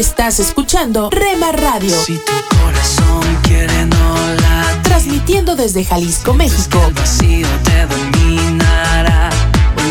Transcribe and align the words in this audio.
Estás 0.00 0.40
escuchando 0.40 1.10
Rema 1.10 1.52
Radio. 1.52 1.94
Si 2.04 2.16
tu 2.16 2.32
corazón 2.56 3.36
quiere 3.42 3.84
no 3.84 4.14
la 4.40 4.80
Transmitiendo 4.82 5.56
desde 5.56 5.84
Jalisco, 5.84 6.32
México. 6.32 6.82
el 6.88 6.94
vacío 6.94 7.46
te 7.64 7.84
dominará. 7.84 9.28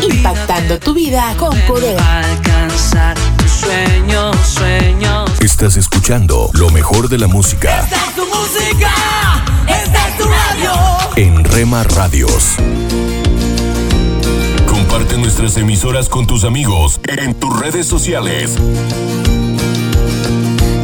Impactando 0.02 0.80
tu 0.80 0.94
vida 0.94 1.32
con 1.38 1.56
poder. 1.60 1.96
Alcanzar 2.00 3.16
tus 3.36 3.52
sueños, 3.52 4.36
sueños. 4.48 5.30
Estás 5.38 5.76
escuchando 5.76 6.50
lo 6.54 6.70
mejor 6.70 7.08
de 7.08 7.16
la 7.16 7.28
música 7.28 7.84
Esta 7.84 7.96
es 8.08 8.14
tu 8.16 8.26
música, 8.26 8.92
esta 9.68 10.08
es 10.08 10.18
tu 10.18 10.24
radio. 10.24 10.72
en 11.14 11.44
Rema 11.44 11.84
Radios. 11.84 12.56
Comparte 14.68 15.16
nuestras 15.18 15.56
emisoras 15.56 16.08
con 16.08 16.26
tus 16.26 16.42
amigos 16.42 16.98
en 17.06 17.32
tus 17.38 17.60
redes 17.60 17.86
sociales. 17.86 18.56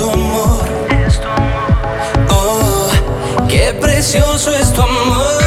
Tu 0.00 0.10
amor. 0.10 0.64
Oh, 2.30 2.88
qué 3.48 3.74
precioso 3.78 4.50
es 4.54 4.72
tu 4.72 4.80
amor. 4.80 5.42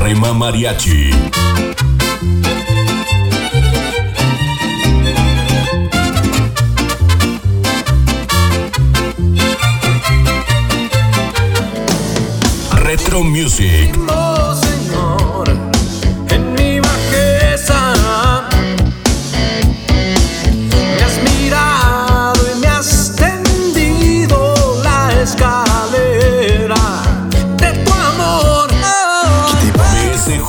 Rema 0.00 0.32
Mariachi, 0.32 1.10
Retro 12.76 13.22
Music, 13.22 13.94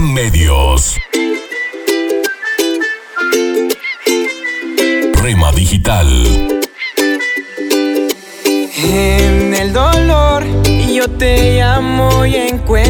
Medios. 0.00 0.96
Rema 5.14 5.52
Digital. 5.52 6.08
En 8.82 9.54
el 9.54 9.72
dolor 9.72 10.44
yo 10.92 11.08
te 11.08 11.58
llamo 11.58 12.24
y 12.24 12.36
encuentro 12.36 12.89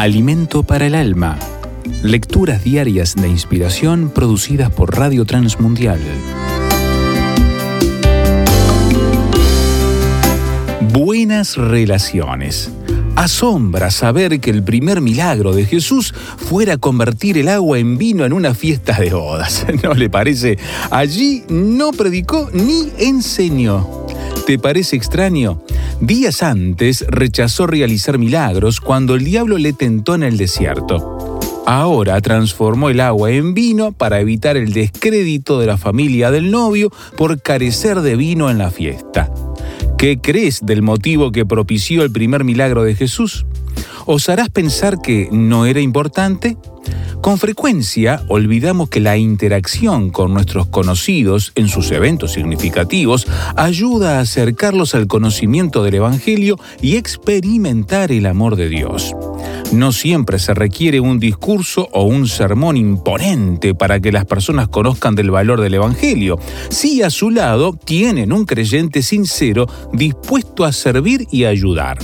Alimento 0.00 0.62
para 0.62 0.86
el 0.86 0.94
alma. 0.94 1.38
Lecturas 2.02 2.64
diarias 2.64 3.16
de 3.16 3.28
inspiración 3.28 4.08
producidas 4.08 4.70
por 4.70 4.96
Radio 4.96 5.26
Transmundial. 5.26 6.00
Buenas 10.94 11.58
relaciones. 11.58 12.70
Asombra 13.14 13.90
saber 13.90 14.40
que 14.40 14.48
el 14.48 14.62
primer 14.62 15.02
milagro 15.02 15.52
de 15.52 15.66
Jesús 15.66 16.14
fuera 16.14 16.78
convertir 16.78 17.36
el 17.36 17.50
agua 17.50 17.78
en 17.78 17.98
vino 17.98 18.24
en 18.24 18.32
una 18.32 18.54
fiesta 18.54 18.98
de 18.98 19.10
bodas. 19.10 19.66
¿No 19.82 19.92
le 19.92 20.08
parece? 20.08 20.56
Allí 20.90 21.44
no 21.50 21.92
predicó 21.92 22.48
ni 22.54 22.90
enseñó. 22.96 23.86
¿Te 24.46 24.58
parece 24.58 24.96
extraño? 24.96 25.60
Días 26.00 26.42
antes 26.42 27.04
rechazó 27.08 27.66
realizar 27.66 28.16
milagros 28.16 28.80
cuando 28.80 29.14
el 29.14 29.24
diablo 29.24 29.58
le 29.58 29.74
tentó 29.74 30.14
en 30.14 30.22
el 30.22 30.38
desierto. 30.38 31.38
Ahora 31.66 32.18
transformó 32.22 32.88
el 32.88 33.00
agua 33.00 33.32
en 33.32 33.52
vino 33.52 33.92
para 33.92 34.18
evitar 34.18 34.56
el 34.56 34.72
descrédito 34.72 35.60
de 35.60 35.66
la 35.66 35.76
familia 35.76 36.30
del 36.30 36.50
novio 36.50 36.90
por 37.18 37.42
carecer 37.42 38.00
de 38.00 38.16
vino 38.16 38.50
en 38.50 38.56
la 38.56 38.70
fiesta. 38.70 39.30
¿Qué 39.98 40.18
crees 40.18 40.60
del 40.64 40.80
motivo 40.80 41.32
que 41.32 41.44
propició 41.44 42.02
el 42.02 42.10
primer 42.10 42.44
milagro 42.44 42.82
de 42.82 42.94
Jesús? 42.94 43.44
¿Os 44.06 44.30
harás 44.30 44.48
pensar 44.48 45.02
que 45.02 45.28
no 45.30 45.66
era 45.66 45.80
importante? 45.80 46.56
Con 47.20 47.36
frecuencia 47.36 48.22
olvidamos 48.28 48.88
que 48.88 48.98
la 48.98 49.18
interacción 49.18 50.08
con 50.08 50.32
nuestros 50.32 50.66
conocidos 50.66 51.52
en 51.54 51.68
sus 51.68 51.90
eventos 51.90 52.32
significativos 52.32 53.26
ayuda 53.56 54.16
a 54.16 54.20
acercarlos 54.20 54.94
al 54.94 55.06
conocimiento 55.06 55.82
del 55.82 55.96
Evangelio 55.96 56.58
y 56.80 56.96
experimentar 56.96 58.10
el 58.10 58.24
amor 58.24 58.56
de 58.56 58.70
Dios. 58.70 59.14
No 59.70 59.92
siempre 59.92 60.38
se 60.38 60.54
requiere 60.54 60.98
un 60.98 61.20
discurso 61.20 61.88
o 61.92 62.04
un 62.04 62.26
sermón 62.26 62.78
imponente 62.78 63.74
para 63.74 64.00
que 64.00 64.12
las 64.12 64.24
personas 64.24 64.68
conozcan 64.68 65.14
del 65.14 65.30
valor 65.30 65.60
del 65.60 65.74
Evangelio, 65.74 66.38
si 66.70 67.02
a 67.02 67.10
su 67.10 67.30
lado 67.30 67.74
tienen 67.84 68.32
un 68.32 68.46
creyente 68.46 69.02
sincero 69.02 69.66
dispuesto 69.92 70.64
a 70.64 70.72
servir 70.72 71.26
y 71.30 71.44
ayudar. 71.44 71.98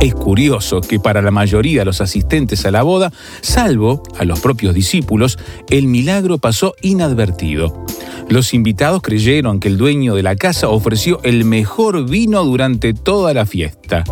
Es 0.00 0.14
curioso 0.14 0.80
que 0.80 1.00
para 1.00 1.22
la 1.22 1.30
mayoría 1.30 1.80
de 1.80 1.84
los 1.86 2.00
asistentes 2.00 2.66
a 2.66 2.70
la 2.70 2.82
boda, 2.82 3.12
salvo 3.40 4.02
a 4.18 4.24
los 4.24 4.40
propios 4.40 4.74
discípulos, 4.74 5.38
el 5.70 5.86
milagro 5.86 6.38
pasó 6.38 6.74
inadvertido. 6.82 7.84
Los 8.28 8.54
invitados 8.54 9.02
creyeron 9.02 9.60
que 9.60 9.68
el 9.68 9.78
dueño 9.78 10.14
de 10.14 10.22
la 10.22 10.36
casa 10.36 10.68
ofreció 10.68 11.20
el 11.22 11.44
mejor 11.44 12.08
vino 12.08 12.44
durante 12.44 12.92
toda 12.92 13.32
la 13.34 13.46
fiesta. 13.46 14.04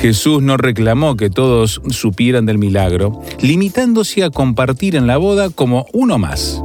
Jesús 0.00 0.42
no 0.42 0.56
reclamó 0.56 1.16
que 1.16 1.30
todos 1.30 1.80
supieran 1.88 2.44
del 2.44 2.58
milagro, 2.58 3.22
limitándose 3.40 4.22
a 4.22 4.30
compartir 4.30 4.96
en 4.96 5.06
la 5.06 5.16
boda 5.16 5.48
como 5.48 5.86
uno 5.92 6.18
más 6.18 6.62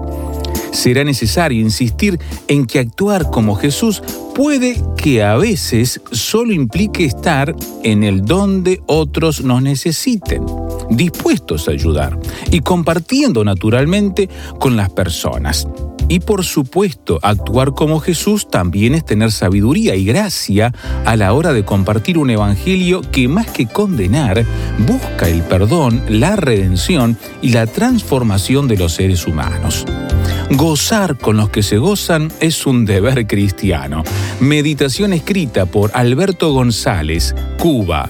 será 0.71 1.03
necesario 1.03 1.61
insistir 1.61 2.19
en 2.47 2.65
que 2.65 2.79
actuar 2.79 3.29
como 3.29 3.55
Jesús 3.55 4.01
puede 4.33 4.81
que 4.97 5.23
a 5.23 5.35
veces 5.37 6.01
solo 6.11 6.53
implique 6.53 7.05
estar 7.05 7.55
en 7.83 8.03
el 8.03 8.25
donde 8.25 8.81
otros 8.87 9.43
nos 9.43 9.61
necesiten, 9.61 10.45
dispuestos 10.89 11.67
a 11.67 11.71
ayudar 11.71 12.17
y 12.49 12.61
compartiendo 12.61 13.43
naturalmente 13.43 14.29
con 14.59 14.75
las 14.75 14.89
personas. 14.89 15.67
Y 16.07 16.19
por 16.19 16.43
supuesto, 16.43 17.19
actuar 17.21 17.71
como 17.71 18.01
Jesús 18.01 18.49
también 18.49 18.95
es 18.95 19.05
tener 19.05 19.31
sabiduría 19.31 19.95
y 19.95 20.03
gracia 20.03 20.73
a 21.05 21.15
la 21.15 21.31
hora 21.31 21.53
de 21.53 21.63
compartir 21.63 22.17
un 22.17 22.29
evangelio 22.29 22.99
que 23.11 23.29
más 23.29 23.49
que 23.49 23.65
condenar, 23.65 24.45
busca 24.79 25.29
el 25.29 25.41
perdón, 25.43 26.01
la 26.09 26.35
redención 26.35 27.17
y 27.41 27.51
la 27.51 27.65
transformación 27.65 28.67
de 28.67 28.75
los 28.75 28.93
seres 28.93 29.25
humanos. 29.25 29.85
Gozar 30.57 31.17
con 31.17 31.37
los 31.37 31.49
que 31.49 31.63
se 31.63 31.77
gozan 31.77 32.29
es 32.41 32.65
un 32.65 32.83
deber 32.83 33.25
cristiano. 33.25 34.03
Meditación 34.41 35.13
escrita 35.13 35.65
por 35.65 35.91
Alberto 35.93 36.51
González, 36.51 37.33
Cuba, 37.57 38.09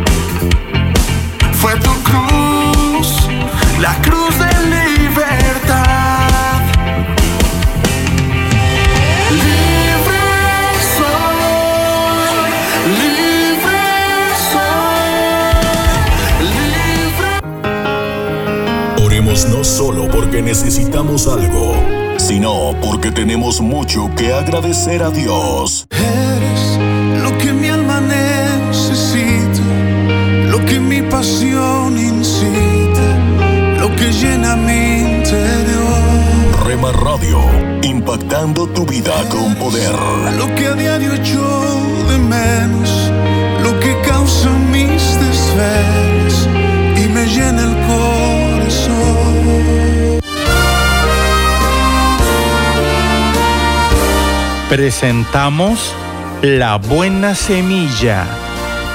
Fue 1.61 1.73
tu 1.75 1.93
cruz, 2.01 3.27
la 3.79 3.93
cruz 4.01 4.33
de 4.39 4.49
libertad. 4.65 6.59
Libre 9.29 10.23
soy, 10.97 12.33
libre 13.03 13.83
soy, 14.51 15.11
libre. 16.73 17.31
Oremos 19.05 19.45
no 19.45 19.63
solo 19.63 20.09
porque 20.09 20.41
necesitamos 20.41 21.27
algo, 21.27 21.75
sino 22.17 22.75
porque 22.81 23.11
tenemos 23.11 23.61
mucho 23.61 24.09
que 24.17 24.33
agradecer 24.33 25.03
a 25.03 25.11
Dios. 25.11 25.85
Eres 25.91 26.79
lo 27.21 27.37
que 27.37 27.53
mi 27.53 27.67
alma 27.69 28.01
necesita, 28.01 29.61
lo 30.47 30.65
que 30.65 30.79
mi 30.79 31.03
pasión 31.03 31.50
Radio, 37.01 37.39
impactando 37.81 38.67
tu 38.67 38.85
vida 38.85 39.11
con 39.29 39.55
poder. 39.55 39.91
Lo 40.37 40.53
que 40.53 40.67
a 40.67 40.73
diario 40.73 41.13
echo 41.13 41.41
de 42.07 42.17
menos, 42.19 43.11
lo 43.63 43.79
que 43.79 43.99
causa 44.01 44.49
mis 44.71 45.19
desvelos 45.19 46.47
y 46.95 47.09
me 47.09 47.25
llena 47.25 47.63
el 47.63 47.75
corazón. 47.87 49.31
Presentamos 54.69 55.95
La 56.43 56.75
Buena 56.77 57.33
Semilla, 57.33 58.27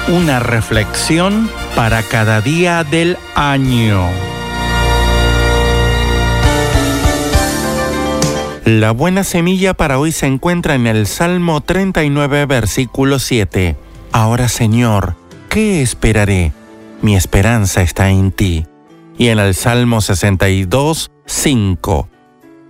una 0.07 0.39
reflexión 0.39 1.49
para 1.75 2.03
cada 2.03 2.39
día 2.39 2.85
del 2.85 3.17
año. 3.35 4.26
La 8.67 8.91
buena 8.91 9.23
semilla 9.23 9.75
para 9.75 9.97
hoy 9.97 10.11
se 10.11 10.25
encuentra 10.25 10.75
en 10.75 10.87
el 10.87 11.07
Salmo 11.07 11.61
39, 11.61 12.45
versículo 12.47 13.17
7. 13.17 13.77
Ahora 14.11 14.49
Señor, 14.49 15.15
¿qué 15.47 15.81
esperaré? 15.81 16.51
Mi 17.01 17.15
esperanza 17.15 17.81
está 17.81 18.09
en 18.09 18.33
ti. 18.33 18.65
Y 19.17 19.29
en 19.29 19.39
el 19.39 19.55
Salmo 19.55 20.01
62, 20.01 21.11
5. 21.25 22.09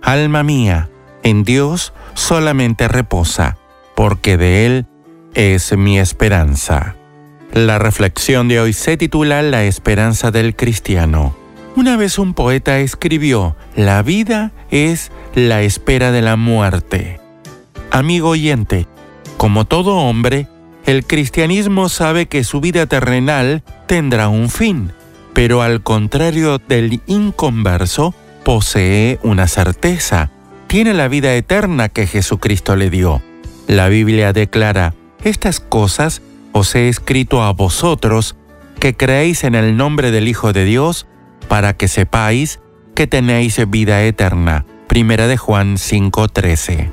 Alma 0.00 0.44
mía, 0.44 0.88
en 1.24 1.42
Dios 1.42 1.92
solamente 2.14 2.86
reposa, 2.86 3.58
porque 3.96 4.36
de 4.36 4.66
Él 4.66 4.86
es 5.34 5.76
mi 5.76 5.98
esperanza. 5.98 6.94
La 7.52 7.80
reflexión 7.80 8.46
de 8.46 8.60
hoy 8.60 8.72
se 8.72 8.96
titula 8.96 9.42
La 9.42 9.64
esperanza 9.64 10.30
del 10.30 10.54
cristiano. 10.54 11.34
Una 11.78 11.96
vez 11.96 12.18
un 12.18 12.34
poeta 12.34 12.80
escribió, 12.80 13.54
La 13.76 14.02
vida 14.02 14.50
es 14.70 15.12
la 15.46 15.62
espera 15.62 16.10
de 16.10 16.20
la 16.20 16.34
muerte. 16.34 17.20
Amigo 17.92 18.30
oyente, 18.30 18.88
como 19.36 19.66
todo 19.66 19.96
hombre, 19.96 20.48
el 20.84 21.06
cristianismo 21.06 21.88
sabe 21.88 22.26
que 22.26 22.42
su 22.42 22.60
vida 22.60 22.86
terrenal 22.86 23.62
tendrá 23.86 24.28
un 24.28 24.50
fin, 24.50 24.92
pero 25.34 25.62
al 25.62 25.82
contrario 25.82 26.58
del 26.58 27.02
inconverso, 27.06 28.14
posee 28.44 29.20
una 29.22 29.46
certeza, 29.46 30.30
tiene 30.66 30.92
la 30.92 31.06
vida 31.06 31.34
eterna 31.34 31.88
que 31.88 32.06
Jesucristo 32.06 32.74
le 32.74 32.90
dio. 32.90 33.22
La 33.68 33.88
Biblia 33.88 34.32
declara, 34.32 34.94
estas 35.22 35.60
cosas 35.60 36.20
os 36.52 36.74
he 36.74 36.88
escrito 36.88 37.44
a 37.44 37.52
vosotros, 37.52 38.34
que 38.80 38.96
creéis 38.96 39.44
en 39.44 39.54
el 39.54 39.76
nombre 39.76 40.10
del 40.10 40.26
Hijo 40.26 40.52
de 40.52 40.64
Dios, 40.64 41.06
para 41.48 41.74
que 41.74 41.86
sepáis 41.86 42.60
que 42.94 43.06
tenéis 43.06 43.60
vida 43.70 44.02
eterna. 44.02 44.64
Primera 44.88 45.26
de 45.26 45.36
Juan 45.36 45.76
5:13. 45.76 46.90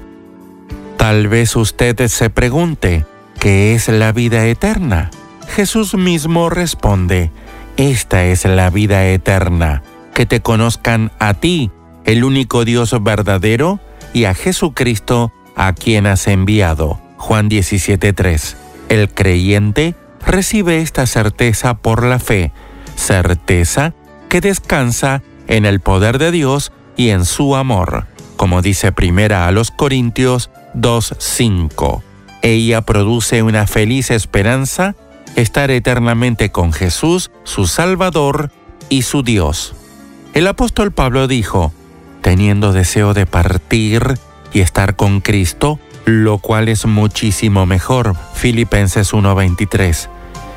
Tal 0.98 1.30
vez 1.30 1.56
usted 1.56 2.08
se 2.08 2.30
pregunte, 2.30 3.06
¿qué 3.40 3.74
es 3.74 3.88
la 3.88 4.12
vida 4.12 4.46
eterna? 4.48 5.12
Jesús 5.48 5.96
mismo 5.96 6.50
responde, 6.50 7.32
esta 7.78 8.26
es 8.26 8.44
la 8.44 8.70
vida 8.70 9.08
eterna, 9.08 9.82
que 10.14 10.26
te 10.26 10.42
conozcan 10.42 11.12
a 11.20 11.36
ti, 11.36 11.72
el 12.04 12.26
único 12.26 12.66
Dios 12.66 12.94
verdadero, 13.02 13.80
y 14.14 14.26
a 14.26 14.34
Jesucristo, 14.34 15.32
a 15.56 15.72
quien 15.72 16.06
has 16.06 16.28
enviado. 16.28 17.00
Juan 17.18 17.48
17:3. 17.48 18.58
El 18.90 19.10
creyente 19.10 19.96
recibe 20.26 20.82
esta 20.82 21.06
certeza 21.06 21.76
por 21.76 22.04
la 22.04 22.20
fe, 22.20 22.52
certeza 22.98 23.94
que 24.28 24.42
descansa 24.42 25.24
en 25.48 25.66
el 25.66 25.80
poder 25.80 26.18
de 26.18 26.32
Dios 26.32 26.74
y 26.98 27.10
en 27.10 27.26
su 27.26 27.56
amor, 27.56 28.08
como 28.38 28.62
dice 28.62 28.92
primera 28.92 29.48
a 29.48 29.52
los 29.52 29.72
Corintios 29.72 30.50
2.5. 30.76 32.02
Ella 32.42 32.82
produce 32.82 33.42
una 33.44 33.68
feliz 33.68 34.12
esperanza, 34.12 34.96
estar 35.36 35.72
eternamente 35.72 36.52
con 36.52 36.74
Jesús, 36.74 37.32
su 37.44 37.68
Salvador 37.68 38.52
y 38.90 39.02
su 39.02 39.24
Dios. 39.24 39.74
El 40.34 40.48
apóstol 40.48 40.92
Pablo 40.92 41.28
dijo, 41.28 41.74
teniendo 42.22 42.74
deseo 42.74 43.14
de 43.14 43.26
partir 43.26 44.20
y 44.54 44.62
estar 44.62 44.96
con 44.96 45.22
Cristo, 45.22 45.80
lo 46.06 46.38
cual 46.38 46.70
es 46.70 46.86
muchísimo 46.86 47.66
mejor. 47.66 48.16
Filipenses 48.34 49.14
1:23. 49.14 50.10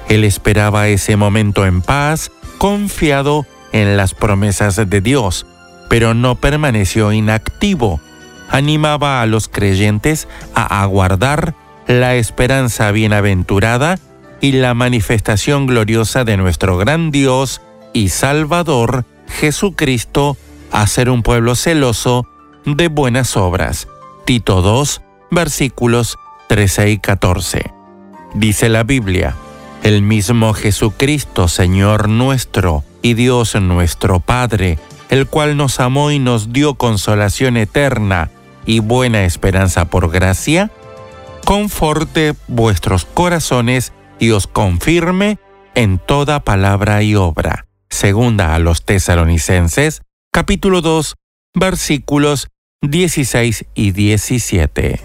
Él 0.09 0.25
esperaba 0.25 0.89
ese 0.89 1.17
momento 1.17 1.67
en 1.67 1.83
paz, 1.83 2.31
confiado 2.59 3.47
en 3.73 3.97
las 3.97 4.15
promesas 4.15 4.77
de 4.77 5.01
Dios, 5.01 5.47
pero 5.89 6.15
no 6.15 6.37
permaneció 6.37 7.13
inactivo. 7.13 8.01
Animaba 8.51 9.21
a 9.21 9.27
los 9.27 9.49
creyentes 9.49 10.29
a 10.55 10.83
aguardar 10.83 11.55
la 11.87 12.17
esperanza 12.17 12.91
bienaventurada 12.93 13.99
y 14.41 14.53
la 14.53 14.75
manifestación 14.75 15.67
gloriosa 15.67 16.25
de 16.25 16.37
nuestro 16.37 16.77
gran 16.77 17.11
Dios 17.11 17.61
y 17.93 18.11
Salvador, 18.11 19.05
Jesucristo, 19.27 20.37
a 20.71 20.87
ser 20.87 21.11
un 21.11 21.23
pueblo 21.23 21.55
celoso 21.57 22.27
de 22.65 22.89
buenas 22.89 23.37
obras. 23.37 23.89
Tito 24.25 24.63
2, 24.63 25.03
versículos 25.31 26.19
13 26.49 26.91
y 26.91 26.99
14. 26.99 27.73
Dice 28.35 28.69
la 28.69 28.85
Biblia, 28.85 29.35
el 29.83 30.03
mismo 30.03 30.53
Jesucristo, 30.53 31.49
Señor 31.49 32.09
nuestro, 32.09 32.85
y 33.01 33.15
Dios 33.15 33.55
nuestro 33.55 34.21
Padre, 34.21 34.79
el 35.09 35.27
cual 35.27 35.57
nos 35.57 35.81
amó 35.81 36.11
y 36.11 36.19
nos 36.19 36.53
dio 36.53 36.75
consolación 36.75 37.57
eterna 37.57 38.31
y 38.67 38.81
buena 38.81 39.25
esperanza 39.25 39.87
por 39.87 40.11
gracia, 40.11 40.71
conforte 41.45 42.35
vuestros 42.49 43.05
corazones 43.07 43.93
y 44.19 44.31
os 44.31 44.47
confirme 44.47 45.39
en 45.75 45.99
toda 45.99 46.41
palabra 46.41 47.03
y 47.03 47.15
obra. 47.15 47.67
Segunda 47.89 48.55
a 48.55 48.59
los 48.59 48.85
tesalonicenses, 48.85 50.03
capítulo 50.33 50.83
2, 50.83 51.15
versículos 51.55 52.49
16 52.83 53.65
y 53.75 53.93
17. 53.93 55.01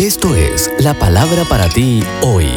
Esto 0.00 0.34
es 0.34 0.72
la 0.78 0.94
palabra 0.94 1.44
para 1.44 1.68
ti 1.68 2.02
hoy. 2.22 2.48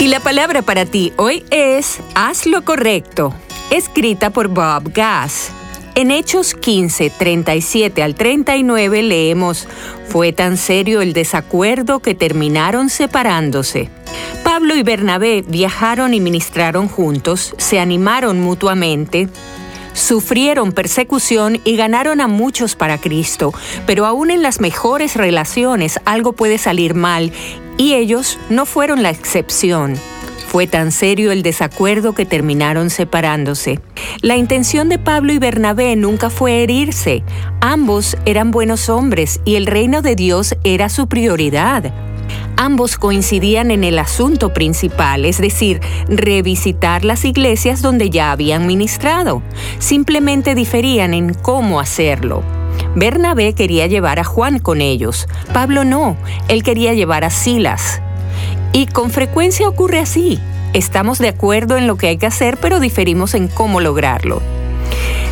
Y 0.00 0.08
la 0.08 0.20
palabra 0.20 0.60
para 0.60 0.84
ti 0.84 1.14
hoy 1.16 1.44
es 1.50 2.00
Haz 2.14 2.46
lo 2.46 2.64
correcto, 2.64 3.32
escrita 3.70 4.30
por 4.30 4.48
Bob 4.48 4.92
Gass. 4.92 5.50
En 5.94 6.10
Hechos 6.10 6.54
15, 6.54 7.10
37 7.10 8.02
al 8.02 8.14
39 8.14 9.02
leemos, 9.02 9.68
Fue 10.08 10.32
tan 10.32 10.56
serio 10.56 11.02
el 11.02 11.12
desacuerdo 11.12 12.00
que 12.00 12.14
terminaron 12.14 12.88
separándose. 12.90 13.90
Pablo 14.42 14.74
y 14.74 14.82
Bernabé 14.82 15.42
viajaron 15.46 16.12
y 16.14 16.20
ministraron 16.20 16.88
juntos, 16.88 17.54
se 17.58 17.78
animaron 17.78 18.40
mutuamente, 18.40 19.28
sufrieron 19.92 20.72
persecución 20.72 21.60
y 21.64 21.76
ganaron 21.76 22.20
a 22.20 22.26
muchos 22.26 22.74
para 22.74 22.98
Cristo, 22.98 23.54
pero 23.86 24.04
aún 24.04 24.30
en 24.30 24.42
las 24.42 24.60
mejores 24.60 25.16
relaciones 25.16 26.00
algo 26.04 26.32
puede 26.32 26.58
salir 26.58 26.94
mal 26.94 27.32
y 27.76 27.94
ellos 27.94 28.38
no 28.50 28.66
fueron 28.66 29.02
la 29.02 29.10
excepción. 29.10 29.96
Fue 30.54 30.68
tan 30.68 30.92
serio 30.92 31.32
el 31.32 31.42
desacuerdo 31.42 32.12
que 32.12 32.26
terminaron 32.26 32.88
separándose. 32.88 33.80
La 34.20 34.36
intención 34.36 34.88
de 34.88 35.00
Pablo 35.00 35.32
y 35.32 35.38
Bernabé 35.38 35.96
nunca 35.96 36.30
fue 36.30 36.62
herirse. 36.62 37.24
Ambos 37.60 38.16
eran 38.24 38.52
buenos 38.52 38.88
hombres 38.88 39.40
y 39.44 39.56
el 39.56 39.66
reino 39.66 40.00
de 40.00 40.14
Dios 40.14 40.54
era 40.62 40.90
su 40.90 41.08
prioridad. 41.08 41.92
Ambos 42.56 42.98
coincidían 42.98 43.72
en 43.72 43.82
el 43.82 43.98
asunto 43.98 44.52
principal, 44.52 45.24
es 45.24 45.38
decir, 45.38 45.80
revisitar 46.06 47.04
las 47.04 47.24
iglesias 47.24 47.82
donde 47.82 48.08
ya 48.08 48.30
habían 48.30 48.68
ministrado. 48.68 49.42
Simplemente 49.80 50.54
diferían 50.54 51.14
en 51.14 51.34
cómo 51.34 51.80
hacerlo. 51.80 52.44
Bernabé 52.94 53.54
quería 53.54 53.88
llevar 53.88 54.20
a 54.20 54.24
Juan 54.24 54.60
con 54.60 54.82
ellos, 54.82 55.26
Pablo 55.52 55.84
no, 55.84 56.16
él 56.46 56.62
quería 56.62 56.94
llevar 56.94 57.24
a 57.24 57.30
Silas. 57.30 58.03
Y 58.74 58.86
con 58.86 59.10
frecuencia 59.10 59.68
ocurre 59.68 60.00
así. 60.00 60.40
Estamos 60.72 61.20
de 61.20 61.28
acuerdo 61.28 61.78
en 61.78 61.86
lo 61.86 61.96
que 61.96 62.08
hay 62.08 62.16
que 62.16 62.26
hacer, 62.26 62.58
pero 62.58 62.80
diferimos 62.80 63.34
en 63.34 63.46
cómo 63.46 63.80
lograrlo. 63.80 64.42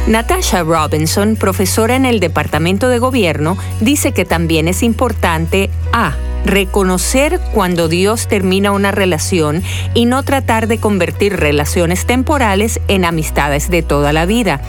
Natasha 0.06 0.62
Robinson, 0.62 1.34
profesora 1.34 1.96
en 1.96 2.06
el 2.06 2.20
Departamento 2.20 2.88
de 2.88 3.00
Gobierno, 3.00 3.58
dice 3.80 4.12
que 4.12 4.24
también 4.24 4.68
es 4.68 4.84
importante 4.84 5.70
A. 5.92 6.14
Reconocer 6.44 7.40
cuando 7.52 7.88
Dios 7.88 8.28
termina 8.28 8.70
una 8.70 8.92
relación 8.92 9.62
y 9.92 10.06
no 10.06 10.22
tratar 10.22 10.68
de 10.68 10.78
convertir 10.78 11.36
relaciones 11.36 12.06
temporales 12.06 12.80
en 12.86 13.04
amistades 13.04 13.70
de 13.70 13.82
toda 13.82 14.12
la 14.12 14.24
vida. 14.24 14.60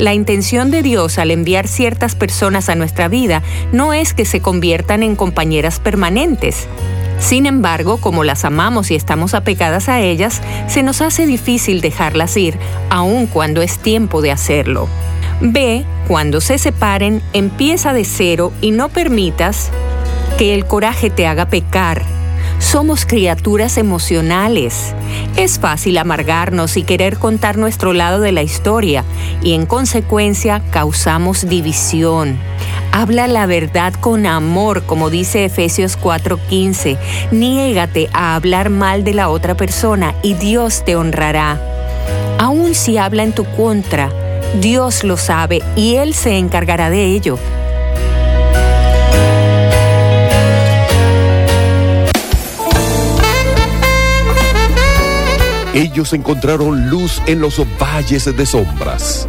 La 0.00 0.14
intención 0.14 0.72
de 0.72 0.82
Dios 0.82 1.18
al 1.18 1.30
enviar 1.30 1.68
ciertas 1.68 2.16
personas 2.16 2.68
a 2.68 2.74
nuestra 2.74 3.06
vida 3.06 3.44
no 3.72 3.92
es 3.92 4.14
que 4.14 4.24
se 4.24 4.40
conviertan 4.40 5.04
en 5.04 5.14
compañeras 5.14 5.78
permanentes. 5.78 6.66
Sin 7.18 7.46
embargo, 7.46 7.98
como 7.98 8.24
las 8.24 8.44
amamos 8.44 8.90
y 8.90 8.94
estamos 8.94 9.34
apegadas 9.34 9.88
a 9.88 10.00
ellas, 10.00 10.42
se 10.68 10.82
nos 10.82 11.00
hace 11.00 11.26
difícil 11.26 11.80
dejarlas 11.80 12.36
ir, 12.36 12.58
aun 12.90 13.26
cuando 13.26 13.62
es 13.62 13.78
tiempo 13.78 14.22
de 14.22 14.32
hacerlo. 14.32 14.88
B. 15.40 15.84
Cuando 16.08 16.40
se 16.40 16.58
separen, 16.58 17.20
empieza 17.32 17.92
de 17.92 18.04
cero 18.04 18.52
y 18.60 18.70
no 18.70 18.88
permitas 18.88 19.70
que 20.38 20.54
el 20.54 20.66
coraje 20.66 21.10
te 21.10 21.26
haga 21.26 21.48
pecar. 21.48 22.04
Somos 22.58 23.04
criaturas 23.04 23.76
emocionales. 23.76 24.94
Es 25.36 25.58
fácil 25.58 25.98
amargarnos 25.98 26.76
y 26.76 26.84
querer 26.84 27.18
contar 27.18 27.58
nuestro 27.58 27.92
lado 27.92 28.20
de 28.20 28.32
la 28.32 28.42
historia 28.42 29.04
y 29.42 29.54
en 29.54 29.66
consecuencia 29.66 30.62
causamos 30.70 31.48
división. 31.48 32.38
Habla 32.98 33.28
la 33.28 33.44
verdad 33.44 33.92
con 33.92 34.24
amor, 34.24 34.84
como 34.84 35.10
dice 35.10 35.44
Efesios 35.44 35.98
4:15. 35.98 36.96
Niégate 37.30 38.08
a 38.14 38.34
hablar 38.34 38.70
mal 38.70 39.04
de 39.04 39.12
la 39.12 39.28
otra 39.28 39.54
persona 39.54 40.14
y 40.22 40.32
Dios 40.32 40.82
te 40.82 40.96
honrará. 40.96 41.60
Aun 42.38 42.74
si 42.74 42.96
habla 42.96 43.22
en 43.22 43.34
tu 43.34 43.44
contra, 43.44 44.10
Dios 44.62 45.04
lo 45.04 45.18
sabe 45.18 45.60
y 45.76 45.96
Él 45.96 46.14
se 46.14 46.38
encargará 46.38 46.88
de 46.88 47.04
ello. 47.04 47.38
Ellos 55.74 56.14
encontraron 56.14 56.88
luz 56.88 57.20
en 57.26 57.42
los 57.42 57.60
valles 57.78 58.34
de 58.34 58.46
sombras. 58.46 59.28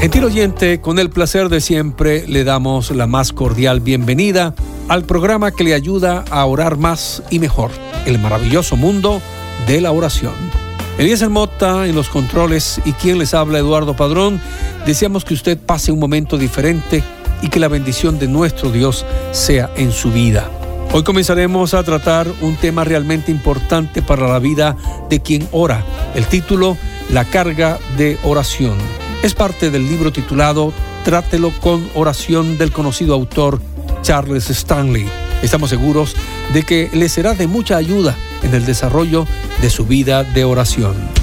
Gentil 0.00 0.22
oyente, 0.22 0.80
con 0.80 1.00
el 1.00 1.10
placer 1.10 1.48
de 1.48 1.60
siempre 1.60 2.24
le 2.28 2.44
damos 2.44 2.92
la 2.92 3.08
más 3.08 3.32
cordial 3.32 3.80
bienvenida 3.80 4.54
al 4.86 5.02
programa 5.02 5.50
que 5.50 5.64
le 5.64 5.74
ayuda 5.74 6.24
a 6.30 6.44
orar 6.44 6.76
más 6.76 7.24
y 7.30 7.40
mejor, 7.40 7.72
el 8.06 8.20
maravilloso 8.20 8.76
mundo 8.76 9.20
de 9.66 9.80
la 9.80 9.90
oración. 9.90 10.34
Eliezer 10.98 11.30
Mota 11.30 11.88
en 11.88 11.96
los 11.96 12.10
controles 12.10 12.80
y 12.84 12.92
quien 12.92 13.18
les 13.18 13.34
habla 13.34 13.58
Eduardo 13.58 13.96
Padrón, 13.96 14.40
deseamos 14.86 15.24
que 15.24 15.34
usted 15.34 15.58
pase 15.58 15.90
un 15.90 15.98
momento 15.98 16.38
diferente 16.38 17.02
y 17.42 17.48
que 17.48 17.58
la 17.58 17.66
bendición 17.66 18.20
de 18.20 18.28
nuestro 18.28 18.70
Dios 18.70 19.04
sea 19.32 19.68
en 19.74 19.90
su 19.90 20.12
vida. 20.12 20.48
Hoy 20.92 21.02
comenzaremos 21.02 21.74
a 21.74 21.82
tratar 21.82 22.28
un 22.40 22.54
tema 22.54 22.84
realmente 22.84 23.32
importante 23.32 24.00
para 24.00 24.28
la 24.28 24.38
vida 24.38 24.76
de 25.10 25.20
quien 25.20 25.48
ora. 25.50 25.84
El 26.14 26.26
título, 26.26 26.76
La 27.10 27.24
carga 27.24 27.80
de 27.96 28.16
oración 28.22 28.78
es 29.22 29.34
parte 29.34 29.70
del 29.70 29.88
libro 29.88 30.12
titulado 30.12 30.72
Trátelo 31.04 31.52
con 31.60 31.88
oración 31.94 32.58
del 32.58 32.72
conocido 32.72 33.14
autor 33.14 33.60
Charles 34.02 34.50
Stanley. 34.50 35.06
Estamos 35.42 35.70
seguros 35.70 36.14
de 36.52 36.62
que 36.62 36.90
le 36.92 37.08
será 37.08 37.34
de 37.34 37.46
mucha 37.46 37.76
ayuda 37.76 38.16
en 38.42 38.54
el 38.54 38.64
desarrollo 38.64 39.26
de 39.60 39.70
su 39.70 39.86
vida 39.86 40.24
de 40.24 40.44
oración. 40.44 41.17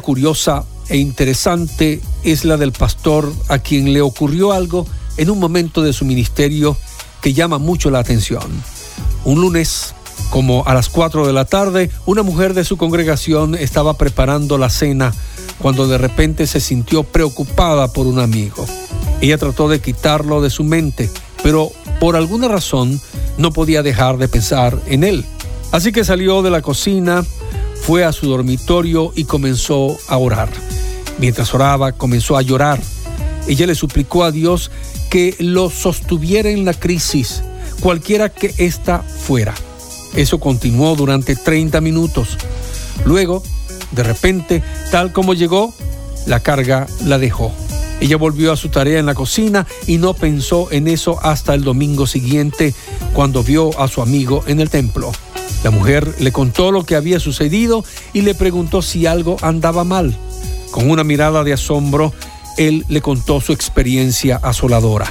Curiosa 0.00 0.64
e 0.88 0.96
interesante 0.96 2.00
es 2.24 2.44
la 2.44 2.56
del 2.56 2.72
pastor 2.72 3.32
a 3.48 3.58
quien 3.58 3.92
le 3.92 4.00
ocurrió 4.00 4.52
algo 4.52 4.86
en 5.16 5.30
un 5.30 5.38
momento 5.38 5.82
de 5.82 5.92
su 5.92 6.04
ministerio 6.04 6.76
que 7.20 7.32
llama 7.32 7.58
mucho 7.58 7.90
la 7.90 8.00
atención. 8.00 8.42
Un 9.24 9.40
lunes, 9.40 9.94
como 10.30 10.64
a 10.66 10.74
las 10.74 10.88
4 10.88 11.26
de 11.26 11.32
la 11.32 11.44
tarde, 11.44 11.90
una 12.06 12.22
mujer 12.22 12.54
de 12.54 12.64
su 12.64 12.76
congregación 12.76 13.54
estaba 13.54 13.94
preparando 13.94 14.58
la 14.58 14.70
cena 14.70 15.12
cuando 15.58 15.86
de 15.86 15.98
repente 15.98 16.46
se 16.46 16.60
sintió 16.60 17.04
preocupada 17.04 17.92
por 17.92 18.06
un 18.06 18.18
amigo. 18.18 18.66
Ella 19.20 19.38
trató 19.38 19.68
de 19.68 19.80
quitarlo 19.80 20.40
de 20.40 20.50
su 20.50 20.64
mente, 20.64 21.10
pero 21.42 21.70
por 22.00 22.16
alguna 22.16 22.48
razón 22.48 23.00
no 23.36 23.52
podía 23.52 23.82
dejar 23.82 24.16
de 24.16 24.28
pensar 24.28 24.80
en 24.86 25.04
él. 25.04 25.24
Así 25.70 25.92
que 25.92 26.04
salió 26.04 26.42
de 26.42 26.50
la 26.50 26.62
cocina, 26.62 27.24
fue 27.90 28.04
a 28.04 28.12
su 28.12 28.28
dormitorio 28.28 29.12
y 29.16 29.24
comenzó 29.24 29.98
a 30.06 30.16
orar. 30.16 30.48
Mientras 31.18 31.52
oraba, 31.52 31.90
comenzó 31.90 32.36
a 32.36 32.42
llorar. 32.42 32.80
Ella 33.48 33.66
le 33.66 33.74
suplicó 33.74 34.22
a 34.22 34.30
Dios 34.30 34.70
que 35.10 35.34
lo 35.40 35.70
sostuviera 35.70 36.50
en 36.50 36.64
la 36.64 36.72
crisis, 36.72 37.42
cualquiera 37.80 38.28
que 38.28 38.54
ésta 38.58 39.00
fuera. 39.00 39.54
Eso 40.14 40.38
continuó 40.38 40.94
durante 40.94 41.34
30 41.34 41.80
minutos. 41.80 42.38
Luego, 43.04 43.42
de 43.90 44.04
repente, 44.04 44.62
tal 44.92 45.12
como 45.12 45.34
llegó, 45.34 45.74
la 46.26 46.38
carga 46.38 46.86
la 47.04 47.18
dejó. 47.18 47.50
Ella 48.00 48.18
volvió 48.18 48.52
a 48.52 48.56
su 48.56 48.68
tarea 48.68 49.00
en 49.00 49.06
la 49.06 49.14
cocina 49.16 49.66
y 49.88 49.98
no 49.98 50.14
pensó 50.14 50.70
en 50.70 50.86
eso 50.86 51.18
hasta 51.24 51.54
el 51.54 51.64
domingo 51.64 52.06
siguiente, 52.06 52.72
cuando 53.14 53.42
vio 53.42 53.76
a 53.80 53.88
su 53.88 54.00
amigo 54.00 54.44
en 54.46 54.60
el 54.60 54.70
templo. 54.70 55.10
La 55.64 55.70
mujer 55.70 56.14
le 56.18 56.32
contó 56.32 56.72
lo 56.72 56.84
que 56.84 56.96
había 56.96 57.20
sucedido 57.20 57.84
y 58.12 58.22
le 58.22 58.34
preguntó 58.34 58.82
si 58.82 59.06
algo 59.06 59.36
andaba 59.42 59.84
mal. 59.84 60.16
Con 60.70 60.90
una 60.90 61.04
mirada 61.04 61.44
de 61.44 61.52
asombro, 61.52 62.12
él 62.56 62.84
le 62.88 63.00
contó 63.00 63.40
su 63.40 63.52
experiencia 63.52 64.36
asoladora. 64.42 65.06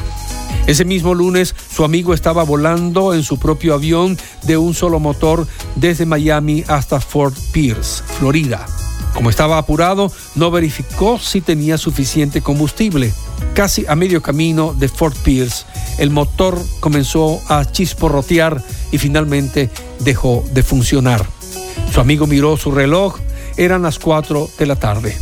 Ese 0.68 0.86
mismo 0.86 1.16
lunes, 1.16 1.56
su 1.74 1.84
amigo 1.84 2.14
estaba 2.14 2.44
volando 2.44 3.14
en 3.14 3.24
su 3.24 3.40
propio 3.40 3.74
avión 3.74 4.18
de 4.44 4.58
un 4.58 4.74
solo 4.74 5.00
motor 5.00 5.48
desde 5.76 6.06
Miami 6.06 6.64
hasta 6.68 7.00
Fort 7.00 7.36
Pierce, 7.52 8.04
Florida. 8.20 8.66
Como 9.20 9.30
estaba 9.30 9.58
apurado, 9.58 10.14
no 10.36 10.50
verificó 10.50 11.20
si 11.20 11.42
tenía 11.42 11.78
suficiente 11.78 12.42
combustible. 12.42 13.12
Casi 13.54 13.86
a 13.86 13.96
medio 13.98 14.22
camino 14.22 14.74
de 14.74 14.88
Fort 14.88 15.14
Pierce, 15.18 15.66
el 15.98 16.10
motor 16.10 16.58
comenzó 16.80 17.42
a 17.50 17.70
chisporrotear 17.70 18.64
y 18.94 18.98
finalmente 18.98 19.70
dejó 20.00 20.46
de 20.54 20.64
funcionar. 20.64 21.26
Su 21.92 22.00
amigo 22.00 22.28
miró 22.28 22.56
su 22.56 22.72
reloj, 22.72 23.18
eran 23.58 23.82
las 23.82 24.00
4 24.00 24.52
de 24.58 24.66
la 24.66 24.78
tarde. 24.78 25.18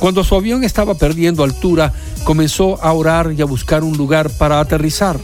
Cuando 0.00 0.24
su 0.24 0.34
avión 0.34 0.64
estaba 0.64 0.94
perdiendo 0.94 1.44
altura, 1.44 1.92
comenzó 2.24 2.82
a 2.82 2.92
orar 2.94 3.32
y 3.38 3.42
a 3.42 3.44
buscar 3.44 3.84
un 3.84 3.96
lugar 3.96 4.28
para 4.28 4.58
aterrizar, 4.58 5.20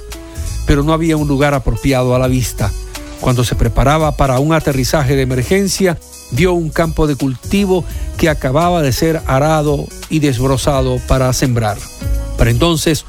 pero 0.64 0.85
no 0.85 0.92
había 0.92 1.16
un 1.16 1.26
lugar 1.26 1.54
apropiado 1.54 2.14
a 2.14 2.20
la 2.20 2.28
vista. 2.28 2.70
Cuando 3.20 3.42
se 3.42 3.56
preparaba 3.56 4.16
para 4.16 4.38
un 4.38 4.54
aterrizaje 4.54 5.16
de 5.16 5.22
emergencia, 5.22 5.98
vio 6.32 6.52
un 6.52 6.70
campo 6.70 7.06
de 7.06 7.16
cultivo 7.16 7.84
que 8.18 8.28
acababa 8.28 8.82
de 8.82 8.92
ser 8.92 9.22
arado 9.26 9.86
y 10.10 10.18
desbrozado 10.18 10.98
para 11.06 11.32
sembrar. 11.32 11.78
Para 12.36 12.50
entonces, 12.50 13.04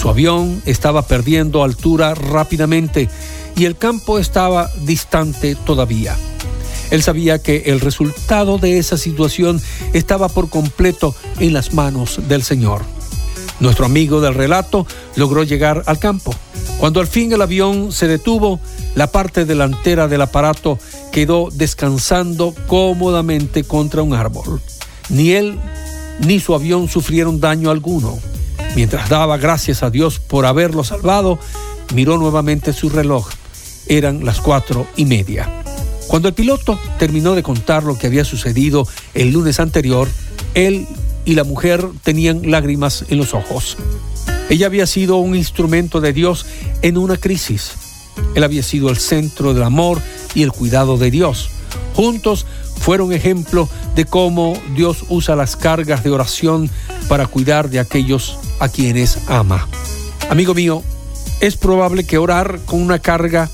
su 0.00 0.08
avión 0.08 0.62
estaba 0.64 1.02
perdiendo 1.02 1.62
altura 1.62 2.14
rápidamente 2.14 3.08
y 3.56 3.64
el 3.64 3.76
campo 3.76 4.18
estaba 4.18 4.70
distante 4.84 5.54
todavía. 5.54 6.16
Él 6.90 7.02
sabía 7.02 7.42
que 7.42 7.64
el 7.66 7.80
resultado 7.80 8.58
de 8.58 8.78
esa 8.78 8.96
situación 8.96 9.60
estaba 9.92 10.28
por 10.28 10.48
completo 10.48 11.14
en 11.38 11.52
las 11.52 11.74
manos 11.74 12.20
del 12.28 12.42
Señor. 12.42 12.82
Nuestro 13.60 13.86
amigo 13.86 14.20
del 14.20 14.34
relato 14.34 14.86
logró 15.16 15.42
llegar 15.42 15.82
al 15.86 15.98
campo. 15.98 16.34
Cuando 16.78 17.00
al 17.00 17.08
fin 17.08 17.32
el 17.32 17.42
avión 17.42 17.90
se 17.90 18.06
detuvo, 18.06 18.60
la 18.94 19.08
parte 19.08 19.44
delantera 19.44 20.06
del 20.06 20.22
aparato 20.22 20.78
quedó 21.12 21.48
descansando 21.52 22.54
cómodamente 22.66 23.64
contra 23.64 24.02
un 24.02 24.14
árbol. 24.14 24.60
Ni 25.08 25.32
él 25.32 25.58
ni 26.20 26.40
su 26.40 26.54
avión 26.54 26.88
sufrieron 26.88 27.40
daño 27.40 27.70
alguno. 27.70 28.18
Mientras 28.74 29.08
daba 29.08 29.38
gracias 29.38 29.82
a 29.82 29.90
Dios 29.90 30.18
por 30.18 30.46
haberlo 30.46 30.84
salvado, 30.84 31.38
miró 31.94 32.18
nuevamente 32.18 32.72
su 32.72 32.90
reloj. 32.90 33.28
Eran 33.86 34.24
las 34.24 34.40
cuatro 34.40 34.86
y 34.96 35.04
media. 35.04 35.48
Cuando 36.08 36.28
el 36.28 36.34
piloto 36.34 36.78
terminó 36.98 37.34
de 37.34 37.42
contar 37.42 37.84
lo 37.84 37.98
que 37.98 38.06
había 38.06 38.24
sucedido 38.24 38.86
el 39.14 39.30
lunes 39.30 39.60
anterior, 39.60 40.08
él 40.54 40.86
y 41.24 41.34
la 41.34 41.44
mujer 41.44 41.86
tenían 42.02 42.50
lágrimas 42.50 43.04
en 43.08 43.18
los 43.18 43.34
ojos. 43.34 43.76
Ella 44.48 44.66
había 44.66 44.86
sido 44.86 45.16
un 45.16 45.36
instrumento 45.36 46.00
de 46.00 46.14
Dios 46.14 46.46
en 46.80 46.96
una 46.96 47.18
crisis. 47.18 47.72
Él 48.34 48.42
había 48.42 48.62
sido 48.62 48.88
el 48.88 48.96
centro 48.96 49.52
del 49.52 49.62
amor 49.62 50.00
y 50.38 50.44
el 50.44 50.52
cuidado 50.52 50.96
de 50.98 51.10
Dios. 51.10 51.50
Juntos 51.94 52.46
fueron 52.80 53.12
ejemplo 53.12 53.68
de 53.96 54.04
cómo 54.04 54.56
Dios 54.76 55.04
usa 55.08 55.34
las 55.34 55.56
cargas 55.56 56.04
de 56.04 56.10
oración 56.10 56.70
para 57.08 57.26
cuidar 57.26 57.70
de 57.70 57.80
aquellos 57.80 58.38
a 58.60 58.68
quienes 58.68 59.18
ama. 59.28 59.66
Amigo 60.30 60.54
mío, 60.54 60.84
es 61.40 61.56
probable 61.56 62.04
que 62.04 62.18
orar 62.18 62.60
con 62.66 62.80
una 62.80 63.00
carga 63.00 63.50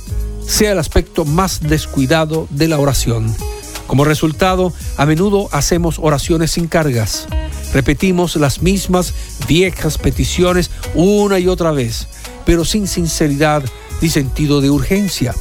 sea 0.47 0.73
el 0.73 0.79
aspecto 0.79 1.25
más 1.25 1.63
descuidado 1.63 2.49
de 2.51 2.69
la 2.69 2.79
oración. 2.79 3.35
Como 3.87 4.05
resultado, 4.05 4.71
a 4.99 5.07
menudo 5.07 5.49
hacemos 5.53 5.99
oraciones 5.99 6.51
sin 6.51 6.67
cargas. 6.67 7.27
Repetimos 7.73 8.37
las 8.37 8.61
mismas 8.61 9.15
viejas 9.49 9.97
peticiones 9.97 10.71
una 10.95 11.39
y 11.39 11.49
otra 11.49 11.71
vez, 11.71 12.09
pero 12.45 12.67
sin 12.67 12.87
sinceridad 12.87 13.65
ni 14.03 14.11
sentido 14.11 14.61
de 14.61 14.69
urgencia. 14.69 15.35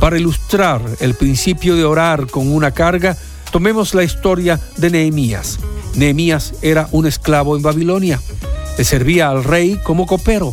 Para 0.00 0.16
ilustrar 0.16 0.80
el 1.00 1.14
principio 1.14 1.74
de 1.74 1.84
orar 1.84 2.28
con 2.28 2.52
una 2.52 2.70
carga, 2.70 3.16
tomemos 3.50 3.94
la 3.94 4.04
historia 4.04 4.60
de 4.76 4.90
Nehemías. 4.90 5.58
Nehemías 5.96 6.54
era 6.62 6.88
un 6.92 7.06
esclavo 7.06 7.56
en 7.56 7.62
Babilonia. 7.62 8.20
Le 8.76 8.84
servía 8.84 9.28
al 9.28 9.42
rey 9.42 9.80
como 9.82 10.06
copero. 10.06 10.52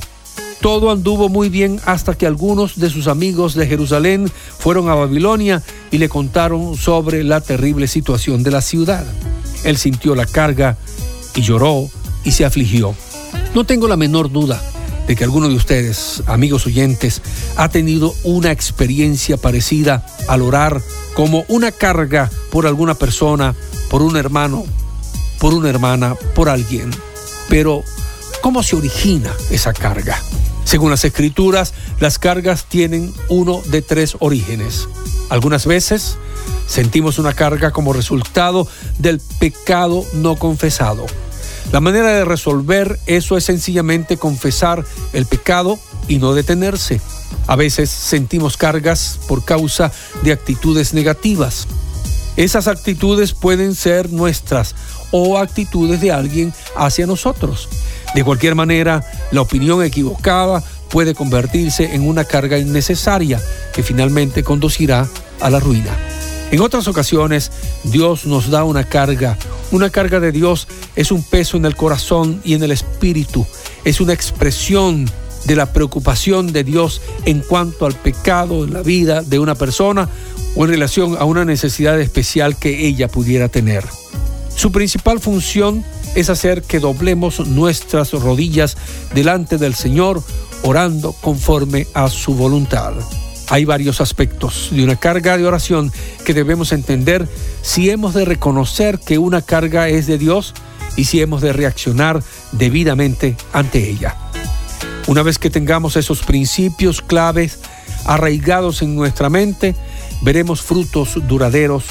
Todo 0.61 0.89
anduvo 0.89 1.29
muy 1.29 1.49
bien 1.49 1.79
hasta 1.85 2.15
que 2.15 2.25
algunos 2.25 2.79
de 2.79 2.89
sus 2.89 3.07
amigos 3.07 3.53
de 3.53 3.67
Jerusalén 3.67 4.31
fueron 4.57 4.89
a 4.89 4.95
Babilonia 4.95 5.61
y 5.91 5.99
le 5.99 6.09
contaron 6.09 6.75
sobre 6.75 7.23
la 7.23 7.39
terrible 7.39 7.87
situación 7.87 8.41
de 8.41 8.49
la 8.49 8.61
ciudad. 8.61 9.05
Él 9.63 9.77
sintió 9.77 10.15
la 10.15 10.25
carga 10.25 10.75
y 11.35 11.41
lloró 11.41 11.87
y 12.23 12.31
se 12.31 12.45
afligió. 12.45 12.95
No 13.53 13.63
tengo 13.63 13.87
la 13.87 13.95
menor 13.95 14.31
duda 14.31 14.59
de 15.07 15.15
que 15.15 15.23
alguno 15.23 15.47
de 15.47 15.55
ustedes, 15.55 16.23
amigos 16.27 16.65
oyentes, 16.65 17.21
ha 17.55 17.69
tenido 17.69 18.13
una 18.23 18.51
experiencia 18.51 19.37
parecida 19.37 20.05
al 20.27 20.41
orar 20.41 20.81
como 21.13 21.45
una 21.47 21.71
carga 21.71 22.29
por 22.51 22.67
alguna 22.67 22.95
persona, 22.95 23.55
por 23.89 24.01
un 24.01 24.17
hermano, 24.17 24.65
por 25.39 25.53
una 25.53 25.69
hermana, 25.69 26.15
por 26.33 26.49
alguien. 26.49 26.91
Pero, 27.49 27.83
¿cómo 28.41 28.63
se 28.63 28.75
origina 28.75 29.31
esa 29.51 29.73
carga? 29.73 30.19
Según 30.63 30.89
las 30.89 31.05
escrituras, 31.05 31.73
las 31.99 32.17
cargas 32.17 32.65
tienen 32.65 33.13
uno 33.29 33.61
de 33.67 33.81
tres 33.81 34.17
orígenes. 34.19 34.89
Algunas 35.29 35.65
veces 35.67 36.17
sentimos 36.67 37.19
una 37.19 37.33
carga 37.33 37.71
como 37.71 37.93
resultado 37.93 38.67
del 38.97 39.21
pecado 39.39 40.03
no 40.13 40.35
confesado. 40.35 41.05
La 41.71 41.81
manera 41.81 42.09
de 42.11 42.25
resolver 42.25 42.99
eso 43.05 43.37
es 43.37 43.43
sencillamente 43.43 44.17
confesar 44.17 44.85
el 45.13 45.25
pecado 45.25 45.79
y 46.07 46.17
no 46.17 46.33
detenerse. 46.33 47.01
A 47.47 47.55
veces 47.55 47.89
sentimos 47.89 48.57
cargas 48.57 49.19
por 49.27 49.43
causa 49.45 49.91
de 50.23 50.31
actitudes 50.31 50.93
negativas. 50.93 51.67
Esas 52.37 52.67
actitudes 52.67 53.33
pueden 53.33 53.75
ser 53.75 54.11
nuestras 54.11 54.75
o 55.11 55.37
actitudes 55.37 56.01
de 56.01 56.11
alguien 56.11 56.53
hacia 56.75 57.07
nosotros. 57.07 57.69
De 58.13 58.23
cualquier 58.23 58.55
manera, 58.55 59.03
la 59.31 59.41
opinión 59.41 59.83
equivocada 59.83 60.63
puede 60.89 61.13
convertirse 61.13 61.95
en 61.95 62.07
una 62.07 62.25
carga 62.25 62.57
innecesaria 62.57 63.41
que 63.73 63.83
finalmente 63.83 64.43
conducirá 64.43 65.07
a 65.39 65.49
la 65.49 65.59
ruina. 65.59 65.91
En 66.51 66.61
otras 66.61 66.87
ocasiones, 66.87 67.51
Dios 67.83 68.25
nos 68.25 68.49
da 68.49 68.63
una 68.63 68.83
carga. 68.83 69.37
Una 69.71 69.89
carga 69.89 70.19
de 70.19 70.31
Dios 70.31 70.67
es 70.95 71.11
un 71.11 71.23
peso 71.23 71.57
en 71.57 71.65
el 71.65 71.75
corazón 71.75 72.39
y 72.43 72.53
en 72.53 72.63
el 72.63 72.71
espíritu. 72.71 73.45
Es 73.83 73.99
una 73.99 74.13
expresión 74.13 75.09
de 75.45 75.55
la 75.55 75.71
preocupación 75.73 76.51
de 76.51 76.63
Dios 76.63 77.01
en 77.25 77.41
cuanto 77.41 77.85
al 77.85 77.93
pecado 77.93 78.63
en 78.63 78.73
la 78.73 78.81
vida 78.81 79.21
de 79.21 79.39
una 79.39 79.55
persona 79.55 80.09
o 80.55 80.65
en 80.65 80.71
relación 80.71 81.17
a 81.19 81.25
una 81.25 81.45
necesidad 81.45 81.99
especial 81.99 82.57
que 82.57 82.87
ella 82.87 83.07
pudiera 83.07 83.49
tener. 83.49 83.83
Su 84.55 84.71
principal 84.71 85.19
función 85.19 85.83
es 86.15 86.29
hacer 86.29 86.61
que 86.61 86.79
doblemos 86.79 87.45
nuestras 87.45 88.13
rodillas 88.13 88.77
delante 89.13 89.57
del 89.57 89.75
Señor, 89.75 90.23
orando 90.63 91.11
conforme 91.11 91.87
a 91.93 92.09
su 92.09 92.33
voluntad. 92.33 92.93
Hay 93.49 93.65
varios 93.65 94.01
aspectos 94.01 94.69
de 94.71 94.83
una 94.83 94.95
carga 94.95 95.37
de 95.37 95.45
oración 95.45 95.91
que 96.25 96.33
debemos 96.33 96.71
entender 96.71 97.27
si 97.61 97.89
hemos 97.89 98.13
de 98.13 98.25
reconocer 98.25 98.99
que 98.99 99.17
una 99.17 99.41
carga 99.41 99.87
es 99.87 100.07
de 100.07 100.17
Dios 100.17 100.53
y 100.95 101.05
si 101.05 101.21
hemos 101.21 101.41
de 101.41 101.53
reaccionar 101.53 102.23
debidamente 102.53 103.35
ante 103.53 103.89
ella. 103.89 104.15
Una 105.07 105.21
vez 105.21 105.37
que 105.37 105.51
tengamos 105.51 105.95
esos 105.95 106.23
principios 106.23 107.01
claves 107.01 107.59
arraigados 108.05 108.81
en 108.81 108.95
nuestra 108.95 109.29
mente, 109.29 109.75
veremos 110.21 110.61
frutos 110.61 111.19
duraderos 111.27 111.83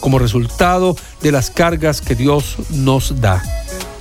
como 0.00 0.18
resultado 0.18 0.96
de 1.20 1.32
las 1.32 1.50
cargas 1.50 2.00
que 2.00 2.14
Dios 2.14 2.56
nos 2.70 3.20
da. 3.20 3.42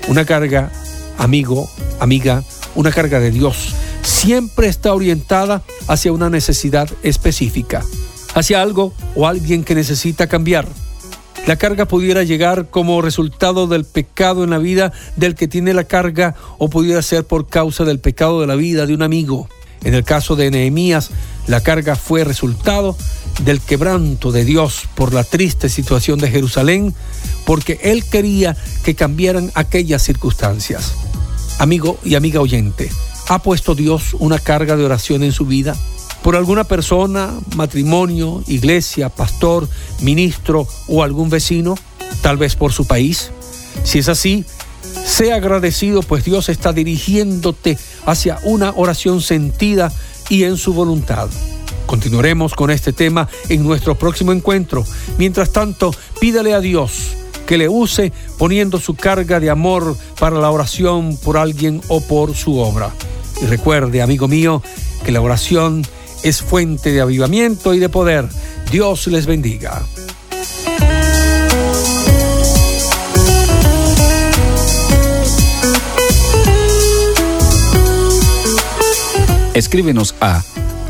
Una 0.08 0.26
carga, 0.26 0.71
amigo, 1.17 1.69
amiga, 2.00 2.43
una 2.74 2.91
carga 2.91 3.19
de 3.19 3.32
Dios 3.32 3.76
siempre 4.03 4.67
está 4.67 4.93
orientada 4.93 5.61
hacia 5.87 6.11
una 6.11 6.29
necesidad 6.29 6.89
específica, 7.03 7.83
hacia 8.33 8.61
algo 8.61 8.93
o 9.15 9.27
alguien 9.27 9.63
que 9.63 9.75
necesita 9.75 10.27
cambiar. 10.27 10.67
La 11.47 11.55
carga 11.55 11.87
pudiera 11.87 12.21
llegar 12.23 12.69
como 12.69 13.01
resultado 13.01 13.65
del 13.65 13.83
pecado 13.83 14.43
en 14.43 14.51
la 14.51 14.59
vida 14.59 14.91
del 15.15 15.33
que 15.33 15.47
tiene 15.47 15.73
la 15.73 15.85
carga 15.85 16.35
o 16.59 16.69
pudiera 16.69 17.01
ser 17.01 17.25
por 17.25 17.47
causa 17.47 17.83
del 17.83 17.99
pecado 17.99 18.41
de 18.41 18.47
la 18.47 18.55
vida 18.55 18.85
de 18.85 18.93
un 18.93 19.01
amigo. 19.01 19.49
En 19.83 19.95
el 19.95 20.03
caso 20.03 20.35
de 20.35 20.51
Nehemías, 20.51 21.09
la 21.47 21.61
carga 21.61 21.95
fue 21.95 22.23
resultado 22.23 22.95
del 23.43 23.59
quebranto 23.59 24.31
de 24.31 24.45
Dios 24.45 24.83
por 24.93 25.13
la 25.13 25.23
triste 25.23 25.69
situación 25.69 26.19
de 26.19 26.29
Jerusalén, 26.29 26.93
porque 27.45 27.79
él 27.81 28.03
quería 28.05 28.55
que 28.83 28.93
cambiaran 28.93 29.51
aquellas 29.55 30.03
circunstancias. 30.03 30.93
Amigo 31.57 31.97
y 32.03 32.13
amiga 32.13 32.39
oyente, 32.39 32.91
¿ha 33.29 33.39
puesto 33.39 33.75
Dios 33.75 34.15
una 34.19 34.39
carga 34.39 34.75
de 34.75 34.86
oración 34.86 35.23
en 35.23 35.31
su 35.31 35.45
vida? 35.45 35.75
por 36.21 36.36
alguna 36.36 36.63
persona, 36.63 37.34
matrimonio, 37.55 38.43
iglesia, 38.47 39.10
pastor, 39.10 39.67
ministro 40.01 40.67
o 40.88 41.03
algún 41.03 41.29
vecino, 41.29 41.75
tal 42.21 42.38
vez 42.38 42.55
por 42.55 42.73
su 42.73 42.86
país. 42.86 43.31
Si 43.84 43.99
es 43.99 44.07
así, 44.07 44.45
sea 45.05 45.36
agradecido, 45.36 46.01
pues 46.03 46.23
Dios 46.23 46.49
está 46.49 46.73
dirigiéndote 46.73 47.77
hacia 48.05 48.39
una 48.43 48.71
oración 48.75 49.21
sentida 49.21 49.91
y 50.29 50.43
en 50.43 50.57
su 50.57 50.73
voluntad. 50.73 51.29
Continuaremos 51.86 52.53
con 52.53 52.71
este 52.71 52.93
tema 52.93 53.27
en 53.49 53.63
nuestro 53.63 53.95
próximo 53.95 54.31
encuentro. 54.31 54.86
Mientras 55.17 55.51
tanto, 55.51 55.93
pídale 56.19 56.53
a 56.53 56.62
Dios 56.62 57.15
que 57.51 57.57
le 57.57 57.67
use 57.67 58.13
poniendo 58.37 58.79
su 58.79 58.95
carga 58.95 59.41
de 59.41 59.49
amor 59.49 59.97
para 60.17 60.39
la 60.39 60.49
oración 60.51 61.17
por 61.17 61.35
alguien 61.35 61.81
o 61.89 61.99
por 61.99 62.33
su 62.33 62.57
obra. 62.59 62.93
Y 63.41 63.45
recuerde, 63.45 64.01
amigo 64.01 64.29
mío, 64.29 64.63
que 65.03 65.11
la 65.11 65.19
oración 65.19 65.85
es 66.23 66.41
fuente 66.41 66.93
de 66.93 67.01
avivamiento 67.01 67.73
y 67.73 67.79
de 67.79 67.89
poder. 67.89 68.29
Dios 68.71 69.05
les 69.07 69.25
bendiga. 69.25 69.81
Escríbenos 79.53 80.15
a 80.21 80.41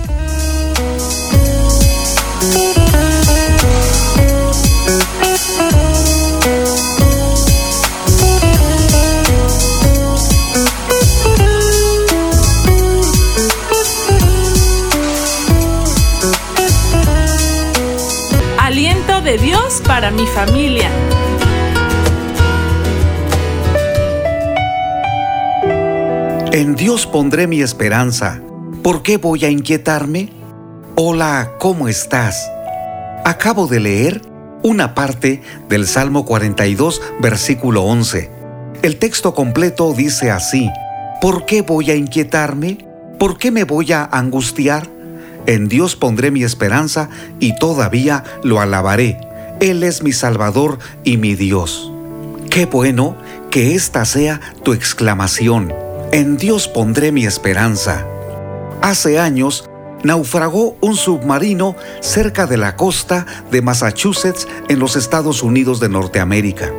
Para 20.02 20.16
mi 20.16 20.26
familia. 20.26 20.90
En 26.50 26.74
Dios 26.74 27.06
pondré 27.06 27.46
mi 27.46 27.62
esperanza. 27.62 28.40
¿Por 28.82 29.04
qué 29.04 29.16
voy 29.16 29.44
a 29.44 29.48
inquietarme? 29.48 30.32
Hola, 30.96 31.52
¿cómo 31.60 31.86
estás? 31.86 32.50
Acabo 33.24 33.68
de 33.68 33.78
leer 33.78 34.22
una 34.64 34.96
parte 34.96 35.40
del 35.68 35.86
Salmo 35.86 36.24
42, 36.24 37.00
versículo 37.20 37.84
11. 37.84 38.28
El 38.82 38.96
texto 38.96 39.34
completo 39.34 39.94
dice 39.94 40.32
así, 40.32 40.68
¿por 41.20 41.46
qué 41.46 41.62
voy 41.62 41.92
a 41.92 41.94
inquietarme? 41.94 42.78
¿Por 43.20 43.38
qué 43.38 43.52
me 43.52 43.62
voy 43.62 43.92
a 43.92 44.02
angustiar? 44.02 44.88
En 45.46 45.68
Dios 45.68 45.94
pondré 45.94 46.32
mi 46.32 46.42
esperanza 46.42 47.08
y 47.38 47.54
todavía 47.54 48.24
lo 48.42 48.60
alabaré. 48.60 49.31
Él 49.62 49.84
es 49.84 50.02
mi 50.02 50.10
Salvador 50.10 50.80
y 51.04 51.18
mi 51.18 51.36
Dios. 51.36 51.92
Qué 52.50 52.66
bueno 52.66 53.16
que 53.48 53.76
esta 53.76 54.04
sea 54.04 54.40
tu 54.64 54.72
exclamación. 54.72 55.72
En 56.10 56.36
Dios 56.36 56.66
pondré 56.66 57.12
mi 57.12 57.26
esperanza. 57.26 58.04
Hace 58.82 59.20
años 59.20 59.70
naufragó 60.02 60.76
un 60.80 60.96
submarino 60.96 61.76
cerca 62.00 62.48
de 62.48 62.56
la 62.56 62.74
costa 62.74 63.24
de 63.52 63.62
Massachusetts 63.62 64.48
en 64.68 64.80
los 64.80 64.96
Estados 64.96 65.44
Unidos 65.44 65.78
de 65.78 65.88
Norteamérica. 65.88 66.72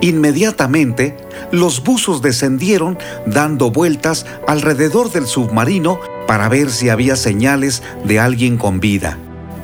Inmediatamente, 0.00 1.18
los 1.52 1.84
buzos 1.84 2.22
descendieron 2.22 2.96
dando 3.26 3.70
vueltas 3.70 4.24
alrededor 4.48 5.12
del 5.12 5.26
submarino 5.26 6.00
para 6.26 6.48
ver 6.48 6.70
si 6.70 6.88
había 6.88 7.16
señales 7.16 7.82
de 8.06 8.18
alguien 8.18 8.56
con 8.56 8.80
vida. 8.80 9.18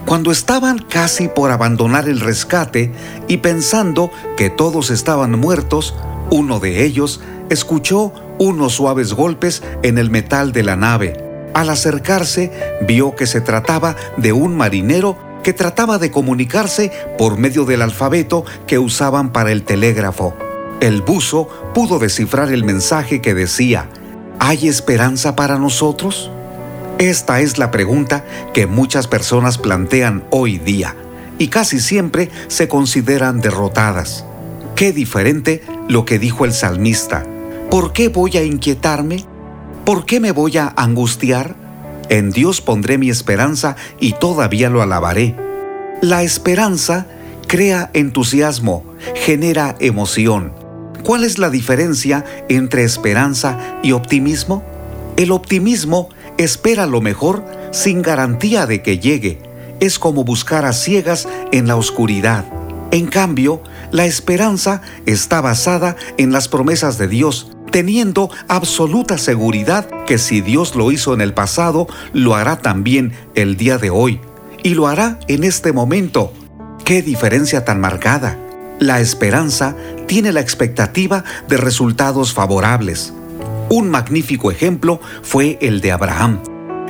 Cuando 0.06 0.30
estaban 0.30 0.78
casi 0.78 1.26
por 1.26 1.50
abandonar 1.50 2.08
el 2.08 2.20
rescate 2.20 2.92
y 3.26 3.38
pensando 3.38 4.12
que 4.36 4.50
todos 4.50 4.90
estaban 4.90 5.32
muertos, 5.32 5.96
uno 6.30 6.60
de 6.60 6.84
ellos 6.84 7.20
escuchó 7.50 8.12
unos 8.38 8.74
suaves 8.74 9.14
golpes 9.14 9.64
en 9.82 9.98
el 9.98 10.10
metal 10.10 10.52
de 10.52 10.62
la 10.62 10.76
nave. 10.76 11.50
Al 11.54 11.70
acercarse, 11.70 12.52
vio 12.86 13.16
que 13.16 13.26
se 13.26 13.40
trataba 13.40 13.96
de 14.16 14.32
un 14.32 14.56
marinero 14.56 15.18
que 15.42 15.52
trataba 15.52 15.98
de 15.98 16.12
comunicarse 16.12 16.92
por 17.18 17.36
medio 17.36 17.64
del 17.64 17.82
alfabeto 17.82 18.44
que 18.68 18.78
usaban 18.78 19.32
para 19.32 19.50
el 19.50 19.64
telégrafo. 19.64 20.36
El 20.80 21.02
buzo 21.02 21.48
pudo 21.74 21.98
descifrar 21.98 22.52
el 22.52 22.62
mensaje 22.62 23.20
que 23.20 23.34
decía, 23.34 23.88
¿hay 24.38 24.68
esperanza 24.68 25.34
para 25.34 25.58
nosotros? 25.58 26.30
Esta 26.98 27.40
es 27.40 27.58
la 27.58 27.70
pregunta 27.70 28.24
que 28.54 28.66
muchas 28.66 29.06
personas 29.06 29.58
plantean 29.58 30.24
hoy 30.30 30.56
día 30.56 30.96
y 31.38 31.48
casi 31.48 31.78
siempre 31.78 32.30
se 32.48 32.68
consideran 32.68 33.42
derrotadas. 33.42 34.24
Qué 34.76 34.94
diferente 34.94 35.62
lo 35.88 36.06
que 36.06 36.18
dijo 36.18 36.46
el 36.46 36.54
salmista. 36.54 37.26
¿Por 37.70 37.92
qué 37.92 38.08
voy 38.08 38.38
a 38.38 38.44
inquietarme? 38.44 39.26
¿Por 39.84 40.06
qué 40.06 40.20
me 40.20 40.32
voy 40.32 40.56
a 40.56 40.72
angustiar? 40.74 41.54
En 42.08 42.30
Dios 42.30 42.62
pondré 42.62 42.96
mi 42.96 43.10
esperanza 43.10 43.76
y 44.00 44.12
todavía 44.12 44.70
lo 44.70 44.80
alabaré. 44.80 45.36
La 46.00 46.22
esperanza 46.22 47.06
crea 47.46 47.90
entusiasmo, 47.92 48.84
genera 49.14 49.76
emoción. 49.80 50.54
¿Cuál 51.02 51.24
es 51.24 51.38
la 51.38 51.50
diferencia 51.50 52.24
entre 52.48 52.84
esperanza 52.84 53.78
y 53.82 53.92
optimismo? 53.92 54.64
El 55.16 55.30
optimismo 55.30 56.08
espera 56.38 56.86
lo 56.86 57.00
mejor 57.00 57.44
sin 57.72 58.02
garantía 58.02 58.66
de 58.66 58.82
que 58.82 58.98
llegue. 58.98 59.38
Es 59.80 59.98
como 59.98 60.24
buscar 60.24 60.64
a 60.64 60.72
ciegas 60.72 61.28
en 61.52 61.66
la 61.66 61.76
oscuridad. 61.76 62.44
En 62.90 63.06
cambio, 63.06 63.62
la 63.90 64.06
esperanza 64.06 64.80
está 65.06 65.40
basada 65.40 65.96
en 66.16 66.32
las 66.32 66.48
promesas 66.48 66.98
de 66.98 67.08
Dios 67.08 67.50
teniendo 67.70 68.30
absoluta 68.48 69.18
seguridad 69.18 69.86
que 70.06 70.16
si 70.16 70.40
Dios 70.40 70.74
lo 70.76 70.92
hizo 70.92 71.12
en 71.12 71.20
el 71.20 71.34
pasado, 71.34 71.86
lo 72.14 72.34
hará 72.34 72.58
también 72.58 73.12
el 73.34 73.56
día 73.56 73.76
de 73.76 73.90
hoy. 73.90 74.20
Y 74.62 74.70
lo 74.70 74.86
hará 74.86 75.18
en 75.28 75.44
este 75.44 75.72
momento. 75.72 76.32
¡Qué 76.84 77.02
diferencia 77.02 77.64
tan 77.64 77.80
marcada! 77.80 78.38
La 78.78 79.00
esperanza 79.00 79.76
tiene 80.06 80.32
la 80.32 80.40
expectativa 80.40 81.24
de 81.48 81.56
resultados 81.56 82.32
favorables. 82.32 83.12
Un 83.68 83.90
magnífico 83.90 84.52
ejemplo 84.52 85.00
fue 85.22 85.58
el 85.60 85.80
de 85.80 85.90
Abraham. 85.90 86.40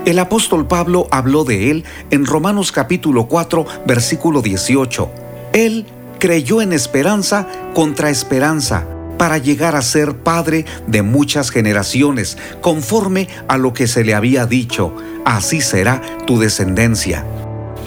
El 0.05 0.19
apóstol 0.19 0.69
Pablo 0.69 1.09
habló 1.11 1.45
de 1.45 1.71
él 1.71 1.85
en 2.11 2.27
Romanos 2.27 2.71
capítulo 2.71 3.29
4, 3.29 3.65
versículo 3.87 4.43
18. 4.43 5.11
Él 5.55 5.87
creyó 6.19 6.61
en 6.61 6.75
esperanza 6.75 7.49
contra 7.75 8.11
esperanza 8.11 8.87
para 9.17 9.39
llegar 9.39 9.75
a 9.75 9.81
ser 9.81 10.17
padre 10.19 10.67
de 10.87 11.01
muchas 11.01 11.51
generaciones, 11.51 12.37
conforme 12.61 13.29
a 13.49 13.57
lo 13.57 13.73
que 13.73 13.87
se 13.87 14.05
le 14.05 14.15
había 14.15 14.45
dicho, 14.45 14.95
así 15.25 15.62
será 15.62 16.03
tu 16.27 16.39
descendencia. 16.39 17.25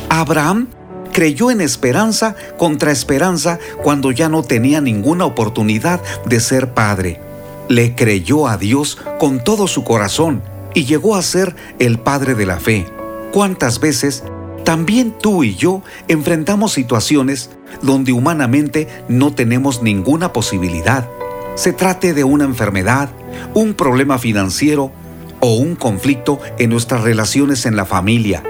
Abraham 0.10 0.68
creyó 1.14 1.52
en 1.52 1.62
esperanza 1.62 2.36
contra 2.58 2.92
esperanza 2.92 3.60
cuando 3.84 4.12
ya 4.12 4.30
no 4.30 4.42
tenía 4.42 4.82
ninguna 4.82 5.26
oportunidad 5.26 6.02
de 6.26 6.40
ser 6.40 6.74
padre. 6.74 7.29
Le 7.70 7.94
creyó 7.94 8.48
a 8.48 8.58
Dios 8.58 8.98
con 9.20 9.44
todo 9.44 9.68
su 9.68 9.84
corazón 9.84 10.42
y 10.74 10.86
llegó 10.86 11.16
a 11.16 11.22
ser 11.22 11.56
el 11.78 12.00
padre 12.00 12.34
de 12.34 12.48
la 12.48 12.60
fe. 12.60 12.88
¿Cuántas 13.32 13.80
veces 13.80 14.24
también 14.66 15.16
tú 15.20 15.44
y 15.44 15.56
yo 15.56 15.84
enfrentamos 16.08 16.72
situaciones 16.74 17.52
donde 17.84 18.12
humanamente 18.12 18.88
no 19.08 19.34
tenemos 19.34 19.84
ninguna 19.84 20.34
posibilidad? 20.34 21.08
Se 21.54 21.72
trate 21.72 22.16
de 22.16 22.24
una 22.24 22.46
enfermedad, 22.46 23.10
un 23.54 23.76
problema 23.76 24.18
financiero 24.18 24.92
o 25.40 25.54
un 25.54 25.76
conflicto 25.76 26.40
en 26.58 26.72
nuestras 26.72 27.02
relaciones 27.02 27.68
en 27.68 27.76
la 27.76 27.86
familia. 27.86 28.44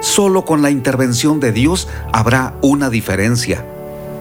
Solo 0.00 0.44
con 0.44 0.60
la 0.60 0.70
intervención 0.70 1.40
de 1.40 1.50
Dios 1.50 1.88
habrá 2.12 2.54
una 2.60 2.90
diferencia. 2.90 3.64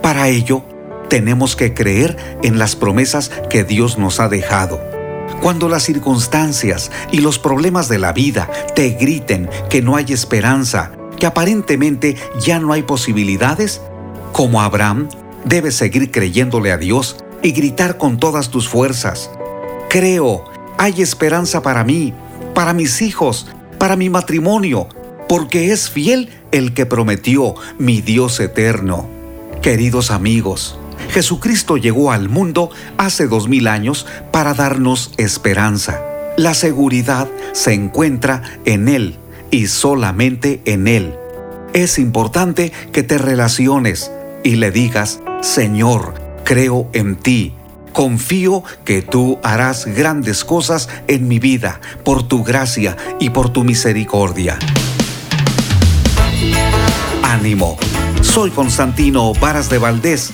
Para 0.01 0.29
ello, 0.29 0.63
tenemos 1.09 1.55
que 1.55 1.73
creer 1.73 2.17
en 2.43 2.59
las 2.59 2.75
promesas 2.75 3.31
que 3.49 3.63
Dios 3.63 3.97
nos 3.97 4.19
ha 4.19 4.29
dejado. 4.29 4.81
Cuando 5.41 5.69
las 5.69 5.83
circunstancias 5.83 6.91
y 7.11 7.19
los 7.19 7.39
problemas 7.39 7.87
de 7.87 7.99
la 7.99 8.13
vida 8.13 8.49
te 8.75 8.89
griten 8.91 9.49
que 9.69 9.81
no 9.81 9.95
hay 9.95 10.05
esperanza, 10.09 10.91
que 11.17 11.25
aparentemente 11.25 12.15
ya 12.39 12.59
no 12.59 12.73
hay 12.73 12.83
posibilidades, 12.83 13.81
como 14.31 14.61
Abraham, 14.61 15.07
debes 15.45 15.75
seguir 15.75 16.11
creyéndole 16.11 16.71
a 16.71 16.77
Dios 16.77 17.17
y 17.41 17.51
gritar 17.51 17.97
con 17.97 18.17
todas 18.17 18.49
tus 18.49 18.67
fuerzas. 18.67 19.29
Creo, 19.89 20.43
hay 20.77 21.01
esperanza 21.01 21.61
para 21.61 21.83
mí, 21.83 22.13
para 22.53 22.73
mis 22.73 23.01
hijos, 23.01 23.47
para 23.77 23.95
mi 23.95 24.09
matrimonio, 24.09 24.87
porque 25.29 25.71
es 25.71 25.89
fiel 25.89 26.29
el 26.51 26.73
que 26.73 26.85
prometió 26.85 27.55
mi 27.77 28.01
Dios 28.01 28.39
eterno. 28.39 29.07
Queridos 29.61 30.11
amigos, 30.11 30.77
Jesucristo 31.10 31.77
llegó 31.77 32.12
al 32.12 32.29
mundo 32.29 32.69
hace 32.97 33.27
dos 33.27 33.47
mil 33.47 33.67
años 33.67 34.05
para 34.31 34.53
darnos 34.53 35.12
esperanza. 35.17 36.01
La 36.38 36.53
seguridad 36.53 37.29
se 37.53 37.73
encuentra 37.73 38.41
en 38.65 38.89
Él 38.89 39.17
y 39.51 39.67
solamente 39.67 40.62
en 40.65 40.88
Él. 40.88 41.15
Es 41.73 41.97
importante 41.99 42.71
que 42.91 43.03
te 43.03 43.17
relaciones 43.17 44.12
y 44.43 44.55
le 44.55 44.71
digas, 44.71 45.21
Señor, 45.41 46.13
creo 46.43 46.89
en 46.93 47.15
ti. 47.15 47.53
Confío 47.93 48.63
que 48.84 49.01
tú 49.01 49.39
harás 49.43 49.86
grandes 49.86 50.43
cosas 50.43 50.89
en 51.08 51.27
mi 51.29 51.39
vida 51.39 51.79
por 52.03 52.27
tu 52.27 52.43
gracia 52.43 52.97
y 53.19 53.29
por 53.29 53.49
tu 53.49 53.63
misericordia. 53.63 54.60
Ánimo. 57.23 57.77
Soy 58.21 58.51
Constantino 58.51 59.34
Varas 59.34 59.69
de 59.69 59.77
Valdés. 59.77 60.34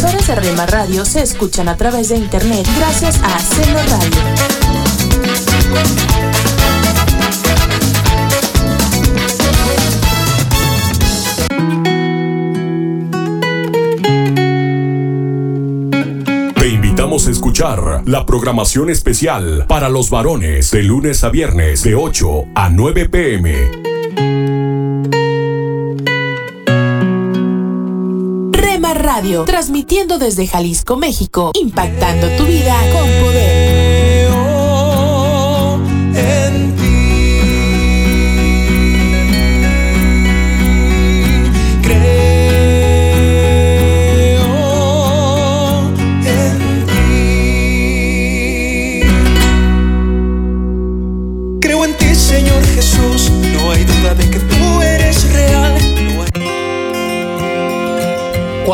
emisoras 0.00 0.26
de 0.28 0.34
Rema 0.34 0.64
Radio 0.64 1.04
se 1.04 1.20
escuchan 1.20 1.68
a 1.68 1.76
través 1.76 2.08
de 2.08 2.16
internet 2.16 2.66
gracias 2.78 3.20
a 3.22 3.38
Seno 3.38 3.78
Radio. 3.90 4.20
Te 16.54 16.68
invitamos 16.68 17.26
a 17.26 17.30
escuchar 17.30 18.02
la 18.06 18.24
programación 18.24 18.88
especial 18.88 19.66
para 19.68 19.90
los 19.90 20.08
varones 20.08 20.70
de 20.70 20.82
lunes 20.82 21.24
a 21.24 21.28
viernes 21.28 21.82
de 21.82 21.94
8 21.94 22.46
a 22.54 22.70
9 22.70 23.08
pm. 23.10 23.79
Radio, 29.20 29.44
transmitiendo 29.44 30.18
desde 30.18 30.46
Jalisco, 30.46 30.96
México, 30.96 31.50
impactando 31.52 32.26
tu 32.38 32.46
vida 32.46 32.74
con 32.90 33.06
poder. 33.22 33.79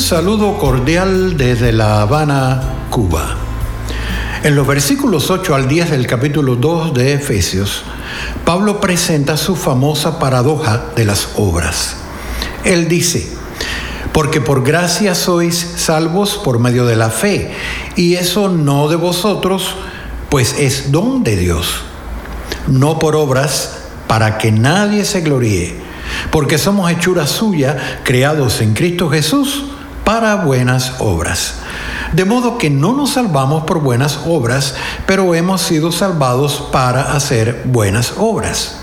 Saludo 0.00 0.56
cordial 0.56 1.36
desde 1.36 1.72
La 1.72 2.00
Habana, 2.00 2.86
Cuba. 2.88 3.36
En 4.42 4.56
los 4.56 4.66
versículos 4.66 5.30
8 5.30 5.54
al 5.54 5.68
10 5.68 5.90
del 5.90 6.06
capítulo 6.06 6.56
2 6.56 6.94
de 6.94 7.12
Efesios, 7.12 7.82
Pablo 8.46 8.80
presenta 8.80 9.36
su 9.36 9.54
famosa 9.56 10.18
paradoja 10.18 10.86
de 10.96 11.04
las 11.04 11.28
obras. 11.36 11.96
Él 12.64 12.88
dice, 12.88 13.30
porque 14.12 14.40
por 14.40 14.64
gracia 14.64 15.14
sois 15.14 15.54
salvos 15.76 16.40
por 16.42 16.58
medio 16.58 16.86
de 16.86 16.96
la 16.96 17.10
fe, 17.10 17.52
y 17.94 18.14
eso 18.14 18.48
no 18.48 18.88
de 18.88 18.96
vosotros, 18.96 19.76
pues 20.30 20.58
es 20.58 20.90
don 20.90 21.22
de 21.22 21.36
Dios, 21.36 21.82
no 22.68 22.98
por 22.98 23.14
obras, 23.14 23.80
para 24.08 24.38
que 24.38 24.50
nadie 24.50 25.04
se 25.04 25.20
gloríe, 25.20 25.74
porque 26.32 26.56
somos 26.56 26.90
hechura 26.90 27.26
suya, 27.26 28.00
creados 28.02 28.62
en 28.62 28.72
Cristo 28.72 29.10
Jesús, 29.10 29.64
para 30.04 30.36
buenas 30.36 30.94
obras. 30.98 31.54
De 32.12 32.24
modo 32.24 32.58
que 32.58 32.70
no 32.70 32.92
nos 32.92 33.10
salvamos 33.10 33.64
por 33.64 33.80
buenas 33.80 34.20
obras, 34.26 34.74
pero 35.06 35.34
hemos 35.34 35.60
sido 35.60 35.92
salvados 35.92 36.68
para 36.72 37.12
hacer 37.14 37.62
buenas 37.66 38.14
obras. 38.18 38.76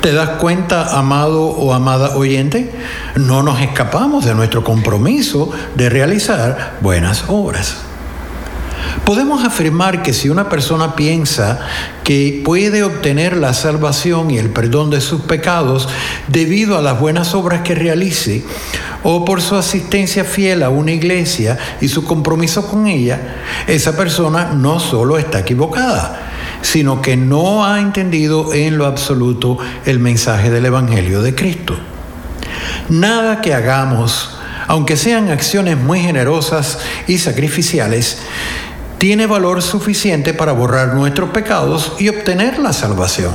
¿Te 0.00 0.12
das 0.12 0.30
cuenta, 0.40 0.96
amado 0.96 1.42
o 1.42 1.74
amada 1.74 2.16
oyente? 2.16 2.72
No 3.16 3.42
nos 3.42 3.60
escapamos 3.60 4.24
de 4.24 4.34
nuestro 4.34 4.62
compromiso 4.62 5.50
de 5.74 5.88
realizar 5.88 6.78
buenas 6.80 7.24
obras. 7.26 7.87
Podemos 9.08 9.42
afirmar 9.42 10.02
que 10.02 10.12
si 10.12 10.28
una 10.28 10.50
persona 10.50 10.94
piensa 10.94 11.60
que 12.04 12.42
puede 12.44 12.82
obtener 12.82 13.38
la 13.38 13.54
salvación 13.54 14.30
y 14.30 14.36
el 14.36 14.50
perdón 14.50 14.90
de 14.90 15.00
sus 15.00 15.22
pecados 15.22 15.88
debido 16.26 16.76
a 16.76 16.82
las 16.82 17.00
buenas 17.00 17.32
obras 17.32 17.62
que 17.62 17.74
realice, 17.74 18.44
o 19.02 19.24
por 19.24 19.40
su 19.40 19.56
asistencia 19.56 20.24
fiel 20.24 20.62
a 20.62 20.68
una 20.68 20.92
iglesia 20.92 21.56
y 21.80 21.88
su 21.88 22.04
compromiso 22.04 22.68
con 22.68 22.86
ella, 22.86 23.36
esa 23.66 23.96
persona 23.96 24.52
no 24.52 24.78
solo 24.78 25.16
está 25.16 25.38
equivocada, 25.38 26.28
sino 26.60 27.00
que 27.00 27.16
no 27.16 27.64
ha 27.64 27.80
entendido 27.80 28.52
en 28.52 28.76
lo 28.76 28.84
absoluto 28.84 29.56
el 29.86 30.00
mensaje 30.00 30.50
del 30.50 30.66
Evangelio 30.66 31.22
de 31.22 31.34
Cristo. 31.34 31.74
Nada 32.90 33.40
que 33.40 33.54
hagamos, 33.54 34.36
aunque 34.66 34.98
sean 34.98 35.30
acciones 35.30 35.78
muy 35.78 36.00
generosas 36.00 36.80
y 37.06 37.16
sacrificiales, 37.16 38.18
tiene 38.98 39.26
valor 39.26 39.62
suficiente 39.62 40.34
para 40.34 40.52
borrar 40.52 40.94
nuestros 40.94 41.30
pecados 41.30 41.94
y 41.98 42.08
obtener 42.08 42.58
la 42.58 42.72
salvación. 42.72 43.32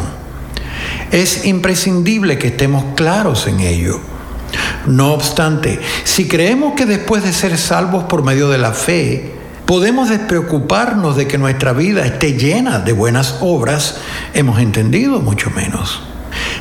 Es 1.12 1.46
imprescindible 1.46 2.38
que 2.38 2.48
estemos 2.48 2.84
claros 2.96 3.48
en 3.48 3.62
ello. 3.62 4.00
No 4.86 5.14
obstante, 5.14 5.80
si 6.04 6.28
creemos 6.28 6.74
que 6.74 6.86
después 6.86 7.24
de 7.24 7.34
ser 7.34 7.58
salvos 7.58 8.04
por 8.04 8.24
medio 8.24 8.50
de 8.50 8.58
la 8.58 8.74
fe, 8.74 9.32
podemos 9.66 10.10
despreocuparnos 10.10 11.16
de 11.16 11.28
que 11.28 11.38
nuestra 11.38 11.72
vida 11.72 12.06
esté 12.06 12.34
llena 12.34 12.80
de 12.80 12.92
buenas 12.92 13.38
obras, 13.40 13.98
hemos 14.34 14.60
entendido 14.60 15.20
mucho 15.22 15.50
menos. 15.52 16.04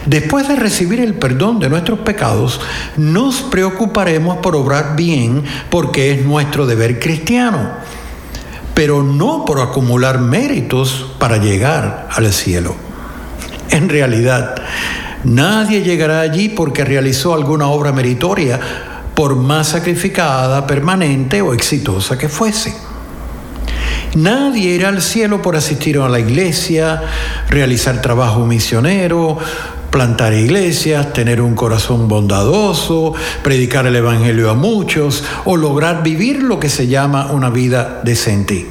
Después 0.07 0.49
de 0.49 0.57
recibir 0.57 1.01
el 1.01 1.15
perdón 1.15 1.59
de 1.59 1.69
nuestros 1.69 2.01
pecados, 2.01 2.61
nos 2.97 3.43
preocuparemos 3.43 4.39
por 4.39 4.55
obrar 4.55 4.97
bien 4.97 5.45
porque 5.71 6.13
es 6.13 6.25
nuestro 6.25 6.67
deber 6.67 7.01
cristiano 7.01 7.82
pero 8.75 9.03
no 9.03 9.45
por 9.45 9.61
acumular 9.61 10.21
méritos 10.21 11.15
para 11.19 11.39
llegar 11.39 12.09
al 12.11 12.33
cielo. 12.33 12.75
En 13.71 13.89
realidad, 13.89 14.55
nadie 15.25 15.83
llegará 15.83 16.21
allí 16.21 16.49
porque 16.49 16.85
realizó 16.85 17.35
alguna 17.35 17.69
obra 17.69 17.93
meritoria, 17.93 18.61
por 19.15 19.37
más 19.37 19.69
sacrificada, 19.69 20.67
permanente 20.67 21.43
o 21.43 21.53
exitosa 21.53 22.17
que 22.17 22.29
fuese. 22.29 22.75
Nadie 24.15 24.75
irá 24.75 24.89
al 24.89 25.01
cielo 25.01 25.41
por 25.41 25.57
asistir 25.57 25.99
a 25.99 26.09
la 26.09 26.21
iglesia, 26.21 27.03
realizar 27.49 28.03
trabajo 28.03 28.45
misionero, 28.45 29.39
plantar 29.93 30.33
iglesias, 30.33 31.13
tener 31.13 31.41
un 31.43 31.55
corazón 31.55 32.09
bondadoso, 32.09 33.13
predicar 33.45 33.87
el 33.87 33.95
Evangelio 33.95 34.51
a 34.51 34.55
muchos 34.55 35.23
o 35.45 35.57
lograr 35.57 36.03
vivir 36.03 36.43
lo 36.43 36.59
que 36.59 36.71
se 36.71 36.89
llama 36.89 37.27
una 37.31 37.51
vida 37.51 38.01
decente. 38.03 38.67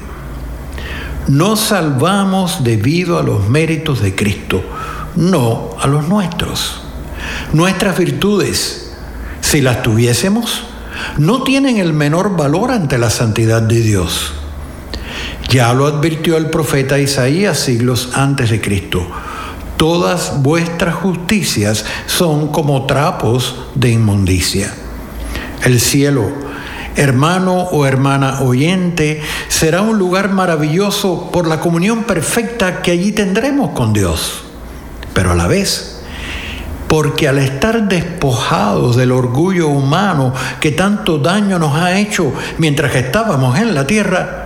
Nos 1.28 1.60
salvamos 1.60 2.64
debido 2.64 3.18
a 3.18 3.22
los 3.22 3.48
méritos 3.48 4.02
de 4.02 4.16
Cristo, 4.16 4.64
no 5.14 5.70
a 5.80 5.86
los 5.86 6.08
nuestros. 6.08 6.82
Nuestras 7.52 7.96
virtudes, 7.96 8.92
si 9.40 9.60
las 9.60 9.82
tuviésemos, 9.82 10.64
no 11.18 11.44
tienen 11.44 11.78
el 11.78 11.92
menor 11.92 12.36
valor 12.36 12.72
ante 12.72 12.98
la 12.98 13.10
santidad 13.10 13.62
de 13.62 13.80
Dios. 13.80 14.32
Ya 15.48 15.72
lo 15.72 15.86
advirtió 15.86 16.36
el 16.36 16.50
profeta 16.50 16.98
Isaías 16.98 17.60
siglos 17.60 18.10
antes 18.14 18.50
de 18.50 18.60
Cristo 18.60 19.06
todas 19.76 20.42
vuestras 20.42 20.94
justicias 20.94 21.84
son 22.06 22.48
como 22.48 22.86
trapos 22.86 23.56
de 23.74 23.90
inmundicia. 23.90 24.72
El 25.64 25.80
cielo, 25.80 26.30
hermano 26.96 27.62
o 27.62 27.86
hermana 27.86 28.40
oyente, 28.42 29.22
será 29.48 29.82
un 29.82 29.98
lugar 29.98 30.30
maravilloso 30.30 31.30
por 31.32 31.46
la 31.46 31.60
comunión 31.60 32.04
perfecta 32.04 32.82
que 32.82 32.90
allí 32.90 33.12
tendremos 33.12 33.70
con 33.70 33.92
Dios. 33.92 34.42
Pero 35.14 35.32
a 35.32 35.34
la 35.34 35.46
vez, 35.46 36.02
porque 36.88 37.26
al 37.26 37.38
estar 37.38 37.88
despojados 37.88 38.96
del 38.96 39.12
orgullo 39.12 39.68
humano 39.68 40.34
que 40.60 40.72
tanto 40.72 41.18
daño 41.18 41.58
nos 41.58 41.74
ha 41.74 41.98
hecho 41.98 42.32
mientras 42.58 42.94
estábamos 42.94 43.58
en 43.58 43.74
la 43.74 43.86
tierra, 43.86 44.41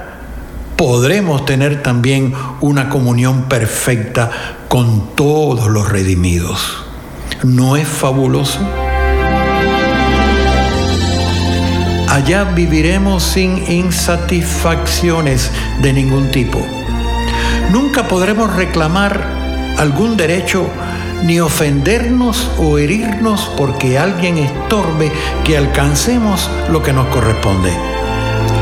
podremos 0.77 1.47
tener 1.47 1.83
también 1.83 2.35
una 2.61 2.89
comunión 2.91 3.45
perfecta 3.45 4.31
con 4.69 5.15
todos 5.15 5.69
los 5.69 5.89
redimidos. 5.89 6.85
¿No 7.43 7.77
es 7.77 7.89
fabuloso? 7.89 8.61
Allá 12.09 12.45
viviremos 12.45 13.23
sin 13.23 13.71
insatisfacciones 13.71 15.51
de 15.83 15.93
ningún 15.93 16.31
tipo. 16.31 16.65
Nunca 17.71 18.09
podremos 18.09 18.55
reclamar 18.55 19.75
algún 19.79 20.17
derecho 20.17 20.67
ni 21.25 21.41
ofendernos 21.41 22.51
o 22.59 22.79
herirnos 22.79 23.51
porque 23.57 23.99
alguien 23.99 24.39
estorbe 24.39 25.11
que 25.45 25.57
alcancemos 25.57 26.51
lo 26.71 26.83
que 26.83 26.93
nos 26.93 27.07
corresponde. 27.09 27.73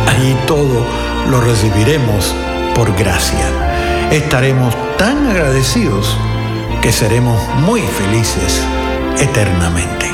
Allí 0.09 0.37
todo 0.47 1.14
lo 1.31 1.41
recibiremos 1.41 2.35
por 2.75 2.95
gracia. 2.97 3.49
Estaremos 4.11 4.75
tan 4.97 5.27
agradecidos 5.29 6.17
que 6.83 6.93
seremos 6.93 7.41
muy 7.61 7.81
felices 7.81 8.63
eternamente. 9.19 10.07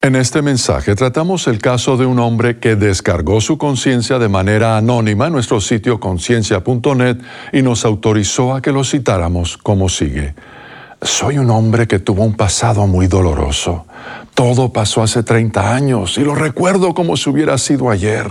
En 0.00 0.14
este 0.14 0.40
mensaje 0.40 0.94
tratamos 0.94 1.48
el 1.48 1.58
caso 1.58 1.96
de 1.96 2.06
un 2.06 2.20
hombre 2.20 2.60
que 2.60 2.76
descargó 2.76 3.40
su 3.40 3.58
conciencia 3.58 4.20
de 4.20 4.28
manera 4.28 4.76
anónima 4.76 5.26
en 5.26 5.32
nuestro 5.32 5.60
sitio 5.60 5.98
conciencia.net 5.98 7.16
y 7.52 7.62
nos 7.62 7.84
autorizó 7.84 8.54
a 8.54 8.62
que 8.62 8.70
lo 8.70 8.84
citáramos 8.84 9.56
como 9.56 9.88
sigue. 9.88 10.36
Soy 11.02 11.38
un 11.38 11.50
hombre 11.50 11.88
que 11.88 11.98
tuvo 11.98 12.22
un 12.22 12.34
pasado 12.34 12.86
muy 12.86 13.08
doloroso. 13.08 13.86
Todo 14.40 14.72
pasó 14.72 15.02
hace 15.02 15.22
30 15.22 15.74
años 15.74 16.16
y 16.16 16.22
lo 16.22 16.34
recuerdo 16.34 16.94
como 16.94 17.18
si 17.18 17.28
hubiera 17.28 17.58
sido 17.58 17.90
ayer. 17.90 18.26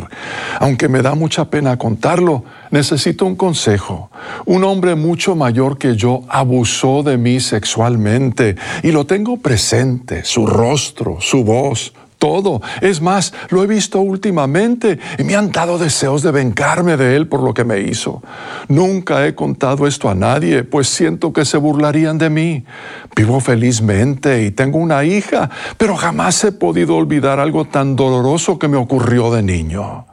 Aunque 0.60 0.89
me 0.89 1.03
da 1.03 1.14
mucha 1.14 1.51
pena 1.51 1.78
contarlo, 1.78 2.43
necesito 2.72 3.28
un 3.28 3.36
consejo. 3.36 4.10
Un 4.47 4.64
hombre 4.64 4.95
mucho 4.95 5.36
mayor 5.36 5.78
que 5.78 5.95
yo 5.95 6.24
abusó 6.28 7.03
de 7.03 7.20
mí 7.20 7.39
sexualmente 7.39 8.55
y 8.82 8.91
lo 8.91 9.05
tengo 9.05 9.38
presente, 9.38 10.24
su 10.26 10.47
rostro, 10.47 11.18
su 11.20 11.43
voz, 11.43 11.93
todo. 12.20 12.62
Es 12.82 13.02
más, 13.02 13.34
lo 13.50 13.64
he 13.64 13.68
visto 13.68 14.00
últimamente 14.02 15.00
y 15.18 15.24
me 15.24 15.36
han 15.36 15.52
dado 15.52 15.80
deseos 15.80 16.22
de 16.22 16.32
vengarme 16.32 16.98
de 16.98 17.16
él 17.16 17.28
por 17.28 17.42
lo 17.42 17.54
que 17.54 17.64
me 17.64 17.80
hizo. 17.80 18.22
Nunca 18.68 19.26
he 19.26 19.34
contado 19.34 19.88
esto 19.88 20.10
a 20.10 20.16
nadie, 20.16 20.64
pues 20.64 20.88
siento 20.90 21.34
que 21.34 21.46
se 21.46 21.58
burlarían 21.58 22.18
de 22.18 22.30
mí. 22.30 22.66
Vivo 23.16 23.40
felizmente 23.40 24.44
y 24.44 24.52
tengo 24.52 24.78
una 24.78 25.04
hija, 25.04 25.50
pero 25.78 25.96
jamás 25.96 26.44
he 26.44 26.52
podido 26.52 26.96
olvidar 26.96 27.40
algo 27.40 27.66
tan 27.66 27.96
doloroso 27.96 28.60
que 28.60 28.68
me 28.68 28.78
ocurrió 28.78 29.32
de 29.32 29.42
niño. 29.42 30.06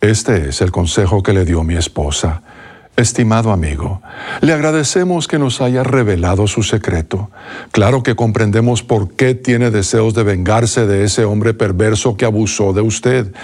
Este 0.00 0.50
es 0.50 0.60
el 0.60 0.70
consejo 0.70 1.22
que 1.22 1.32
le 1.32 1.44
dio 1.44 1.64
mi 1.64 1.74
esposa. 1.74 2.42
Estimado 2.96 3.52
amigo, 3.52 4.00
le 4.40 4.54
agradecemos 4.54 5.28
que 5.28 5.38
nos 5.38 5.60
haya 5.60 5.82
revelado 5.82 6.46
su 6.46 6.62
secreto. 6.62 7.30
Claro 7.70 8.02
que 8.02 8.14
comprendemos 8.14 8.82
por 8.82 9.10
qué 9.10 9.34
tiene 9.34 9.70
deseos 9.70 10.14
de 10.14 10.22
vengarse 10.22 10.86
de 10.86 11.04
ese 11.04 11.26
hombre 11.26 11.52
perverso 11.52 12.16
que 12.16 12.24
abusó 12.24 12.72
de 12.72 12.80
usted. 12.80 13.34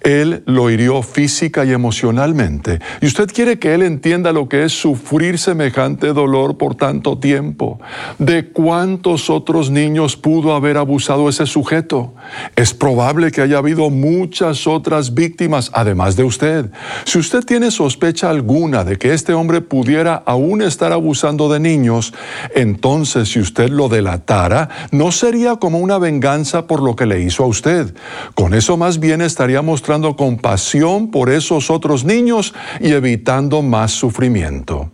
Él 0.00 0.42
lo 0.46 0.70
hirió 0.70 1.02
física 1.02 1.66
y 1.66 1.72
emocionalmente, 1.72 2.80
y 3.02 3.06
usted 3.06 3.28
quiere 3.30 3.58
que 3.58 3.74
él 3.74 3.82
entienda 3.82 4.32
lo 4.32 4.48
que 4.48 4.64
es 4.64 4.72
sufrir 4.72 5.38
semejante 5.38 6.14
dolor 6.14 6.56
por 6.56 6.74
tanto 6.74 7.18
tiempo. 7.18 7.78
¿De 8.18 8.48
cuántos 8.48 9.28
otros 9.28 9.68
niños 9.70 10.16
pudo 10.16 10.54
haber 10.54 10.78
abusado 10.78 11.28
ese 11.28 11.44
sujeto? 11.44 12.14
Es 12.56 12.72
probable 12.72 13.32
que 13.32 13.42
haya 13.42 13.58
habido 13.58 13.90
muchas 13.90 14.66
otras 14.66 15.12
víctimas, 15.12 15.70
además 15.74 16.16
de 16.16 16.24
usted. 16.24 16.70
Si 17.04 17.18
usted 17.18 17.44
tiene 17.44 17.70
sospecha 17.70 18.30
alguna 18.30 18.82
de 18.82 18.93
que 18.98 19.12
este 19.12 19.34
hombre 19.34 19.60
pudiera 19.60 20.22
aún 20.26 20.62
estar 20.62 20.92
abusando 20.92 21.48
de 21.52 21.60
niños, 21.60 22.14
entonces 22.54 23.28
si 23.28 23.40
usted 23.40 23.70
lo 23.70 23.88
delatara, 23.88 24.68
no 24.90 25.12
sería 25.12 25.56
como 25.56 25.78
una 25.78 25.98
venganza 25.98 26.66
por 26.66 26.82
lo 26.82 26.96
que 26.96 27.06
le 27.06 27.20
hizo 27.20 27.44
a 27.44 27.46
usted. 27.46 27.94
Con 28.34 28.54
eso 28.54 28.76
más 28.76 28.98
bien 28.98 29.20
estaría 29.20 29.62
mostrando 29.62 30.16
compasión 30.16 31.10
por 31.10 31.30
esos 31.30 31.70
otros 31.70 32.04
niños 32.04 32.54
y 32.80 32.92
evitando 32.92 33.62
más 33.62 33.92
sufrimiento. 33.92 34.93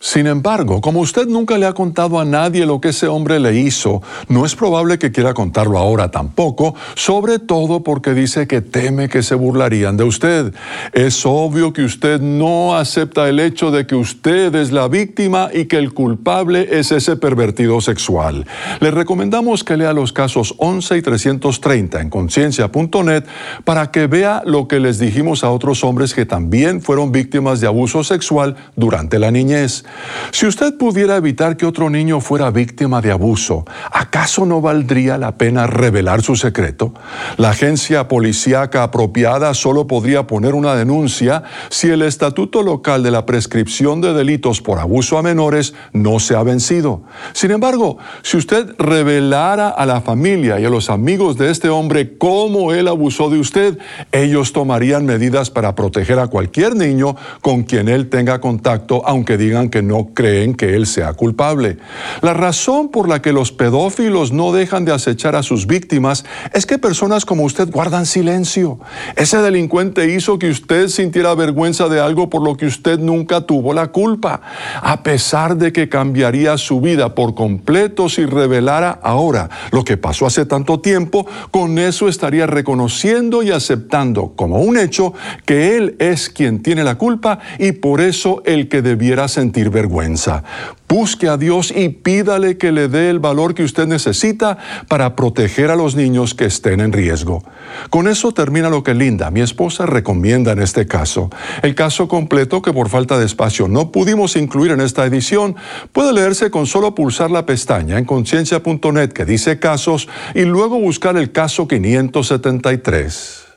Sin 0.00 0.28
embargo, 0.28 0.80
como 0.80 1.00
usted 1.00 1.26
nunca 1.26 1.58
le 1.58 1.66
ha 1.66 1.72
contado 1.72 2.20
a 2.20 2.24
nadie 2.24 2.64
lo 2.66 2.80
que 2.80 2.90
ese 2.90 3.08
hombre 3.08 3.40
le 3.40 3.58
hizo, 3.58 4.00
no 4.28 4.46
es 4.46 4.54
probable 4.54 4.96
que 4.96 5.10
quiera 5.10 5.34
contarlo 5.34 5.76
ahora 5.76 6.12
tampoco, 6.12 6.76
sobre 6.94 7.40
todo 7.40 7.82
porque 7.82 8.14
dice 8.14 8.46
que 8.46 8.60
teme 8.60 9.08
que 9.08 9.24
se 9.24 9.34
burlarían 9.34 9.96
de 9.96 10.04
usted. 10.04 10.54
Es 10.92 11.26
obvio 11.26 11.72
que 11.72 11.82
usted 11.82 12.20
no 12.20 12.76
acepta 12.76 13.28
el 13.28 13.40
hecho 13.40 13.72
de 13.72 13.88
que 13.88 13.96
usted 13.96 14.54
es 14.54 14.70
la 14.70 14.86
víctima 14.86 15.50
y 15.52 15.64
que 15.64 15.78
el 15.78 15.92
culpable 15.92 16.78
es 16.78 16.92
ese 16.92 17.16
pervertido 17.16 17.80
sexual. 17.80 18.46
Le 18.78 18.92
recomendamos 18.92 19.64
que 19.64 19.76
lea 19.76 19.92
los 19.92 20.12
casos 20.12 20.54
11 20.58 20.96
y 20.96 21.02
330 21.02 22.00
en 22.00 22.08
conciencia.net 22.08 23.24
para 23.64 23.90
que 23.90 24.06
vea 24.06 24.42
lo 24.46 24.68
que 24.68 24.78
les 24.78 25.00
dijimos 25.00 25.42
a 25.42 25.50
otros 25.50 25.82
hombres 25.82 26.14
que 26.14 26.24
también 26.24 26.82
fueron 26.82 27.10
víctimas 27.10 27.60
de 27.60 27.66
abuso 27.66 28.04
sexual 28.04 28.54
durante 28.76 29.18
la 29.18 29.32
niñez. 29.32 29.84
Si 30.30 30.46
usted 30.46 30.76
pudiera 30.76 31.16
evitar 31.16 31.56
que 31.56 31.66
otro 31.66 31.90
niño 31.90 32.20
fuera 32.20 32.50
víctima 32.50 33.00
de 33.00 33.10
abuso, 33.10 33.64
¿acaso 33.90 34.44
no 34.46 34.60
valdría 34.60 35.18
la 35.18 35.36
pena 35.36 35.66
revelar 35.66 36.22
su 36.22 36.36
secreto? 36.36 36.92
La 37.36 37.50
agencia 37.50 38.08
policíaca 38.08 38.82
apropiada 38.82 39.54
solo 39.54 39.86
podría 39.86 40.26
poner 40.26 40.54
una 40.54 40.74
denuncia 40.74 41.42
si 41.70 41.88
el 41.88 42.02
estatuto 42.02 42.62
local 42.62 43.02
de 43.02 43.10
la 43.10 43.26
prescripción 43.26 44.00
de 44.00 44.12
delitos 44.12 44.60
por 44.60 44.78
abuso 44.78 45.18
a 45.18 45.22
menores 45.22 45.74
no 45.92 46.20
se 46.20 46.34
ha 46.34 46.42
vencido. 46.42 47.02
Sin 47.32 47.50
embargo, 47.50 47.98
si 48.22 48.36
usted 48.36 48.74
revelara 48.78 49.68
a 49.68 49.86
la 49.86 50.00
familia 50.00 50.60
y 50.60 50.64
a 50.64 50.70
los 50.70 50.90
amigos 50.90 51.36
de 51.38 51.50
este 51.50 51.68
hombre 51.68 52.16
cómo 52.18 52.72
él 52.72 52.88
abusó 52.88 53.30
de 53.30 53.38
usted, 53.38 53.78
ellos 54.12 54.52
tomarían 54.52 55.06
medidas 55.06 55.50
para 55.50 55.74
proteger 55.74 56.18
a 56.18 56.28
cualquier 56.28 56.76
niño 56.76 57.16
con 57.40 57.62
quien 57.62 57.88
él 57.88 58.08
tenga 58.08 58.40
contacto, 58.40 59.02
aunque 59.06 59.36
digan 59.36 59.68
que 59.68 59.77
no 59.82 60.08
creen 60.14 60.54
que 60.54 60.74
él 60.74 60.86
sea 60.86 61.12
culpable. 61.12 61.78
La 62.22 62.34
razón 62.34 62.88
por 62.88 63.08
la 63.08 63.22
que 63.22 63.32
los 63.32 63.52
pedófilos 63.52 64.32
no 64.32 64.52
dejan 64.52 64.84
de 64.84 64.92
acechar 64.92 65.36
a 65.36 65.42
sus 65.42 65.66
víctimas 65.66 66.24
es 66.52 66.66
que 66.66 66.78
personas 66.78 67.24
como 67.24 67.44
usted 67.44 67.70
guardan 67.70 68.06
silencio. 68.06 68.78
Ese 69.16 69.38
delincuente 69.38 70.12
hizo 70.12 70.38
que 70.38 70.48
usted 70.48 70.88
sintiera 70.88 71.34
vergüenza 71.34 71.88
de 71.88 72.00
algo 72.00 72.30
por 72.30 72.42
lo 72.42 72.56
que 72.56 72.66
usted 72.66 72.98
nunca 72.98 73.42
tuvo 73.42 73.72
la 73.72 73.88
culpa. 73.88 74.40
A 74.82 75.02
pesar 75.02 75.56
de 75.56 75.72
que 75.72 75.88
cambiaría 75.88 76.56
su 76.58 76.80
vida 76.80 77.14
por 77.14 77.34
completo 77.34 78.08
si 78.08 78.26
revelara 78.26 78.98
ahora 79.02 79.48
lo 79.70 79.84
que 79.84 79.96
pasó 79.96 80.26
hace 80.26 80.46
tanto 80.46 80.80
tiempo, 80.80 81.26
con 81.50 81.78
eso 81.78 82.08
estaría 82.08 82.46
reconociendo 82.46 83.42
y 83.42 83.50
aceptando 83.50 84.32
como 84.36 84.60
un 84.60 84.78
hecho 84.78 85.14
que 85.46 85.76
él 85.76 85.96
es 85.98 86.28
quien 86.28 86.62
tiene 86.62 86.84
la 86.84 86.96
culpa 86.96 87.38
y 87.58 87.72
por 87.72 88.00
eso 88.00 88.42
el 88.44 88.68
que 88.68 88.82
debiera 88.82 89.28
sentir 89.28 89.67
vergüenza. 89.68 90.42
Busque 90.88 91.28
a 91.28 91.36
Dios 91.36 91.72
y 91.74 91.90
pídale 91.90 92.56
que 92.56 92.72
le 92.72 92.88
dé 92.88 93.10
el 93.10 93.18
valor 93.18 93.54
que 93.54 93.62
usted 93.62 93.86
necesita 93.86 94.58
para 94.88 95.16
proteger 95.16 95.70
a 95.70 95.76
los 95.76 95.94
niños 95.94 96.34
que 96.34 96.46
estén 96.46 96.80
en 96.80 96.92
riesgo. 96.92 97.44
Con 97.90 98.08
eso 98.08 98.32
termina 98.32 98.70
lo 98.70 98.82
que 98.82 98.94
Linda, 98.94 99.30
mi 99.30 99.40
esposa, 99.40 99.84
recomienda 99.84 100.52
en 100.52 100.60
este 100.60 100.86
caso. 100.86 101.30
El 101.62 101.74
caso 101.74 102.08
completo, 102.08 102.62
que 102.62 102.72
por 102.72 102.88
falta 102.88 103.18
de 103.18 103.26
espacio 103.26 103.68
no 103.68 103.92
pudimos 103.92 104.36
incluir 104.36 104.70
en 104.70 104.80
esta 104.80 105.04
edición, 105.04 105.56
puede 105.92 106.12
leerse 106.12 106.50
con 106.50 106.66
solo 106.66 106.94
pulsar 106.94 107.30
la 107.30 107.46
pestaña 107.46 107.98
en 107.98 108.04
conciencia.net 108.04 109.12
que 109.12 109.24
dice 109.24 109.58
casos 109.58 110.08
y 110.34 110.42
luego 110.42 110.78
buscar 110.80 111.16
el 111.16 111.32
caso 111.32 111.68
573. 111.68 113.47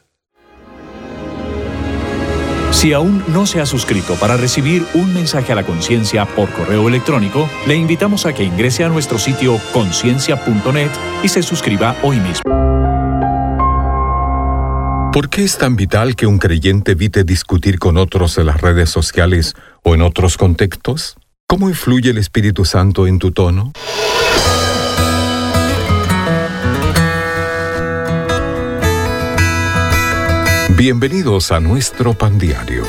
Si 2.71 2.93
aún 2.93 3.23
no 3.27 3.45
se 3.45 3.59
ha 3.59 3.65
suscrito 3.65 4.15
para 4.15 4.37
recibir 4.37 4.85
un 4.93 5.13
mensaje 5.13 5.51
a 5.51 5.55
la 5.55 5.63
conciencia 5.63 6.25
por 6.25 6.49
correo 6.51 6.87
electrónico, 6.87 7.49
le 7.67 7.75
invitamos 7.75 8.25
a 8.25 8.33
que 8.33 8.43
ingrese 8.43 8.83
a 8.83 8.89
nuestro 8.89 9.19
sitio 9.19 9.59
conciencia.net 9.73 10.89
y 11.21 11.27
se 11.27 11.43
suscriba 11.43 11.95
hoy 12.01 12.19
mismo. 12.19 12.41
¿Por 15.11 15.29
qué 15.29 15.43
es 15.43 15.57
tan 15.57 15.75
vital 15.75 16.15
que 16.15 16.25
un 16.25 16.39
creyente 16.39 16.93
evite 16.93 17.25
discutir 17.25 17.77
con 17.79 17.97
otros 17.97 18.37
en 18.37 18.45
las 18.45 18.61
redes 18.61 18.89
sociales 18.89 19.55
o 19.83 19.93
en 19.93 20.01
otros 20.01 20.37
contextos? 20.37 21.17
¿Cómo 21.47 21.67
influye 21.67 22.11
el 22.11 22.17
Espíritu 22.17 22.63
Santo 22.63 23.05
en 23.05 23.19
tu 23.19 23.31
tono? 23.31 23.73
Bienvenidos 30.81 31.51
a 31.51 31.59
nuestro 31.59 32.15
pan 32.15 32.39
diario. 32.39 32.85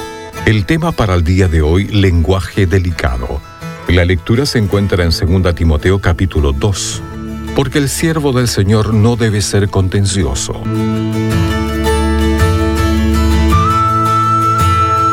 El 0.46 0.64
tema 0.64 0.92
para 0.92 1.12
el 1.12 1.24
día 1.24 1.46
de 1.46 1.60
hoy, 1.60 1.88
lenguaje 1.88 2.64
delicado. 2.64 3.42
La 3.86 4.06
lectura 4.06 4.46
se 4.46 4.56
encuentra 4.56 5.04
en 5.04 5.10
2 5.10 5.54
Timoteo 5.54 6.00
capítulo 6.00 6.52
2, 6.52 7.02
porque 7.54 7.76
el 7.76 7.90
siervo 7.90 8.32
del 8.32 8.48
Señor 8.48 8.94
no 8.94 9.16
debe 9.16 9.42
ser 9.42 9.68
contencioso. 9.68 10.54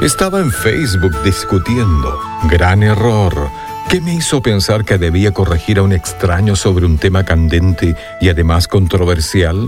Estaba 0.02 0.40
en 0.40 0.50
Facebook 0.50 1.22
discutiendo. 1.26 2.18
Gran 2.50 2.82
error. 2.84 3.50
¿Qué 3.90 4.00
me 4.00 4.16
hizo 4.16 4.42
pensar 4.42 4.86
que 4.86 4.98
debía 4.98 5.34
corregir 5.34 5.80
a 5.80 5.84
un 5.84 5.92
extraño 5.92 6.56
sobre 6.56 6.86
un 6.86 6.98
tema 6.98 7.26
candente 7.26 7.98
y 8.22 8.30
además 8.30 8.70
controversial? 8.70 9.68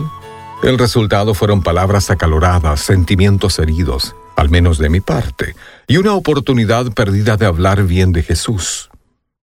El 0.64 0.78
resultado 0.78 1.34
fueron 1.34 1.64
palabras 1.64 2.12
acaloradas, 2.12 2.82
sentimientos 2.82 3.58
heridos, 3.58 4.16
al 4.36 4.50
menos 4.50 4.78
de 4.78 4.90
mi 4.90 5.00
parte, 5.00 5.56
y 5.88 5.98
una 5.98 6.14
oportunidad 6.14 6.92
perdida 6.94 7.36
de 7.36 7.48
hablar 7.48 7.84
bien 7.84 8.12
de 8.12 8.22
Jesús. 8.22 8.92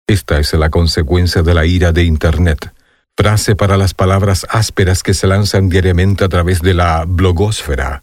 Esta 0.08 0.40
es 0.40 0.52
la 0.54 0.68
consecuencia 0.68 1.42
de 1.42 1.54
la 1.54 1.64
ira 1.64 1.92
de 1.92 2.02
Internet, 2.02 2.72
frase 3.16 3.54
para 3.54 3.76
las 3.76 3.94
palabras 3.94 4.46
ásperas 4.50 5.04
que 5.04 5.14
se 5.14 5.28
lanzan 5.28 5.68
diariamente 5.68 6.24
a 6.24 6.28
través 6.28 6.60
de 6.60 6.74
la 6.74 7.04
blogósfera. 7.06 8.02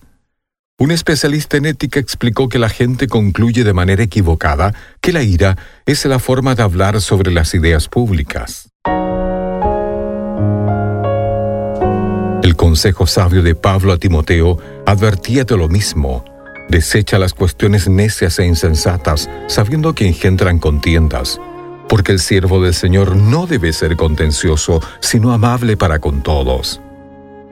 Un 0.80 0.92
especialista 0.92 1.58
en 1.58 1.66
ética 1.66 2.00
explicó 2.00 2.48
que 2.48 2.58
la 2.58 2.70
gente 2.70 3.08
concluye 3.08 3.66
de 3.66 3.74
manera 3.74 4.04
equivocada 4.04 4.74
que 5.02 5.12
la 5.12 5.24
ira 5.24 5.58
es 5.86 6.06
la 6.06 6.20
forma 6.20 6.56
de 6.56 6.64
hablar 6.64 7.02
sobre 7.02 7.32
las 7.32 7.54
ideas 7.54 7.90
públicas. 7.90 8.70
El 12.44 12.58
consejo 12.58 13.08
sabio 13.08 13.42
de 13.42 13.56
Pablo 13.56 13.94
a 13.94 13.98
Timoteo 13.98 14.58
advertía 14.86 15.46
de 15.46 15.56
lo 15.56 15.70
mismo. 15.70 16.26
Desecha 16.68 17.18
las 17.18 17.34
cuestiones 17.34 17.88
necias 17.88 18.38
e 18.38 18.46
insensatas, 18.46 19.30
sabiendo 19.48 19.96
que 19.96 20.10
engendran 20.10 20.60
contiendas, 20.60 21.40
porque 21.88 22.12
el 22.12 22.20
siervo 22.20 22.62
del 22.62 22.74
Señor 22.74 23.16
no 23.16 23.48
debe 23.48 23.72
ser 23.72 23.96
contencioso, 23.96 24.82
sino 25.00 25.32
amable 25.32 25.78
para 25.78 26.00
con 26.00 26.22
todos. 26.22 26.82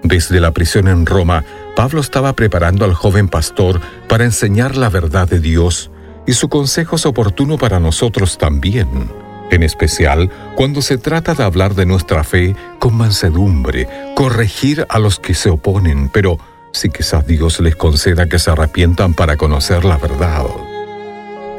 Desde 0.04 0.42
la 0.42 0.52
prisión 0.52 0.90
en 0.90 1.06
Roma, 1.06 1.46
Pablo 1.74 2.02
estaba 2.02 2.34
preparando 2.34 2.84
al 2.84 2.94
joven 2.94 3.30
pastor 3.30 3.80
para 4.10 4.26
enseñar 4.26 4.76
la 4.76 4.90
verdad 4.90 5.26
de 5.26 5.40
Dios, 5.40 5.90
y 6.28 6.34
su 6.34 6.50
consejo 6.50 6.98
es 6.98 7.06
oportuno 7.06 7.58
para 7.58 7.80
nosotros 7.80 8.38
también 8.38 9.10
en 9.52 9.64
especial 9.64 10.32
cuando 10.56 10.82
se 10.82 10.98
trata 10.98 11.36
de 11.36 11.44
hablar 11.44 11.76
de 11.76 11.86
nuestra 11.86 12.24
fe 12.24 12.56
con 12.80 12.96
mansedumbre, 12.96 13.88
corregir 14.16 14.86
a 14.90 14.98
los 14.98 15.20
que 15.20 15.34
se 15.34 15.50
oponen, 15.50 16.10
pero 16.10 16.40
si 16.74 16.90
quizás 16.90 17.28
Dios 17.28 17.60
les 17.60 17.76
conceda 17.76 18.28
que 18.28 18.40
se 18.40 18.50
arrepientan 18.50 19.14
para 19.14 19.38
conocer 19.38 19.86
la 19.86 19.98
verdad. 19.98 20.46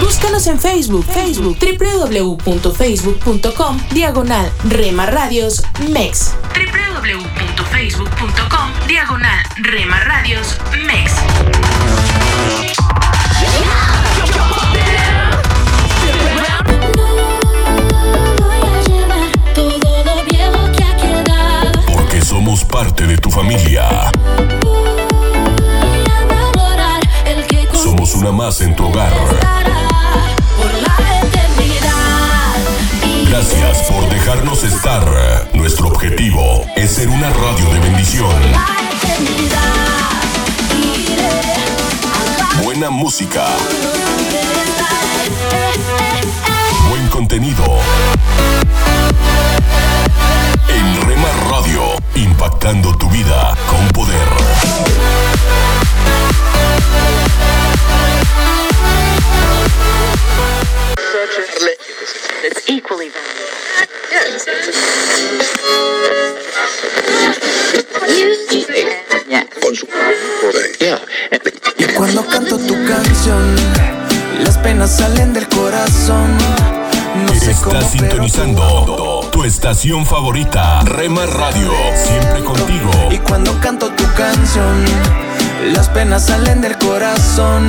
Búscanos 0.00 0.46
en 0.46 0.58
Facebook, 0.58 1.04
Facebook, 1.04 1.58
www.facebook.com, 1.60 3.78
diagonal 3.92 4.50
Rema 4.70 5.04
Radios 5.04 5.62
MEX. 5.90 6.34
www.facebook.com, 6.54 8.88
diagonal 8.88 9.44
Rema 9.58 10.00
Radios 10.00 10.58
MEX. 10.86 11.12
Música. 43.20 43.97
Estación 79.70 80.06
favorita, 80.06 80.80
Rema 80.80 81.26
Radio, 81.26 81.70
siempre 81.94 82.42
contigo. 82.42 82.90
Y 83.10 83.18
cuando 83.18 83.52
canto 83.60 83.90
tu 83.90 84.04
canción, 84.14 84.82
las 85.74 85.90
penas 85.90 86.24
salen 86.24 86.62
del 86.62 86.78
corazón. 86.78 87.66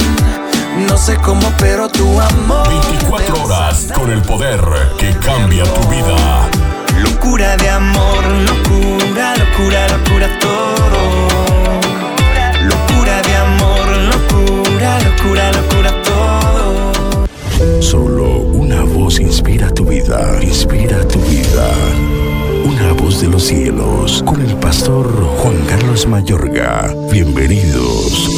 No 0.87 0.97
sé 0.97 1.17
cómo, 1.17 1.51
pero 1.57 1.89
tu 1.89 2.21
amor. 2.21 2.69
24 2.69 3.43
horas 3.43 3.89
con 3.93 4.09
el 4.11 4.21
poder 4.21 4.61
que 4.97 5.13
cambia 5.17 5.65
tu 5.65 5.89
vida. 5.89 6.49
Locura 6.99 7.57
de 7.57 7.69
amor, 7.69 8.23
locura, 8.47 9.35
locura, 9.35 9.89
locura 9.89 10.29
todo. 10.39 11.27
Locura 12.63 13.21
de 13.23 13.35
amor, 13.35 13.87
locura, 14.13 14.99
locura, 15.01 15.51
locura 15.51 16.01
todo. 16.03 16.48
Solo 17.81 18.39
una 18.39 18.83
voz 18.83 19.19
inspira 19.19 19.69
tu 19.73 19.83
vida, 19.83 20.39
inspira 20.41 21.05
tu 21.05 21.19
vida. 21.19 21.69
Una 22.65 22.93
voz 22.93 23.21
de 23.21 23.27
los 23.27 23.43
cielos, 23.43 24.23
con 24.23 24.41
el 24.41 24.55
pastor 24.55 25.05
Juan 25.11 25.57
Carlos 25.67 26.07
Mayorga. 26.07 26.95
Bienvenidos. 27.11 28.29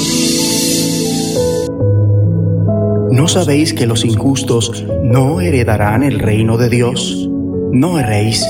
¿No 3.11 3.27
sabéis 3.27 3.73
que 3.75 3.85
los 3.85 4.05
injustos 4.05 4.85
no 5.03 5.39
heredarán 5.39 6.01
el 6.01 6.17
reino 6.17 6.57
de 6.57 6.69
Dios? 6.69 7.29
No 7.71 7.99
erréis, 7.99 8.43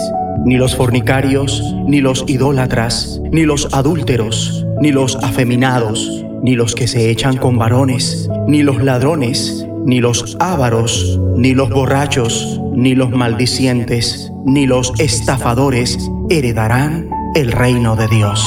ni 0.46 0.56
los 0.56 0.78
fornicarios, 0.78 1.62
ni 1.86 2.00
los 2.00 2.24
idólatras, 2.28 3.20
ni 3.30 3.44
los 3.44 3.68
adúlteros, 3.74 4.66
ni 4.80 4.92
los 4.94 5.18
afeminados, 5.18 6.24
ni 6.42 6.56
los 6.56 6.76
que 6.76 6.88
se 6.88 7.10
echan 7.10 7.36
con 7.36 7.58
varones, 7.58 8.30
ni 8.48 8.64
los 8.64 8.82
ladrones, 8.82 9.61
ni 9.86 10.00
los 10.00 10.38
ávaros, 10.40 11.20
ni 11.36 11.54
los 11.54 11.70
borrachos, 11.70 12.60
ni 12.74 12.96
los 12.96 13.12
maldicientes, 13.12 14.32
ni 14.46 14.66
los 14.66 14.94
estafadores 15.00 15.98
heredarán 16.30 17.10
el 17.36 17.52
reino 17.52 17.96
de 17.96 18.08
Dios. 18.08 18.46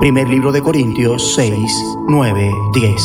Primer 0.00 0.28
libro 0.28 0.52
de 0.52 0.62
Corintios 0.62 1.34
6, 1.34 1.54
9, 2.08 2.50
10. 2.74 3.02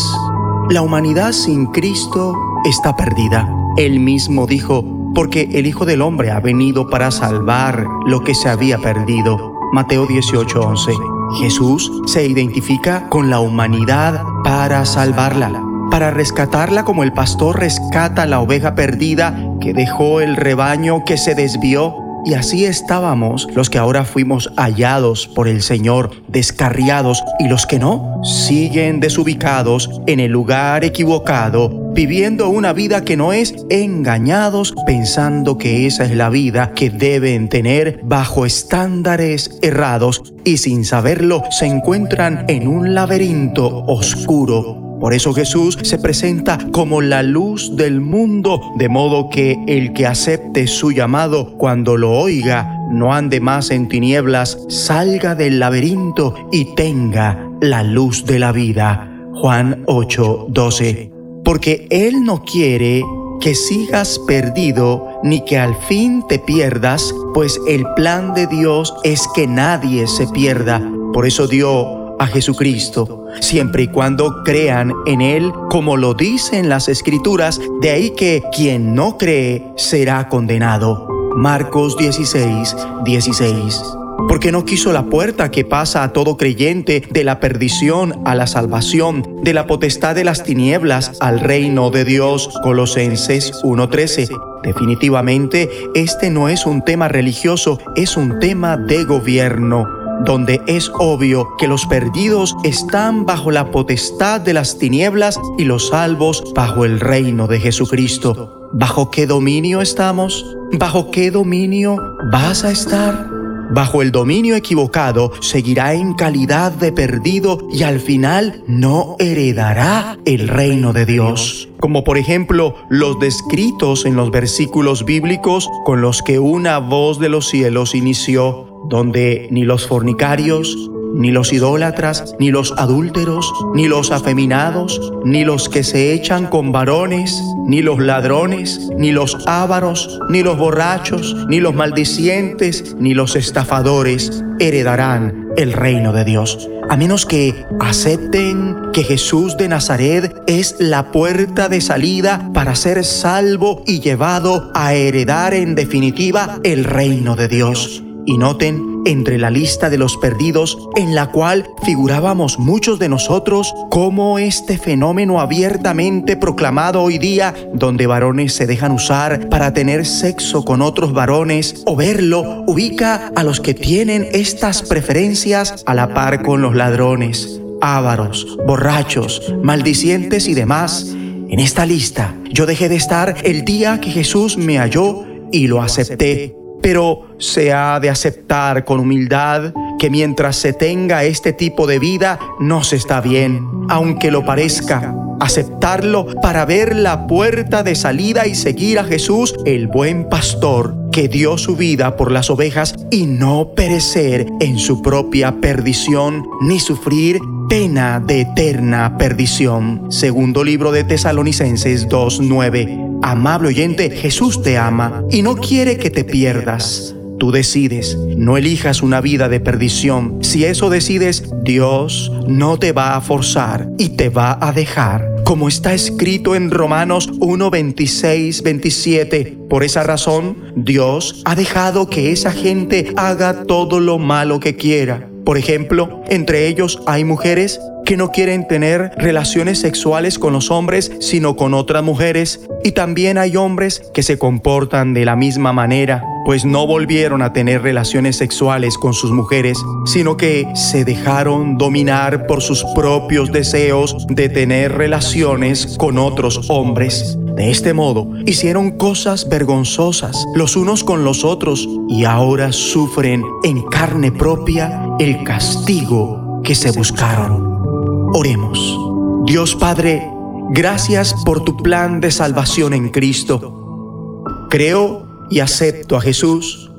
La 0.70 0.82
humanidad 0.82 1.32
sin 1.32 1.68
Cristo 1.68 2.36
está 2.66 2.96
perdida. 2.96 3.50
Él 3.78 4.00
mismo 4.00 4.48
dijo, 4.48 4.84
porque 5.16 5.50
el 5.54 5.66
Hijo 5.66 5.86
del 5.86 6.02
Hombre 6.02 6.32
ha 6.32 6.40
venido 6.40 6.90
para 6.90 7.10
salvar 7.10 7.88
lo 8.06 8.22
que 8.22 8.36
se 8.36 8.50
había 8.50 8.78
perdido. 8.78 9.54
Mateo 9.72 10.06
18:11. 10.08 10.94
Jesús 11.40 11.92
se 12.06 12.28
identifica 12.28 13.10
con 13.10 13.30
la 13.30 13.40
humanidad 13.40 14.22
para 14.44 14.86
salvarla, 14.86 15.50
para 15.96 16.12
rescatarla 16.12 16.84
como 16.84 17.04
el 17.04 17.14
pastor 17.14 17.58
rescata 17.58 18.26
la 18.26 18.42
oveja 18.42 18.76
perdida 18.76 19.34
que 19.62 19.74
dejó 19.74 20.20
el 20.20 20.36
rebaño 20.36 21.06
que 21.06 21.16
se 21.16 21.36
desvió. 21.36 21.96
Y 22.26 22.34
así 22.34 22.66
estábamos 22.66 23.48
los 23.56 23.70
que 23.70 23.78
ahora 23.78 24.04
fuimos 24.04 24.52
hallados 24.58 25.26
por 25.30 25.48
el 25.48 25.62
Señor, 25.62 26.12
descarriados, 26.28 27.24
y 27.40 27.48
los 27.48 27.66
que 27.66 27.80
no, 27.80 28.20
siguen 28.26 29.00
desubicados 29.00 30.02
en 30.06 30.20
el 30.20 30.34
lugar 30.34 30.84
equivocado, 30.84 31.70
viviendo 31.94 32.50
una 32.50 32.74
vida 32.74 33.06
que 33.06 33.16
no 33.16 33.32
es, 33.32 33.56
engañados 33.70 34.76
pensando 34.86 35.58
que 35.58 35.88
esa 35.88 36.04
es 36.04 36.12
la 36.14 36.28
vida 36.28 36.74
que 36.74 36.90
deben 36.90 37.48
tener 37.48 38.02
bajo 38.04 38.46
estándares 38.46 39.60
errados 39.62 40.34
y 40.44 40.58
sin 40.58 40.84
saberlo 40.84 41.44
se 41.52 41.68
encuentran 41.68 42.44
en 42.50 42.68
un 42.68 42.96
laberinto 42.96 43.86
oscuro 43.86 44.85
por 45.00 45.14
eso 45.14 45.34
Jesús 45.34 45.78
se 45.84 45.98
presenta 45.98 46.58
como 46.72 47.02
la 47.02 47.22
luz 47.24 47.76
del 47.76 48.02
mundo, 48.02 48.62
de 48.78 48.90
modo 48.90 49.30
que 49.30 49.58
el 49.68 49.94
que 49.94 50.08
acepte 50.08 50.68
su 50.68 50.92
llamado 50.92 51.58
cuando 51.58 51.98
lo 51.98 52.12
oiga, 52.12 52.72
no 52.92 53.14
ande 53.14 53.40
más 53.40 53.72
en 53.72 53.88
tinieblas, 53.88 54.58
salga 54.70 55.36
del 55.36 55.60
laberinto 55.60 56.36
y 56.52 56.76
tenga 56.76 57.50
la 57.62 57.84
luz 57.84 58.26
de 58.26 58.40
la 58.40 58.52
vida. 58.52 59.12
Juan 59.34 59.84
8, 59.88 60.48
12. 60.50 61.12
Porque 61.44 61.88
Él 61.90 62.24
no 62.24 62.44
quiere 62.44 63.04
que 63.42 63.54
sigas 63.54 64.18
perdido 64.20 65.20
ni 65.24 65.44
que 65.44 65.58
al 65.58 65.76
fin 65.76 66.24
te 66.28 66.40
pierdas, 66.40 67.14
pues 67.34 67.60
el 67.68 67.86
plan 67.96 68.34
de 68.34 68.48
Dios 68.48 68.94
es 69.04 69.28
que 69.36 69.46
nadie 69.46 70.08
se 70.08 70.26
pierda. 70.28 70.82
Por 71.14 71.28
eso 71.28 71.48
dio 71.48 72.05
a 72.20 72.28
Jesucristo, 72.28 73.26
siempre 73.42 73.84
y 73.84 73.88
cuando 73.88 74.44
crean 74.44 74.94
en 75.06 75.22
Él, 75.22 75.52
como 75.70 75.98
lo 75.98 76.14
dicen 76.14 76.70
las 76.70 76.88
Escrituras, 76.88 77.60
de 77.82 77.92
ahí 77.92 78.12
que 78.12 78.44
quien 78.56 78.96
no 78.96 79.18
cree 79.18 79.64
será 79.76 80.30
condenado. 80.30 81.08
Marcos 81.36 81.98
16, 81.98 82.76
16. 83.04 83.84
Porque 84.30 84.52
no 84.52 84.64
quiso 84.66 84.94
la 84.94 85.04
puerta 85.06 85.52
que 85.52 85.66
pasa 85.66 86.04
a 86.04 86.14
todo 86.14 86.38
creyente 86.38 87.04
de 87.12 87.24
la 87.24 87.40
perdición 87.40 88.22
a 88.26 88.34
la 88.34 88.48
salvación, 88.48 89.42
de 89.44 89.54
la 89.54 89.68
potestad 89.68 90.16
de 90.16 90.24
las 90.24 90.44
tinieblas 90.44 91.18
al 91.20 91.42
reino 91.42 91.92
de 91.92 92.06
Dios. 92.06 92.50
Colosenses 92.64 93.52
1:13. 93.64 94.30
Definitivamente, 94.64 95.70
este 95.94 96.32
no 96.32 96.50
es 96.50 96.66
un 96.66 96.84
tema 96.84 97.08
religioso, 97.08 97.78
es 97.96 98.18
un 98.18 98.40
tema 98.40 98.78
de 98.78 99.04
gobierno 99.04 100.05
donde 100.24 100.62
es 100.68 100.92
obvio 101.00 101.56
que 101.58 101.68
los 101.68 101.86
perdidos 101.86 102.56
están 102.64 103.26
bajo 103.26 103.52
la 103.52 103.72
potestad 103.72 104.42
de 104.42 104.54
las 104.54 104.78
tinieblas 104.78 105.40
y 105.58 105.66
los 105.66 105.90
salvos 105.90 106.44
bajo 106.54 106.86
el 106.86 107.00
reino 107.00 107.48
de 107.48 107.60
Jesucristo. 107.60 108.70
¿Bajo 108.74 109.12
qué 109.12 109.28
dominio 109.28 109.82
estamos? 109.82 110.56
¿Bajo 110.74 111.12
qué 111.12 111.32
dominio 111.32 111.98
vas 112.32 112.64
a 112.64 112.72
estar? 112.72 113.36
Bajo 113.72 114.02
el 114.02 114.12
dominio 114.12 114.56
equivocado 114.56 115.32
seguirá 115.42 115.94
en 115.94 116.14
calidad 116.14 116.72
de 116.72 116.92
perdido 116.92 117.68
y 117.72 117.84
al 117.84 118.00
final 118.00 118.64
no 118.68 119.16
heredará 119.20 120.18
el 120.26 120.48
reino 120.48 120.94
de 120.94 121.06
Dios. 121.06 121.68
Como 121.80 122.04
por 122.04 122.18
ejemplo 122.18 122.76
los 122.90 123.20
descritos 123.20 124.06
en 124.06 124.16
los 124.16 124.30
versículos 124.30 125.04
bíblicos 125.04 125.70
con 125.84 126.02
los 126.02 126.22
que 126.22 126.40
una 126.40 126.78
voz 126.78 127.20
de 127.20 127.30
los 127.30 127.50
cielos 127.50 127.96
inició. 127.96 128.75
Donde 128.90 129.48
ni 129.52 129.64
los 129.64 129.88
fornicarios, 129.88 130.90
ni 131.16 131.32
los 131.32 131.54
idólatras, 131.54 132.36
ni 132.40 132.52
los 132.52 132.74
adúlteros, 132.78 133.52
ni 133.74 133.88
los 133.88 134.12
afeminados, 134.12 135.00
ni 135.24 135.46
los 135.46 135.70
que 135.70 135.84
se 135.84 136.14
echan 136.14 136.48
con 136.48 136.72
varones, 136.72 137.42
ni 137.68 137.82
los 137.82 138.00
ladrones, 138.00 138.90
ni 138.98 139.12
los 139.12 139.38
ávaros, 139.48 140.20
ni 140.30 140.44
los 140.44 140.58
borrachos, 140.58 141.36
ni 141.48 141.60
los 141.60 141.74
maldicientes, 141.74 142.96
ni 143.00 143.14
los 143.14 143.36
estafadores 143.36 144.44
heredarán 144.60 145.50
el 145.56 145.74
reino 145.74 146.12
de 146.12 146.26
Dios. 146.26 146.70
A 146.90 146.98
menos 146.98 147.26
que 147.26 147.66
acepten 147.80 148.76
que 148.94 149.04
Jesús 149.04 149.58
de 149.58 149.70
Nazaret 149.70 150.36
es 150.48 150.76
la 150.80 151.12
puerta 151.12 151.70
de 151.70 151.82
salida 151.82 152.52
para 152.54 152.76
ser 152.76 153.04
salvo 153.04 153.84
y 153.88 154.02
llevado 154.02 154.72
a 154.76 154.94
heredar 154.94 155.54
en 155.54 155.76
definitiva 155.76 156.60
el 156.64 156.84
reino 156.84 157.36
de 157.36 157.48
Dios. 157.48 158.04
Y 158.26 158.38
noten 158.38 158.96
entre 159.06 159.38
la 159.38 159.52
lista 159.52 159.90
de 159.90 159.98
los 159.98 160.18
perdidos 160.18 160.78
en 160.96 161.16
la 161.16 161.28
cual 161.28 161.70
figurábamos 161.84 162.60
muchos 162.60 163.00
de 163.00 163.08
nosotros 163.08 163.74
cómo 163.90 164.40
este 164.40 164.78
fenómeno 164.78 165.40
abiertamente 165.40 166.36
proclamado 166.36 167.02
hoy 167.02 167.18
día, 167.18 167.54
donde 167.74 168.08
varones 168.08 168.54
se 168.54 168.66
dejan 168.66 168.92
usar 168.92 169.48
para 169.50 169.74
tener 169.74 170.06
sexo 170.06 170.66
con 170.66 170.82
otros 170.82 171.14
varones 171.14 171.84
o 171.86 171.96
verlo, 171.96 172.64
ubica 172.68 173.32
a 173.36 173.44
los 173.44 173.62
que 173.62 173.74
tienen 173.74 174.28
estas 174.32 174.82
preferencias 174.82 175.84
a 175.86 175.94
la 175.94 176.14
par 176.14 176.42
con 176.42 176.62
los 176.62 176.76
ladrones, 176.76 177.62
ávaros, 177.82 178.58
borrachos, 178.66 179.54
maldicientes 179.62 180.48
y 180.48 180.54
demás. 180.54 181.16
En 181.48 181.60
esta 181.60 181.86
lista 181.86 182.34
yo 182.52 182.66
dejé 182.66 182.90
de 182.90 182.96
estar 182.96 183.36
el 183.44 183.64
día 183.66 184.02
que 184.02 184.10
Jesús 184.10 184.58
me 184.58 184.80
halló 184.80 185.24
y 185.52 185.68
lo 185.68 185.82
acepté 185.82 186.65
pero 186.86 187.24
se 187.40 187.74
ha 187.74 188.00
de 188.00 188.12
aceptar 188.12 188.86
con 188.86 189.00
humildad 189.00 189.74
que 189.98 190.12
mientras 190.12 190.56
se 190.56 190.72
tenga 190.72 191.24
este 191.24 191.52
tipo 191.52 191.88
de 191.88 191.98
vida 191.98 192.38
no 192.60 192.84
se 192.84 192.96
está 192.96 193.22
bien, 193.22 193.68
aunque 193.90 194.30
lo 194.30 194.46
parezca. 194.46 195.16
Aceptarlo 195.40 196.28
para 196.44 196.64
ver 196.64 196.96
la 196.96 197.26
puerta 197.26 197.82
de 197.82 197.96
salida 197.96 198.46
y 198.46 198.54
seguir 198.54 199.00
a 199.00 199.04
Jesús, 199.04 199.56
el 199.66 199.88
buen 199.88 200.30
pastor, 200.30 200.96
que 201.12 201.28
dio 201.28 201.58
su 201.58 201.76
vida 201.76 202.16
por 202.18 202.32
las 202.32 202.52
ovejas 202.52 202.94
y 203.10 203.26
no 203.26 203.72
perecer 203.76 204.46
en 204.60 204.78
su 204.78 205.02
propia 205.02 205.60
perdición 205.60 206.46
ni 206.62 206.80
sufrir 206.80 207.40
pena 207.68 208.20
de 208.20 208.42
eterna 208.42 209.18
perdición. 209.18 210.12
Segundo 210.12 210.64
libro 210.64 210.92
de 210.92 211.04
Tesalonicenses 211.04 212.08
2.9. 212.08 213.15
Amable 213.28 213.70
oyente, 213.70 214.12
Jesús 214.12 214.62
te 214.62 214.78
ama 214.78 215.24
y 215.32 215.42
no 215.42 215.56
quiere 215.56 215.98
que 215.98 216.12
te 216.12 216.24
pierdas. 216.24 217.16
Tú 217.40 217.52
decides, 217.52 218.16
no 218.38 218.56
elijas 218.56 219.02
una 219.02 219.20
vida 219.20 219.50
de 219.50 219.60
perdición. 219.60 220.44
Si 220.44 220.64
eso 220.64 220.92
decides, 220.92 221.44
Dios 221.64 222.32
no 222.48 222.78
te 222.78 222.92
va 222.92 223.16
a 223.16 223.22
forzar 223.22 223.90
y 223.98 224.10
te 224.10 224.30
va 224.30 224.60
a 224.62 224.72
dejar. 224.74 225.28
Como 225.44 225.68
está 225.68 225.96
escrito 225.96 226.54
en 226.54 226.70
Romanos 226.70 227.32
1, 227.40 227.72
26, 227.72 228.62
27. 228.62 229.58
Por 229.72 229.84
esa 229.84 230.04
razón, 230.04 230.58
Dios 230.76 231.42
ha 231.46 231.56
dejado 231.56 232.08
que 232.12 232.32
esa 232.32 232.52
gente 232.52 233.12
haga 233.18 233.64
todo 233.64 234.00
lo 234.00 234.20
malo 234.20 234.60
que 234.60 234.76
quiera. 234.76 235.30
Por 235.46 235.60
ejemplo, 235.60 236.22
entre 236.28 236.68
ellos 236.68 237.02
hay 237.06 237.24
mujeres 237.24 237.80
que 238.06 238.18
no 238.18 238.32
quieren 238.32 238.68
tener 238.68 239.12
relaciones 239.18 239.80
sexuales 239.80 240.40
con 240.40 240.54
los 240.54 240.72
hombres, 240.72 241.12
sino 241.20 241.56
con 241.56 241.74
otras 241.74 242.04
mujeres. 242.04 242.62
Y 242.84 242.92
también 242.92 243.38
hay 243.38 243.56
hombres 243.56 244.02
que 244.14 244.24
se 244.24 244.38
comportan 244.38 245.14
de 245.14 245.26
la 245.26 245.36
misma 245.36 245.74
manera, 245.74 246.24
pues 246.46 246.66
no 246.66 246.88
volvieron 246.88 247.42
a 247.42 247.54
tener 247.54 247.82
relaciones 247.82 248.38
sexuales 248.38 248.98
con 248.98 249.14
sus 249.14 249.32
mujeres, 249.32 249.78
sino 250.06 250.38
que 250.38 250.68
se 250.76 251.04
dejaron 251.04 251.78
dominar 251.78 252.46
por 252.48 252.62
sus 252.62 252.84
propios 252.96 253.52
deseos 253.52 254.26
de 254.30 254.50
tener 254.50 254.94
relaciones 254.94 255.96
con 255.98 256.18
otros 256.18 256.70
hombres. 256.70 257.38
De 257.56 257.72
este 257.72 257.94
modo, 257.94 258.28
hicieron 258.46 258.92
cosas 258.92 259.48
vergonzosas 259.48 260.46
los 260.56 260.76
unos 260.76 261.04
con 261.04 261.24
los 261.24 261.46
otros 261.46 261.88
y 262.10 262.26
ahora 262.26 262.72
sufren 262.72 263.44
en 263.64 263.82
carne 263.84 264.32
propia 264.32 265.05
el 265.20 265.44
castigo 265.44 266.62
que 266.64 266.76
se 266.76 266.92
buscaron. 266.92 268.32
Oremos. 268.34 269.00
Dios 269.46 269.76
Padre, 269.76 270.30
gracias 270.72 271.34
por 271.46 271.64
tu 271.64 271.78
plan 271.78 272.20
de 272.20 272.32
salvación 272.32 272.94
en 272.94 273.10
Cristo. 273.10 274.44
Creo 274.70 275.26
y 275.50 275.60
acepto 275.60 276.18
a 276.18 276.22
Jesús 276.22 276.92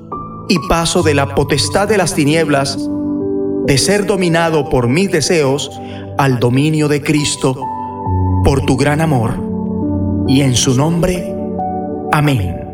y 0.49 0.57
paso 0.69 1.03
de 1.03 1.15
la 1.15 1.35
potestad 1.35 1.89
de 1.89 1.99
las 1.99 2.15
tinieblas, 2.15 2.79
de 3.67 3.79
ser 3.79 4.07
dominado 4.07 4.71
por 4.71 4.89
mis 4.89 5.11
deseos, 5.11 5.71
al 6.17 6.39
dominio 6.39 6.89
de 6.89 7.03
Cristo, 7.03 7.61
por 8.45 8.65
tu 8.65 8.77
gran 8.77 9.01
amor. 9.03 9.35
Y 10.27 10.41
en 10.41 10.55
su 10.55 10.75
nombre, 10.75 11.35
amén. 12.13 12.66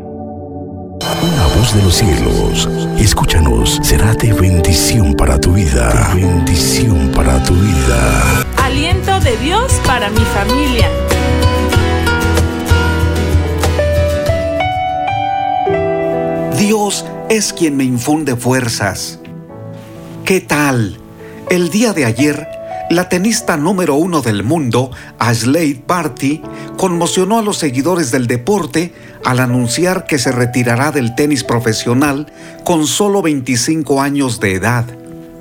De 1.71 1.81
los 1.81 1.95
cielos, 1.95 2.69
escúchanos, 2.99 3.79
será 3.81 4.13
de 4.13 4.31
bendición 4.31 5.15
para 5.15 5.39
tu 5.39 5.53
vida. 5.53 6.13
De 6.13 6.21
bendición 6.21 7.09
para 7.15 7.41
tu 7.41 7.55
vida. 7.55 8.45
Aliento 8.57 9.19
de 9.21 9.35
Dios 9.37 9.71
para 9.83 10.11
mi 10.11 10.19
familia. 10.19 10.87
Dios 16.59 17.05
es 17.29 17.53
quien 17.53 17.75
me 17.77 17.85
infunde 17.85 18.35
fuerzas. 18.35 19.19
¿Qué 20.25 20.41
tal? 20.41 20.99
El 21.49 21.71
día 21.71 21.93
de 21.93 22.05
ayer, 22.05 22.47
la 22.91 23.09
tenista 23.09 23.57
número 23.57 23.95
uno 23.95 24.21
del 24.21 24.43
mundo, 24.43 24.91
Ashley 25.17 25.81
Barty, 25.87 26.43
conmocionó 26.77 27.39
a 27.39 27.41
los 27.41 27.57
seguidores 27.57 28.11
del 28.11 28.27
deporte 28.27 28.93
al 29.23 29.39
anunciar 29.39 30.05
que 30.05 30.19
se 30.19 30.31
retirará 30.31 30.91
del 30.91 31.15
tenis 31.15 31.43
profesional 31.43 32.31
con 32.63 32.87
solo 32.87 33.21
25 33.21 34.01
años 34.01 34.39
de 34.39 34.53
edad. 34.53 34.85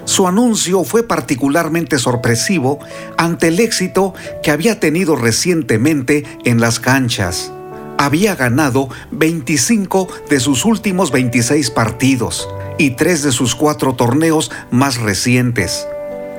Su 0.04 0.26
anuncio 0.26 0.82
fue 0.84 1.06
particularmente 1.06 1.98
sorpresivo 1.98 2.80
ante 3.16 3.48
el 3.48 3.60
éxito 3.60 4.14
que 4.42 4.50
había 4.50 4.80
tenido 4.80 5.14
recientemente 5.14 6.24
en 6.44 6.60
las 6.60 6.80
canchas. 6.80 7.52
Había 7.98 8.34
ganado 8.34 8.88
25 9.12 10.08
de 10.28 10.40
sus 10.40 10.64
últimos 10.64 11.12
26 11.12 11.70
partidos 11.70 12.48
y 12.78 12.90
tres 12.90 13.22
de 13.22 13.30
sus 13.30 13.54
cuatro 13.54 13.94
torneos 13.94 14.50
más 14.72 14.96
recientes. 14.96 15.86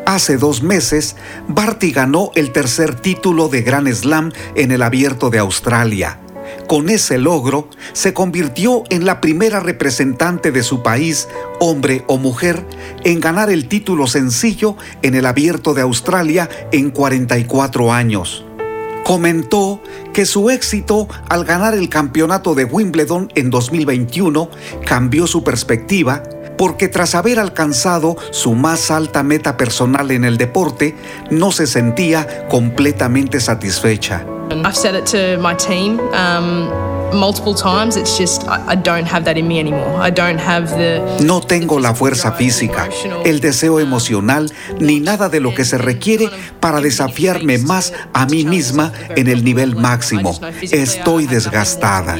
Hace 0.05 0.35
dos 0.35 0.61
meses, 0.61 1.15
Barty 1.47 1.91
ganó 1.91 2.31
el 2.35 2.51
tercer 2.51 2.95
título 2.95 3.47
de 3.47 3.61
Grand 3.61 3.89
Slam 3.93 4.33
en 4.55 4.73
el 4.73 4.81
Abierto 4.81 5.29
de 5.29 5.39
Australia 5.39 6.19
con 6.67 6.89
ese 6.89 7.17
logro, 7.17 7.69
se 7.93 8.13
convirtió 8.13 8.83
en 8.89 9.05
la 9.05 9.21
primera 9.21 9.59
representante 9.59 10.51
de 10.51 10.63
su 10.63 10.83
país, 10.83 11.27
hombre 11.59 12.03
o 12.07 12.17
mujer, 12.17 12.65
en 13.03 13.19
ganar 13.19 13.49
el 13.49 13.67
título 13.67 14.07
sencillo 14.07 14.75
en 15.01 15.15
el 15.15 15.25
Abierto 15.25 15.73
de 15.73 15.81
Australia 15.81 16.49
en 16.71 16.91
44 16.91 17.91
años. 17.91 18.45
Comentó 19.03 19.81
que 20.13 20.25
su 20.25 20.49
éxito 20.49 21.09
al 21.27 21.43
ganar 21.43 21.73
el 21.73 21.89
campeonato 21.89 22.55
de 22.55 22.63
Wimbledon 22.63 23.31
en 23.35 23.49
2021 23.49 24.49
cambió 24.85 25.27
su 25.27 25.43
perspectiva 25.43 26.23
porque 26.57 26.87
tras 26.87 27.15
haber 27.15 27.39
alcanzado 27.39 28.15
su 28.31 28.53
más 28.53 28.91
alta 28.91 29.23
meta 29.23 29.57
personal 29.57 30.11
en 30.11 30.23
el 30.23 30.37
deporte, 30.37 30.95
no 31.31 31.51
se 31.51 31.67
sentía 31.67 32.47
completamente 32.47 33.39
satisfecha. 33.39 34.25
I've 34.51 34.75
said 34.75 34.95
it 34.95 35.05
to 35.07 35.37
my 35.41 35.55
team 35.55 35.99
um, 36.13 36.69
multiple 37.13 37.53
times. 37.53 37.95
It's 37.95 38.17
just 38.17 38.47
I, 38.47 38.73
I 38.73 38.75
don't 38.75 39.05
have 39.05 39.25
that 39.25 39.37
in 39.37 39.47
me 39.47 39.59
anymore. 39.59 40.01
I 40.01 40.09
don't 40.09 40.39
have 40.39 40.69
the. 40.69 41.23
No 41.23 41.41
tengo 41.41 41.79
la 41.79 41.93
fuerza 41.93 42.31
física, 42.33 42.89
el 43.25 43.39
deseo 43.39 43.79
emocional, 43.79 44.51
ni 44.79 44.99
nada 44.99 45.29
de 45.29 45.39
lo 45.39 45.53
que 45.53 45.65
se 45.65 45.77
requiere 45.77 46.29
para 46.59 46.81
desafiarme 46.81 47.57
más 47.57 47.93
a 48.13 48.25
mí 48.25 48.45
misma 48.45 48.91
en 49.15 49.27
el 49.27 49.43
nivel 49.43 49.75
máximo. 49.75 50.39
Estoy 50.61 51.27
desgastada. 51.27 52.17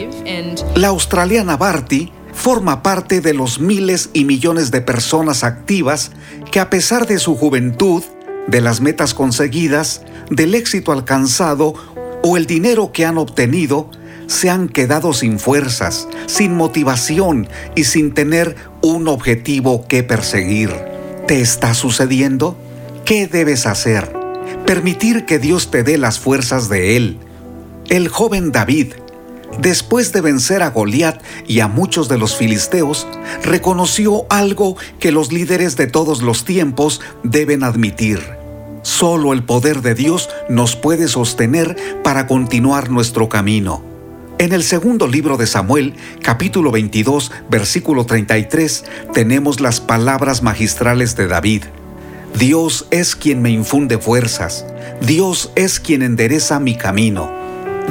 La 0.76 0.88
australiana 0.90 1.58
Barty 1.58 2.12
forma 2.34 2.82
parte 2.82 3.22
de 3.22 3.34
los 3.34 3.60
miles 3.60 4.10
y 4.14 4.26
millones 4.26 4.72
de 4.72 4.82
personas 4.82 5.44
activas 5.44 6.12
que 6.52 6.60
a 6.60 6.70
pesar 6.70 7.08
de 7.08 7.20
su 7.20 7.36
juventud, 7.36 8.04
de 8.48 8.60
las 8.60 8.82
metas 8.82 9.14
conseguidas, 9.14 10.02
del 10.30 10.56
éxito 10.56 10.92
alcanzado 10.92 11.76
o 12.24 12.38
el 12.38 12.48
dinero 12.48 12.92
que 12.92 13.06
han 13.06 13.18
obtenido, 13.18 13.92
se 14.28 14.50
han 14.50 14.70
quedado 14.70 15.14
sin 15.14 15.38
fuerzas, 15.38 16.08
sin 16.26 16.56
motivación 16.56 17.48
y 17.76 17.84
sin 17.84 18.14
tener 18.14 18.56
un 18.82 19.08
objetivo 19.08 19.86
que 19.88 20.02
perseguir. 20.02 20.72
¿Te 21.28 21.42
está 21.42 21.74
sucediendo? 21.74 22.58
¿Qué 23.06 23.28
debes 23.28 23.68
hacer? 23.68 24.12
Permitir 24.66 25.26
que 25.26 25.38
Dios 25.38 25.70
te 25.70 25.84
dé 25.84 25.98
las 25.98 26.20
fuerzas 26.20 26.70
de 26.70 26.96
Él. 26.96 27.20
El 27.90 28.08
joven 28.08 28.52
David 28.52 28.94
Después 29.60 30.12
de 30.12 30.22
vencer 30.22 30.64
a 30.64 30.72
Goliat 30.72 31.22
y 31.48 31.60
a 31.60 31.68
muchos 31.68 32.10
de 32.10 32.18
los 32.18 32.36
filisteos, 32.36 33.08
reconoció 33.44 34.26
algo 34.30 34.76
que 35.00 35.12
los 35.12 35.32
líderes 35.32 35.76
de 35.76 35.86
todos 35.86 36.24
los 36.24 36.44
tiempos 36.44 37.02
deben 37.24 37.64
admitir. 37.64 38.43
Solo 38.84 39.32
el 39.32 39.44
poder 39.44 39.82
de 39.82 39.96
Dios 39.96 40.30
nos 40.50 40.76
puede 40.76 41.08
sostener 41.08 41.78
para 42.04 42.28
continuar 42.28 42.90
nuestro 42.90 43.30
camino. 43.30 43.82
En 44.40 44.52
el 44.52 44.62
segundo 44.62 45.08
libro 45.08 45.38
de 45.38 45.48
Samuel, 45.48 45.94
capítulo 46.22 46.70
22, 46.70 47.32
versículo 47.50 48.06
33, 48.06 48.84
tenemos 49.14 49.62
las 49.62 49.80
palabras 49.80 50.44
magistrales 50.44 51.16
de 51.16 51.28
David. 51.28 51.64
Dios 52.38 52.86
es 52.92 53.16
quien 53.16 53.42
me 53.42 53.52
infunde 53.52 54.00
fuerzas, 54.00 54.66
Dios 55.00 55.54
es 55.56 55.80
quien 55.80 56.02
endereza 56.02 56.60
mi 56.60 56.76
camino. 56.76 57.32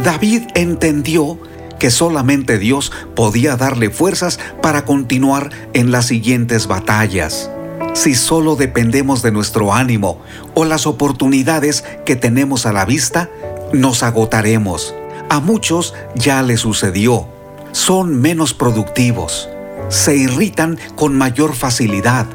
David 0.05 0.43
entendió 0.55 1.39
que 1.79 1.91
solamente 1.91 2.59
Dios 2.59 2.93
podía 3.17 3.57
darle 3.57 3.89
fuerzas 3.89 4.39
para 4.61 4.85
continuar 4.85 5.49
en 5.73 5.91
las 5.91 6.07
siguientes 6.07 6.67
batallas. 6.67 7.51
Si 7.95 8.15
solo 8.15 8.57
dependemos 8.57 9.23
de 9.23 9.33
nuestro 9.33 9.75
ánimo 9.75 10.21
o 10.55 10.65
las 10.65 10.87
oportunidades 10.87 11.85
que 12.05 12.17
tenemos 12.17 12.67
a 12.67 12.73
la 12.73 12.85
vista, 12.85 13.29
nos 13.73 14.03
agotaremos. 14.03 14.95
A 15.29 15.41
muchos 15.41 15.95
ya 16.15 16.43
le 16.43 16.57
sucedió. 16.57 17.27
Son 17.73 18.21
menos 18.21 18.55
productivos. 18.55 19.49
Se 19.89 20.17
irritan 20.17 20.79
con 20.95 21.17
mayor 21.17 21.55
facilidad 21.55 22.27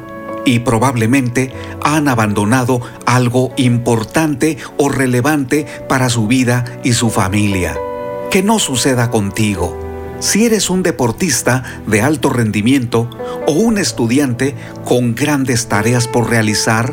y 0.44 0.60
probablemente 0.60 1.52
han 1.82 2.08
abandonado 2.08 2.80
algo 3.04 3.52
importante 3.56 4.58
o 4.76 4.88
relevante 4.88 5.66
para 5.88 6.08
su 6.08 6.26
vida 6.26 6.64
y 6.84 6.92
su 6.92 7.10
familia 7.10 7.76
que 8.30 8.42
no 8.42 8.58
suceda 8.58 9.10
contigo. 9.10 9.87
Si 10.20 10.44
eres 10.44 10.68
un 10.68 10.82
deportista 10.82 11.62
de 11.86 12.02
alto 12.02 12.30
rendimiento 12.30 13.08
o 13.46 13.52
un 13.52 13.78
estudiante 13.78 14.54
con 14.84 15.14
grandes 15.14 15.68
tareas 15.68 16.08
por 16.08 16.28
realizar, 16.28 16.92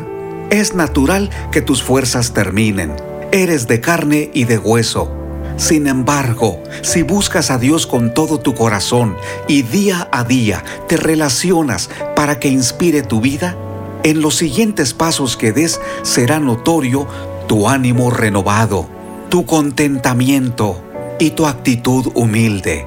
es 0.50 0.74
natural 0.74 1.30
que 1.50 1.60
tus 1.60 1.82
fuerzas 1.82 2.32
terminen. 2.32 2.94
Eres 3.32 3.66
de 3.66 3.80
carne 3.80 4.30
y 4.32 4.44
de 4.44 4.58
hueso. 4.58 5.12
Sin 5.56 5.86
embargo, 5.86 6.62
si 6.82 7.02
buscas 7.02 7.50
a 7.50 7.58
Dios 7.58 7.86
con 7.86 8.14
todo 8.14 8.38
tu 8.38 8.54
corazón 8.54 9.16
y 9.48 9.62
día 9.62 10.08
a 10.12 10.22
día 10.22 10.62
te 10.86 10.96
relacionas 10.96 11.90
para 12.14 12.38
que 12.38 12.48
inspire 12.48 13.02
tu 13.02 13.20
vida, 13.20 13.56
en 14.04 14.20
los 14.20 14.36
siguientes 14.36 14.94
pasos 14.94 15.36
que 15.36 15.52
des 15.52 15.80
será 16.02 16.38
notorio 16.38 17.08
tu 17.48 17.68
ánimo 17.68 18.10
renovado, 18.10 18.88
tu 19.30 19.46
contentamiento, 19.46 20.82
y 21.18 21.30
tu 21.30 21.46
actitud 21.46 22.08
humilde. 22.14 22.86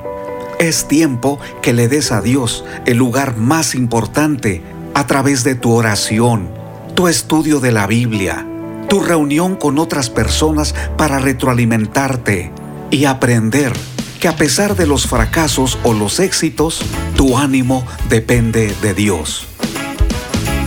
Es 0.59 0.89
tiempo 0.89 1.39
que 1.61 1.73
le 1.73 1.87
des 1.87 2.11
a 2.11 2.21
Dios 2.21 2.65
el 2.85 2.97
lugar 2.97 3.37
más 3.37 3.75
importante 3.75 4.61
a 4.93 5.07
través 5.07 5.45
de 5.45 5.55
tu 5.55 5.71
oración, 5.71 6.49
tu 6.95 7.07
estudio 7.07 7.61
de 7.61 7.71
la 7.71 7.87
Biblia, 7.87 8.45
tu 8.89 8.99
reunión 8.99 9.55
con 9.55 9.79
otras 9.79 10.09
personas 10.09 10.75
para 10.97 11.19
retroalimentarte 11.19 12.51
y 12.91 13.05
aprender 13.05 13.71
que 14.19 14.27
a 14.27 14.35
pesar 14.35 14.75
de 14.75 14.85
los 14.85 15.07
fracasos 15.07 15.79
o 15.83 15.93
los 15.93 16.19
éxitos, 16.19 16.81
tu 17.15 17.37
ánimo 17.37 17.85
depende 18.09 18.75
de 18.81 18.93
Dios. 18.93 19.47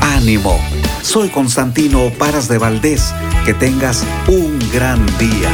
Ánimo. 0.01 0.59
Soy 1.03 1.29
Constantino 1.29 2.11
Paras 2.19 2.49
de 2.49 2.57
Valdés. 2.57 3.13
Que 3.45 3.55
tengas 3.55 4.05
un 4.29 4.57
gran 4.73 5.05
día 5.19 5.51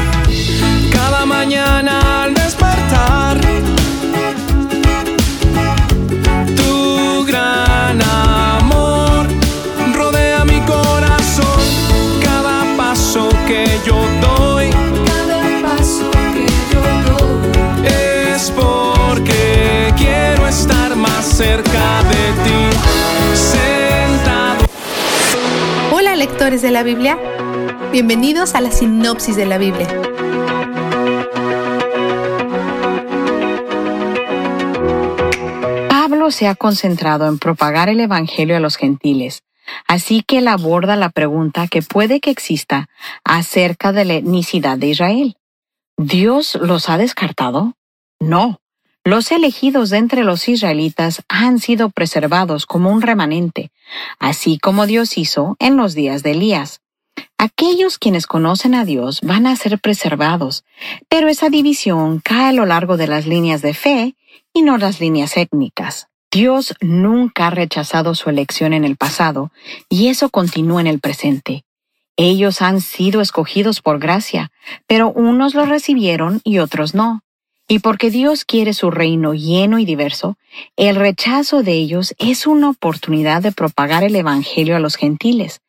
cada 0.92 1.24
mañana 1.24 2.24
al 2.24 2.34
despertar. 2.34 3.57
Lectores 26.38 26.62
de 26.62 26.70
la 26.70 26.84
Biblia. 26.84 27.18
Bienvenidos 27.90 28.54
a 28.54 28.60
la 28.60 28.70
sinopsis 28.70 29.34
de 29.34 29.44
la 29.44 29.58
Biblia. 29.58 29.88
se 36.30 36.46
ha 36.46 36.54
concentrado 36.54 37.26
en 37.26 37.38
propagar 37.38 37.88
el 37.88 38.00
Evangelio 38.00 38.56
a 38.56 38.60
los 38.60 38.76
gentiles, 38.76 39.42
así 39.86 40.22
que 40.22 40.38
él 40.38 40.48
aborda 40.48 40.94
la 40.96 41.10
pregunta 41.10 41.68
que 41.68 41.82
puede 41.82 42.20
que 42.20 42.30
exista 42.30 42.88
acerca 43.24 43.92
de 43.92 44.04
la 44.04 44.14
etnicidad 44.14 44.78
de 44.78 44.88
Israel. 44.88 45.36
¿Dios 45.96 46.56
los 46.60 46.88
ha 46.88 46.98
descartado? 46.98 47.74
No. 48.20 48.60
Los 49.08 49.32
elegidos 49.32 49.88
de 49.88 49.96
entre 49.96 50.22
los 50.22 50.50
israelitas 50.50 51.22
han 51.30 51.60
sido 51.60 51.88
preservados 51.88 52.66
como 52.66 52.92
un 52.92 53.00
remanente, 53.00 53.70
así 54.18 54.58
como 54.58 54.84
Dios 54.84 55.16
hizo 55.16 55.56
en 55.60 55.78
los 55.78 55.94
días 55.94 56.22
de 56.22 56.32
Elías. 56.32 56.82
Aquellos 57.38 57.96
quienes 57.96 58.26
conocen 58.26 58.74
a 58.74 58.84
Dios 58.84 59.22
van 59.22 59.46
a 59.46 59.56
ser 59.56 59.78
preservados, 59.78 60.62
pero 61.08 61.28
esa 61.28 61.48
división 61.48 62.20
cae 62.22 62.50
a 62.50 62.52
lo 62.52 62.66
largo 62.66 62.98
de 62.98 63.06
las 63.06 63.26
líneas 63.26 63.62
de 63.62 63.72
fe 63.72 64.14
y 64.52 64.60
no 64.60 64.76
las 64.76 65.00
líneas 65.00 65.38
étnicas. 65.38 66.08
Dios 66.30 66.74
nunca 66.82 67.46
ha 67.46 67.50
rechazado 67.50 68.14
su 68.14 68.28
elección 68.28 68.74
en 68.74 68.84
el 68.84 68.98
pasado 68.98 69.52
y 69.88 70.08
eso 70.08 70.28
continúa 70.28 70.82
en 70.82 70.86
el 70.86 71.00
presente. 71.00 71.64
Ellos 72.18 72.60
han 72.60 72.82
sido 72.82 73.22
escogidos 73.22 73.80
por 73.80 74.00
gracia, 74.00 74.50
pero 74.86 75.10
unos 75.10 75.54
lo 75.54 75.64
recibieron 75.64 76.42
y 76.44 76.58
otros 76.58 76.94
no. 76.94 77.22
Y 77.70 77.80
porque 77.80 78.10
Dios 78.10 78.46
quiere 78.46 78.72
su 78.72 78.90
reino 78.90 79.34
lleno 79.34 79.78
y 79.78 79.84
diverso, 79.84 80.38
el 80.76 80.96
rechazo 80.96 81.62
de 81.62 81.72
ellos 81.72 82.14
es 82.18 82.46
una 82.46 82.70
oportunidad 82.70 83.42
de 83.42 83.52
propagar 83.52 84.02
el 84.04 84.16
Evangelio 84.16 84.74
a 84.74 84.80
los 84.80 84.96
gentiles. 84.96 85.60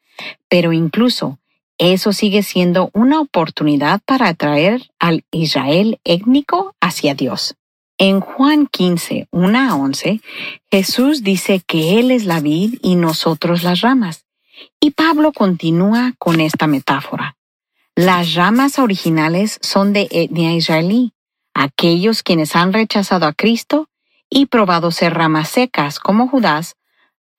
Pero 0.48 0.72
incluso 0.72 1.40
eso 1.78 2.14
sigue 2.14 2.42
siendo 2.42 2.90
una 2.94 3.20
oportunidad 3.20 4.02
para 4.06 4.30
atraer 4.30 4.90
al 4.98 5.26
Israel 5.32 6.00
étnico 6.06 6.74
hacia 6.80 7.16
Dios. 7.16 7.56
En 7.98 8.22
Juan 8.22 8.68
15, 8.68 9.28
1 9.32 9.60
a 9.60 9.76
11, 9.76 10.22
Jesús 10.72 11.22
dice 11.22 11.62
que 11.66 12.00
Él 12.00 12.12
es 12.12 12.24
la 12.24 12.40
vid 12.40 12.80
y 12.82 12.96
nosotros 12.96 13.64
las 13.64 13.82
ramas. 13.82 14.24
Y 14.80 14.92
Pablo 14.92 15.34
continúa 15.34 16.14
con 16.18 16.40
esta 16.40 16.66
metáfora. 16.66 17.36
Las 17.96 18.36
ramas 18.36 18.80
originales 18.80 19.60
son 19.62 19.92
de 19.92 20.08
etnia 20.12 20.54
israelí, 20.54 21.12
aquellos 21.54 22.24
quienes 22.24 22.56
han 22.56 22.74
rechazado 22.74 23.26
a 23.26 23.34
Cristo 23.34 23.90
y 24.30 24.46
probado 24.48 24.92
ser 24.92 25.14
ramas 25.16 25.50
secas 25.50 26.00
como 26.00 26.28
Judas, 26.28 26.76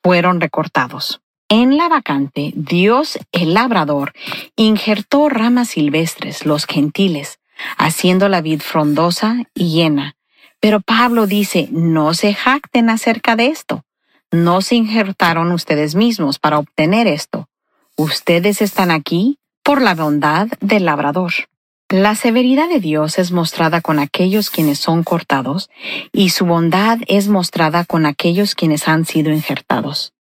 fueron 0.03 0.41
recortados. 0.41 1.21
En 1.49 1.77
la 1.77 1.89
vacante, 1.89 2.53
Dios 2.55 3.19
el 3.33 3.55
labrador 3.55 4.13
injertó 4.57 5.29
ramas 5.29 5.69
silvestres, 5.71 6.47
los 6.47 6.67
gentiles, 6.67 7.41
haciendo 7.77 8.29
la 8.29 8.41
vid 8.41 8.61
frondosa 8.61 9.45
y 9.55 9.71
llena, 9.71 10.17
pero 10.61 10.81
Pablo 10.81 11.27
dice, 11.27 11.69
no 11.73 12.13
se 12.15 12.35
jacten 12.35 12.91
acerca 12.91 13.35
de 13.35 13.47
esto. 13.47 13.85
No 14.31 14.61
se 14.61 14.77
injertaron 14.77 15.51
ustedes 15.51 15.95
mismos 15.95 16.39
para 16.39 16.59
obtener 16.59 17.07
esto. 17.07 17.49
Ustedes 17.97 18.63
están 18.63 18.91
aquí 18.91 19.39
por 19.65 19.83
la 19.83 19.95
bondad 19.95 20.49
del 20.61 20.85
labrador. 20.85 21.33
La 21.91 22.15
severidad 22.15 22.69
de 22.69 22.79
Dios 22.79 23.19
es 23.19 23.33
mostrada 23.33 23.81
con 23.81 23.99
aquellos 23.99 24.49
quienes 24.49 24.79
son 24.79 25.03
cortados 25.03 25.71
y 26.13 26.31
su 26.31 26.47
bondad 26.47 27.01
es 27.09 27.27
mostrada 27.27 27.85
con 27.85 28.07
aquellos 28.07 28.55
quienes 28.55 28.87
han 28.87 29.05
sido 29.05 29.33
injertados. 29.33 30.13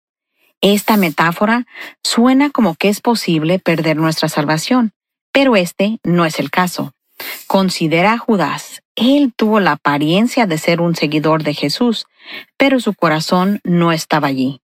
Esta 0.62 0.96
metáfora 0.96 1.66
suena 2.02 2.48
como 2.48 2.74
que 2.74 2.88
es 2.88 3.02
posible 3.02 3.58
perder 3.58 3.98
nuestra 3.98 4.30
salvación, 4.30 4.92
pero 5.30 5.56
este 5.56 5.98
no 6.04 6.24
es 6.24 6.40
el 6.40 6.50
caso. 6.50 6.92
Considera 7.46 8.14
a 8.14 8.18
Judas. 8.18 8.82
Él 8.96 9.34
tuvo 9.36 9.60
la 9.60 9.72
apariencia 9.72 10.46
de 10.46 10.56
ser 10.56 10.80
un 10.80 10.96
seguidor 10.96 11.42
de 11.42 11.52
Jesús, 11.52 12.06
pero 12.56 12.80
su 12.80 12.94
corazón 12.94 13.60
no 13.62 13.92
estaba 13.92 14.28
allí. 14.28 14.62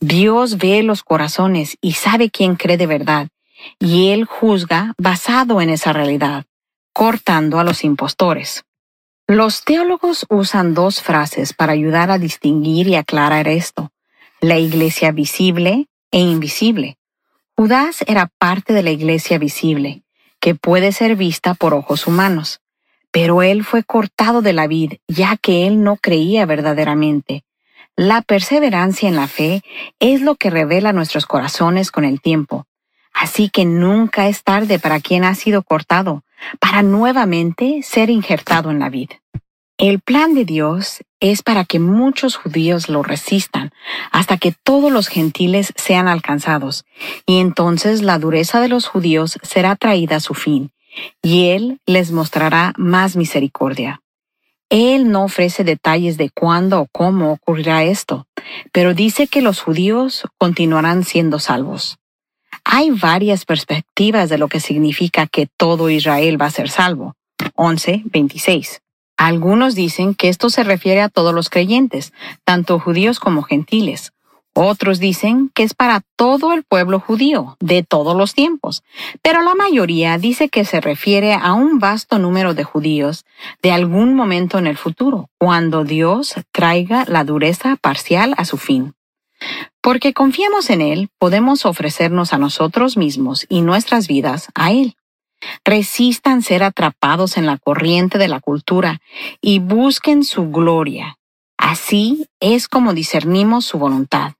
Dios 0.00 0.58
ve 0.58 0.82
los 0.82 1.04
corazones 1.04 1.78
y 1.80 1.92
sabe 1.92 2.28
quién 2.28 2.56
cree 2.56 2.76
de 2.76 2.86
verdad, 2.86 3.28
y 3.78 4.10
Él 4.10 4.24
juzga 4.24 4.94
basado 4.98 5.60
en 5.60 5.70
esa 5.70 5.92
realidad, 5.92 6.44
cortando 6.92 7.58
a 7.58 7.64
los 7.64 7.84
impostores. 7.84 8.64
Los 9.26 9.64
teólogos 9.64 10.26
usan 10.28 10.74
dos 10.74 11.00
frases 11.00 11.54
para 11.54 11.72
ayudar 11.72 12.10
a 12.10 12.18
distinguir 12.18 12.88
y 12.88 12.96
aclarar 12.96 13.48
esto, 13.48 13.90
la 14.40 14.58
iglesia 14.58 15.12
visible 15.12 15.88
e 16.10 16.20
invisible. 16.20 16.98
Judas 17.56 18.04
era 18.06 18.30
parte 18.38 18.72
de 18.72 18.82
la 18.82 18.90
iglesia 18.90 19.38
visible, 19.38 20.02
que 20.40 20.54
puede 20.54 20.92
ser 20.92 21.16
vista 21.16 21.54
por 21.54 21.72
ojos 21.72 22.06
humanos, 22.06 22.60
Pero 23.10 23.42
él 23.42 23.64
fue 23.64 23.84
cortado 23.84 24.42
de 24.42 24.52
la 24.52 24.66
vid, 24.66 24.94
ya 25.06 25.36
que 25.36 25.68
él 25.68 25.84
no 25.84 25.96
creía 25.96 26.46
verdaderamente. 26.46 27.44
La 27.94 28.22
perseverancia 28.22 29.08
en 29.08 29.14
la 29.14 29.28
fe 29.28 29.62
es 30.00 30.20
lo 30.20 30.34
que 30.34 30.50
revela 30.50 30.92
nuestros 30.92 31.24
corazones 31.24 31.92
con 31.92 32.04
el 32.04 32.20
tiempo. 32.20 32.66
Así 33.14 33.48
que 33.48 33.64
nunca 33.64 34.28
es 34.28 34.42
tarde 34.42 34.78
para 34.78 35.00
quien 35.00 35.24
ha 35.24 35.34
sido 35.34 35.62
cortado, 35.62 36.24
para 36.60 36.82
nuevamente 36.82 37.80
ser 37.82 38.10
injertado 38.10 38.70
en 38.70 38.80
la 38.80 38.90
vid. 38.90 39.10
El 39.78 40.00
plan 40.00 40.34
de 40.34 40.44
Dios 40.44 41.02
es 41.18 41.42
para 41.42 41.64
que 41.64 41.80
muchos 41.80 42.36
judíos 42.36 42.88
lo 42.88 43.02
resistan 43.02 43.72
hasta 44.12 44.36
que 44.36 44.52
todos 44.62 44.92
los 44.92 45.08
gentiles 45.08 45.72
sean 45.76 46.06
alcanzados, 46.06 46.84
y 47.26 47.38
entonces 47.40 48.02
la 48.02 48.18
dureza 48.18 48.60
de 48.60 48.68
los 48.68 48.86
judíos 48.86 49.38
será 49.42 49.74
traída 49.74 50.16
a 50.16 50.20
su 50.20 50.34
fin, 50.34 50.70
y 51.22 51.48
Él 51.48 51.80
les 51.86 52.12
mostrará 52.12 52.72
más 52.76 53.16
misericordia. 53.16 54.00
Él 54.70 55.10
no 55.10 55.24
ofrece 55.24 55.64
detalles 55.64 56.18
de 56.18 56.30
cuándo 56.30 56.80
o 56.80 56.88
cómo 56.90 57.32
ocurrirá 57.32 57.84
esto, 57.84 58.26
pero 58.72 58.94
dice 58.94 59.26
que 59.26 59.42
los 59.42 59.60
judíos 59.60 60.24
continuarán 60.38 61.04
siendo 61.04 61.38
salvos. 61.38 61.98
Hay 62.64 62.90
varias 62.90 63.44
perspectivas 63.44 64.28
de 64.28 64.38
lo 64.38 64.48
que 64.48 64.60
significa 64.60 65.26
que 65.26 65.46
todo 65.56 65.90
Israel 65.90 66.40
va 66.40 66.46
a 66.46 66.50
ser 66.50 66.70
salvo. 66.70 67.14
11, 67.56 68.02
26. 68.06 68.80
Algunos 69.16 69.74
dicen 69.74 70.14
que 70.14 70.28
esto 70.28 70.50
se 70.50 70.64
refiere 70.64 71.00
a 71.00 71.08
todos 71.08 71.34
los 71.34 71.50
creyentes, 71.50 72.12
tanto 72.44 72.80
judíos 72.80 73.20
como 73.20 73.42
gentiles. 73.42 74.12
Otros 74.56 75.00
dicen 75.00 75.50
que 75.52 75.64
es 75.64 75.74
para 75.74 76.02
todo 76.16 76.52
el 76.52 76.62
pueblo 76.62 77.00
judío, 77.00 77.56
de 77.58 77.82
todos 77.82 78.16
los 78.16 78.34
tiempos, 78.34 78.84
pero 79.20 79.42
la 79.42 79.56
mayoría 79.56 80.16
dice 80.16 80.48
que 80.48 80.64
se 80.64 80.80
refiere 80.80 81.34
a 81.34 81.54
un 81.54 81.80
vasto 81.80 82.20
número 82.20 82.54
de 82.54 82.62
judíos 82.62 83.24
de 83.62 83.72
algún 83.72 84.14
momento 84.14 84.58
en 84.58 84.68
el 84.68 84.76
futuro, 84.76 85.28
cuando 85.38 85.82
Dios 85.82 86.34
traiga 86.52 87.04
la 87.08 87.24
dureza 87.24 87.76
parcial 87.76 88.34
a 88.36 88.44
su 88.44 88.56
fin. 88.56 88.94
Porque 89.84 90.14
confiamos 90.14 90.70
en 90.70 90.80
Él, 90.80 91.10
podemos 91.18 91.66
ofrecernos 91.66 92.32
a 92.32 92.38
nosotros 92.38 92.96
mismos 92.96 93.44
y 93.50 93.60
nuestras 93.60 94.06
vidas 94.06 94.48
a 94.54 94.72
Él. 94.72 94.96
Resistan 95.62 96.40
ser 96.40 96.62
atrapados 96.62 97.36
en 97.36 97.44
la 97.44 97.58
corriente 97.58 98.16
de 98.16 98.28
la 98.28 98.40
cultura 98.40 99.02
y 99.42 99.58
busquen 99.58 100.24
su 100.24 100.50
gloria. 100.50 101.18
Así 101.58 102.26
es 102.40 102.66
como 102.66 102.94
discernimos 102.94 103.66
su 103.66 103.78
voluntad. 103.78 104.32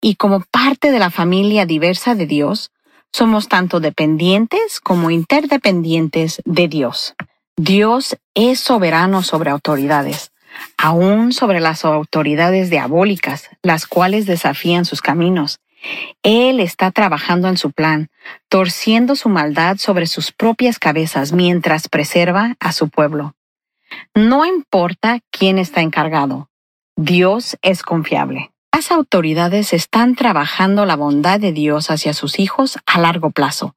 Y 0.00 0.14
como 0.14 0.40
parte 0.40 0.90
de 0.90 1.00
la 1.00 1.10
familia 1.10 1.66
diversa 1.66 2.14
de 2.14 2.24
Dios, 2.26 2.70
somos 3.12 3.48
tanto 3.48 3.78
dependientes 3.78 4.80
como 4.80 5.10
interdependientes 5.10 6.40
de 6.46 6.66
Dios. 6.68 7.14
Dios 7.58 8.16
es 8.34 8.60
soberano 8.60 9.22
sobre 9.22 9.50
autoridades, 9.50 10.32
aún 10.76 11.32
sobre 11.32 11.60
las 11.60 11.84
autoridades 11.84 12.70
diabólicas, 12.70 13.48
las 13.62 13.86
cuales 13.86 14.26
desafían 14.26 14.84
sus 14.84 15.00
caminos. 15.00 15.60
Él 16.22 16.60
está 16.60 16.90
trabajando 16.90 17.48
en 17.48 17.56
su 17.56 17.72
plan, 17.72 18.08
torciendo 18.48 19.14
su 19.14 19.28
maldad 19.28 19.76
sobre 19.76 20.06
sus 20.06 20.32
propias 20.32 20.78
cabezas 20.78 21.32
mientras 21.32 21.88
preserva 21.88 22.56
a 22.60 22.72
su 22.72 22.88
pueblo. 22.88 23.34
No 24.14 24.44
importa 24.44 25.20
quién 25.30 25.58
está 25.58 25.80
encargado, 25.80 26.48
Dios 26.96 27.56
es 27.62 27.82
confiable. 27.82 28.50
Las 28.72 28.90
autoridades 28.90 29.72
están 29.72 30.16
trabajando 30.16 30.84
la 30.84 30.96
bondad 30.96 31.40
de 31.40 31.52
Dios 31.52 31.90
hacia 31.90 32.12
sus 32.12 32.38
hijos 32.38 32.78
a 32.86 33.00
largo 33.00 33.30
plazo. 33.30 33.74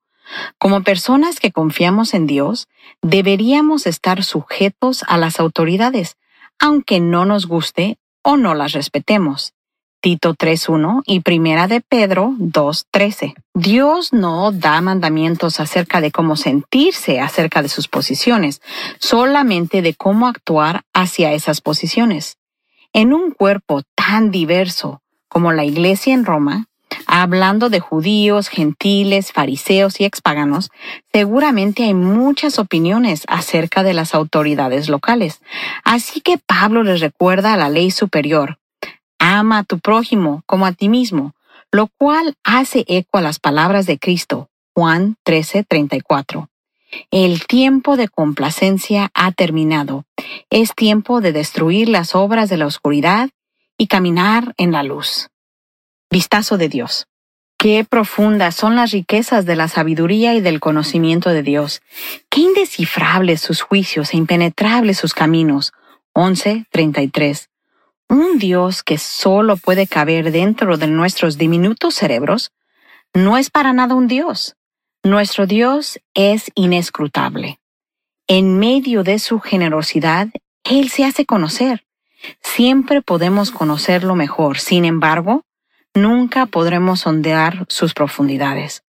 Como 0.58 0.84
personas 0.84 1.40
que 1.40 1.52
confiamos 1.52 2.14
en 2.14 2.28
Dios, 2.28 2.68
deberíamos 3.02 3.88
estar 3.88 4.24
sujetos 4.24 5.04
a 5.08 5.18
las 5.18 5.40
autoridades, 5.40 6.18
aunque 6.60 7.00
no 7.00 7.26
nos 7.26 7.48
guste 7.48 7.98
o 8.22 8.38
no 8.38 8.54
las 8.54 8.74
respetemos. 8.74 9.54
Tito 10.02 10.34
3.1 10.34 11.02
y 11.06 11.20
Primera 11.20 11.68
de 11.68 11.82
Pedro 11.82 12.34
2.13. 12.40 13.36
Dios 13.54 14.14
no 14.14 14.54
da 14.54 14.80
mandamientos 14.80 15.60
acerca 15.60 16.00
de 16.00 16.12
cómo 16.12 16.38
sentirse 16.38 17.20
acerca 17.20 17.62
de 17.62 17.68
sus 17.68 17.90
posiciones, 17.90 18.62
solamente 19.00 19.82
de 19.82 19.94
cómo 19.96 20.28
actuar 20.28 20.84
hacia 20.94 21.34
esas 21.34 21.60
posiciones. 21.60 22.38
En 22.94 23.14
un 23.14 23.32
cuerpo 23.32 23.82
tan 23.96 24.32
diverso 24.32 25.02
como 25.28 25.52
la 25.52 25.66
iglesia 25.66 26.14
en 26.14 26.24
Roma, 26.24 26.69
hablando 27.12 27.70
de 27.70 27.80
judíos, 27.80 28.50
gentiles, 28.50 29.32
fariseos 29.32 30.00
y 30.00 30.06
expaganos, 30.06 30.70
seguramente 31.12 31.84
hay 31.84 31.96
muchas 31.96 32.60
opiniones 32.60 33.24
acerca 33.28 33.82
de 33.82 33.96
las 33.96 34.14
autoridades 34.14 34.90
locales. 34.90 35.42
Así 35.84 36.22
que 36.22 36.38
Pablo 36.38 36.84
les 36.84 37.02
recuerda 37.02 37.54
a 37.54 37.58
la 37.58 37.70
ley 37.70 37.90
superior, 37.90 38.60
ama 39.18 39.60
a 39.60 39.64
tu 39.64 39.80
prójimo 39.80 40.44
como 40.46 40.68
a 40.68 40.72
ti 40.72 40.88
mismo, 40.88 41.34
lo 41.72 41.88
cual 41.88 42.36
hace 42.44 42.86
eco 42.88 43.18
a 43.18 43.22
las 43.22 43.40
palabras 43.40 43.88
de 43.88 43.98
Cristo, 43.98 44.50
Juan 44.76 45.16
13:34. 45.24 46.48
El 47.10 47.48
tiempo 47.48 47.98
de 47.98 48.08
complacencia 48.08 49.10
ha 49.16 49.32
terminado. 49.32 50.06
Es 50.52 50.76
tiempo 50.76 51.22
de 51.22 51.32
destruir 51.32 51.90
las 51.90 52.14
obras 52.14 52.50
de 52.50 52.58
la 52.58 52.68
oscuridad 52.68 53.30
y 53.80 53.88
caminar 53.88 54.54
en 54.58 54.72
la 54.72 54.84
luz. 54.84 55.30
Vistazo 56.12 56.58
de 56.58 56.70
Dios. 56.70 57.08
Qué 57.58 57.84
profundas 57.84 58.56
son 58.56 58.76
las 58.76 58.92
riquezas 58.92 59.46
de 59.46 59.56
la 59.56 59.68
sabiduría 59.68 60.34
y 60.34 60.42
del 60.42 60.60
conocimiento 60.60 61.30
de 61.30 61.44
Dios. 61.44 61.82
Qué 62.30 62.40
indescifrables 62.42 63.42
sus 63.42 63.62
juicios 63.62 64.14
e 64.14 64.18
impenetrables 64.18 64.98
sus 64.98 65.14
caminos. 65.14 65.74
11.33. 66.16 67.50
Un 68.08 68.40
Dios 68.40 68.82
que 68.82 68.98
solo 68.98 69.58
puede 69.58 69.88
caber 69.88 70.32
dentro 70.32 70.78
de 70.78 70.88
nuestros 70.88 71.38
diminutos 71.38 71.96
cerebros 71.96 72.52
no 73.14 73.38
es 73.38 73.50
para 73.50 73.74
nada 73.74 73.94
un 73.94 74.08
Dios. 74.08 74.56
Nuestro 75.04 75.46
Dios 75.46 76.00
es 76.14 76.50
inescrutable. 76.56 77.60
En 78.28 78.58
medio 78.58 79.04
de 79.04 79.20
su 79.20 79.40
generosidad, 79.40 80.30
Él 80.64 80.90
se 80.90 81.06
hace 81.06 81.26
conocer. 81.26 81.86
Siempre 82.42 83.02
podemos 83.02 83.52
conocerlo 83.52 84.16
mejor. 84.16 84.60
Sin 84.60 84.86
embargo, 84.86 85.44
nunca 85.96 86.46
podremos 86.46 87.02
sondear 87.02 87.66
sus 87.70 87.94
profundidades. 87.94 88.84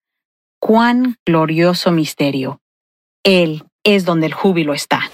Cuán 0.61 1.17
glorioso 1.25 1.91
misterio. 1.91 2.61
Él 3.25 3.65
es 3.85 4.05
donde 4.05 4.27
el 4.27 4.35
júbilo 4.35 4.75
está. 4.75 5.11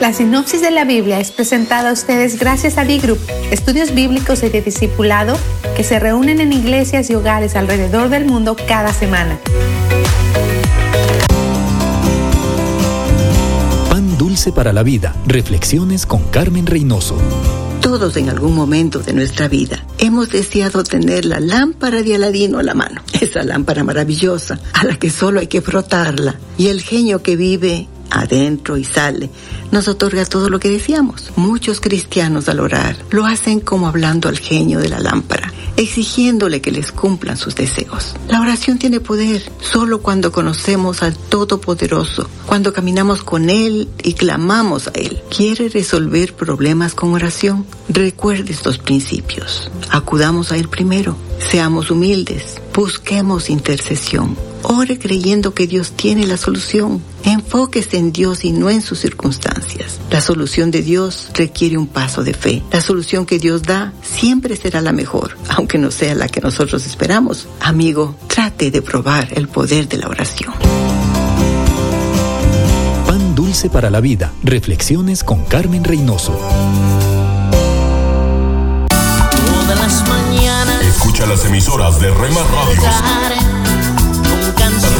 La 0.00 0.14
sinopsis 0.14 0.62
de 0.62 0.70
la 0.70 0.84
Biblia 0.84 1.20
es 1.20 1.30
presentada 1.30 1.90
a 1.90 1.92
ustedes 1.92 2.38
gracias 2.38 2.78
a 2.78 2.84
D-Group, 2.84 3.18
estudios 3.50 3.94
bíblicos 3.94 4.42
y 4.42 4.48
de 4.48 4.62
discipulado 4.62 5.36
que 5.76 5.84
se 5.84 5.98
reúnen 5.98 6.40
en 6.40 6.54
iglesias 6.54 7.10
y 7.10 7.14
hogares 7.14 7.54
alrededor 7.54 8.08
del 8.08 8.24
mundo 8.24 8.56
cada 8.66 8.94
semana. 8.94 9.38
Pan 13.90 14.16
dulce 14.16 14.52
para 14.52 14.72
la 14.72 14.82
vida. 14.82 15.14
Reflexiones 15.26 16.06
con 16.06 16.22
Carmen 16.30 16.66
Reynoso. 16.66 17.18
Todos 17.80 18.18
en 18.18 18.28
algún 18.28 18.54
momento 18.54 18.98
de 18.98 19.14
nuestra 19.14 19.48
vida 19.48 19.84
hemos 19.98 20.28
deseado 20.28 20.84
tener 20.84 21.24
la 21.24 21.40
lámpara 21.40 22.02
de 22.02 22.14
Aladino 22.14 22.58
a 22.58 22.62
la 22.62 22.74
mano. 22.74 23.00
Esa 23.20 23.42
lámpara 23.42 23.84
maravillosa 23.84 24.60
a 24.74 24.84
la 24.84 24.98
que 24.98 25.08
solo 25.08 25.40
hay 25.40 25.46
que 25.46 25.62
frotarla 25.62 26.38
y 26.58 26.68
el 26.68 26.82
genio 26.82 27.22
que 27.22 27.36
vive 27.36 27.88
adentro 28.10 28.76
y 28.76 28.84
sale, 28.84 29.30
nos 29.70 29.88
otorga 29.88 30.24
todo 30.24 30.50
lo 30.50 30.58
que 30.58 30.68
deseamos. 30.68 31.32
Muchos 31.36 31.80
cristianos 31.80 32.48
al 32.48 32.60
orar 32.60 32.96
lo 33.10 33.24
hacen 33.24 33.60
como 33.60 33.88
hablando 33.88 34.28
al 34.28 34.38
genio 34.38 34.80
de 34.80 34.88
la 34.88 34.98
lámpara, 34.98 35.52
exigiéndole 35.80 36.60
que 36.60 36.70
les 36.70 36.92
cumplan 36.92 37.36
sus 37.36 37.54
deseos. 37.54 38.14
La 38.28 38.40
oración 38.40 38.78
tiene 38.78 39.00
poder 39.00 39.42
solo 39.60 40.02
cuando 40.02 40.30
conocemos 40.30 41.02
al 41.02 41.16
Todopoderoso, 41.16 42.28
cuando 42.46 42.72
caminamos 42.72 43.22
con 43.22 43.48
Él 43.48 43.88
y 44.02 44.12
clamamos 44.12 44.88
a 44.88 44.92
Él. 44.92 45.22
¿Quiere 45.34 45.68
resolver 45.68 46.34
problemas 46.34 46.94
con 46.94 47.14
oración? 47.14 47.66
Recuerde 47.88 48.52
estos 48.52 48.78
principios. 48.78 49.70
Acudamos 49.88 50.52
a 50.52 50.56
Él 50.56 50.68
primero, 50.68 51.16
seamos 51.38 51.90
humildes, 51.90 52.60
busquemos 52.74 53.48
intercesión 53.48 54.36
Ore 54.62 54.98
creyendo 54.98 55.54
que 55.54 55.66
Dios 55.66 55.92
tiene 55.92 56.26
la 56.26 56.36
solución. 56.36 57.02
Enfóquese 57.24 57.96
en 57.96 58.12
Dios 58.12 58.44
y 58.44 58.52
no 58.52 58.68
en 58.68 58.82
sus 58.82 58.98
circunstancias. 58.98 59.89
La 60.10 60.20
solución 60.20 60.70
de 60.70 60.82
Dios 60.82 61.28
requiere 61.34 61.78
un 61.78 61.86
paso 61.86 62.24
de 62.24 62.34
fe. 62.34 62.62
La 62.72 62.80
solución 62.80 63.26
que 63.26 63.38
Dios 63.38 63.62
da 63.62 63.92
siempre 64.02 64.56
será 64.56 64.80
la 64.80 64.92
mejor, 64.92 65.36
aunque 65.48 65.78
no 65.78 65.90
sea 65.90 66.14
la 66.14 66.28
que 66.28 66.40
nosotros 66.40 66.86
esperamos. 66.86 67.46
Amigo, 67.60 68.16
trate 68.26 68.70
de 68.70 68.82
probar 68.82 69.28
el 69.32 69.48
poder 69.48 69.88
de 69.88 69.98
la 69.98 70.08
oración. 70.08 70.52
Pan 73.06 73.34
dulce 73.34 73.70
para 73.70 73.90
la 73.90 74.00
vida. 74.00 74.32
Reflexiones 74.42 75.22
con 75.22 75.44
Carmen 75.44 75.84
Reynoso. 75.84 76.38
Todas 79.46 79.78
las 79.78 80.08
mañanas. 80.08 80.82
Escucha 80.82 81.26
las 81.26 81.44
emisoras 81.44 82.00
de 82.00 82.10
Rema 82.10 82.40
Radio 82.42 83.40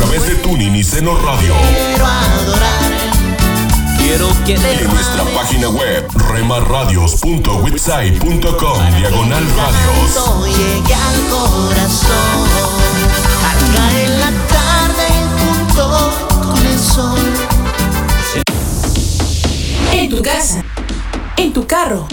través 0.01 0.27
de 0.27 0.35
Tuning 0.37 0.75
y 0.75 0.85
Seno 0.85 1.17
Radio. 1.21 1.55
Quiero 1.69 2.07
adorar, 2.07 3.40
quiero 4.11 4.29
que 4.45 4.55
Y 4.55 4.57
en 4.57 4.91
nuestra 4.93 5.23
página 5.35 5.69
web, 5.69 6.05
remarradios.witsai.com, 6.33 8.97
diagonal 8.99 9.45
radios. 9.57 10.17
Llegue 10.47 10.95
al 10.95 11.29
corazón, 11.29 12.49
acá 13.53 13.85
en 14.01 14.21
la 14.21 14.31
tarde 14.49 15.07
junto 15.39 15.85
con 16.43 16.67
el 16.67 16.79
sol. 16.79 17.21
En 19.93 20.11
tu 20.11 20.21
casa, 20.23 20.65
en 21.37 21.53
tu 21.53 21.69
carro, 21.69 22.09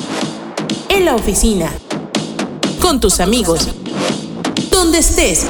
en 0.89 1.05
la 1.05 1.15
oficina, 1.15 1.71
con 2.79 2.99
tus 2.99 3.19
amigos, 3.19 3.69
donde 4.69 4.99
estés. 4.99 5.47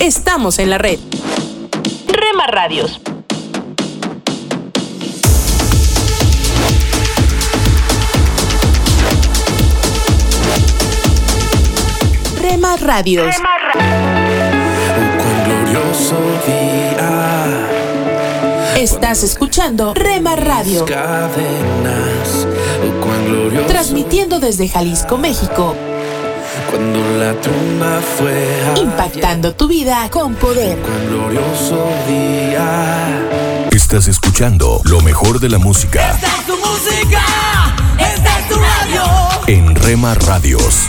Estamos 0.00 0.58
en 0.58 0.70
la 0.70 0.78
red. 0.78 0.98
Rema 2.08 2.48
Radios. 2.48 3.00
Rema 12.68 12.76
Radios. 12.86 13.34
Cuán 13.72 15.44
glorioso 15.44 16.16
día. 16.46 17.66
Estás 18.76 19.22
escuchando 19.22 19.94
Rema 19.94 20.36
Radio. 20.36 20.84
Cadenas. 20.84 22.46
Cuán 23.00 23.24
glorioso. 23.24 23.66
Transmitiendo 23.68 24.38
desde 24.38 24.68
Jalisco, 24.68 25.16
México. 25.16 25.74
Cuando 26.70 27.00
la 27.18 27.32
tumba 27.40 28.00
fue. 28.18 28.46
Impactando 28.82 29.54
tu 29.54 29.66
vida 29.66 30.06
con 30.10 30.34
poder. 30.34 30.76
Cuán 30.80 31.06
glorioso 31.08 31.88
día. 32.06 33.68
Estás 33.70 34.08
escuchando 34.08 34.82
lo 34.84 35.00
mejor 35.00 35.40
de 35.40 35.48
la 35.48 35.56
música 35.58 36.10
Esta 36.10 36.26
es 36.26 36.44
tu 36.46 36.56
música, 36.58 37.22
esta 37.98 38.38
es 38.40 38.48
tu 38.48 38.56
radio. 38.56 39.02
en 39.46 39.74
Rema 39.74 40.14
Radios. 40.14 40.88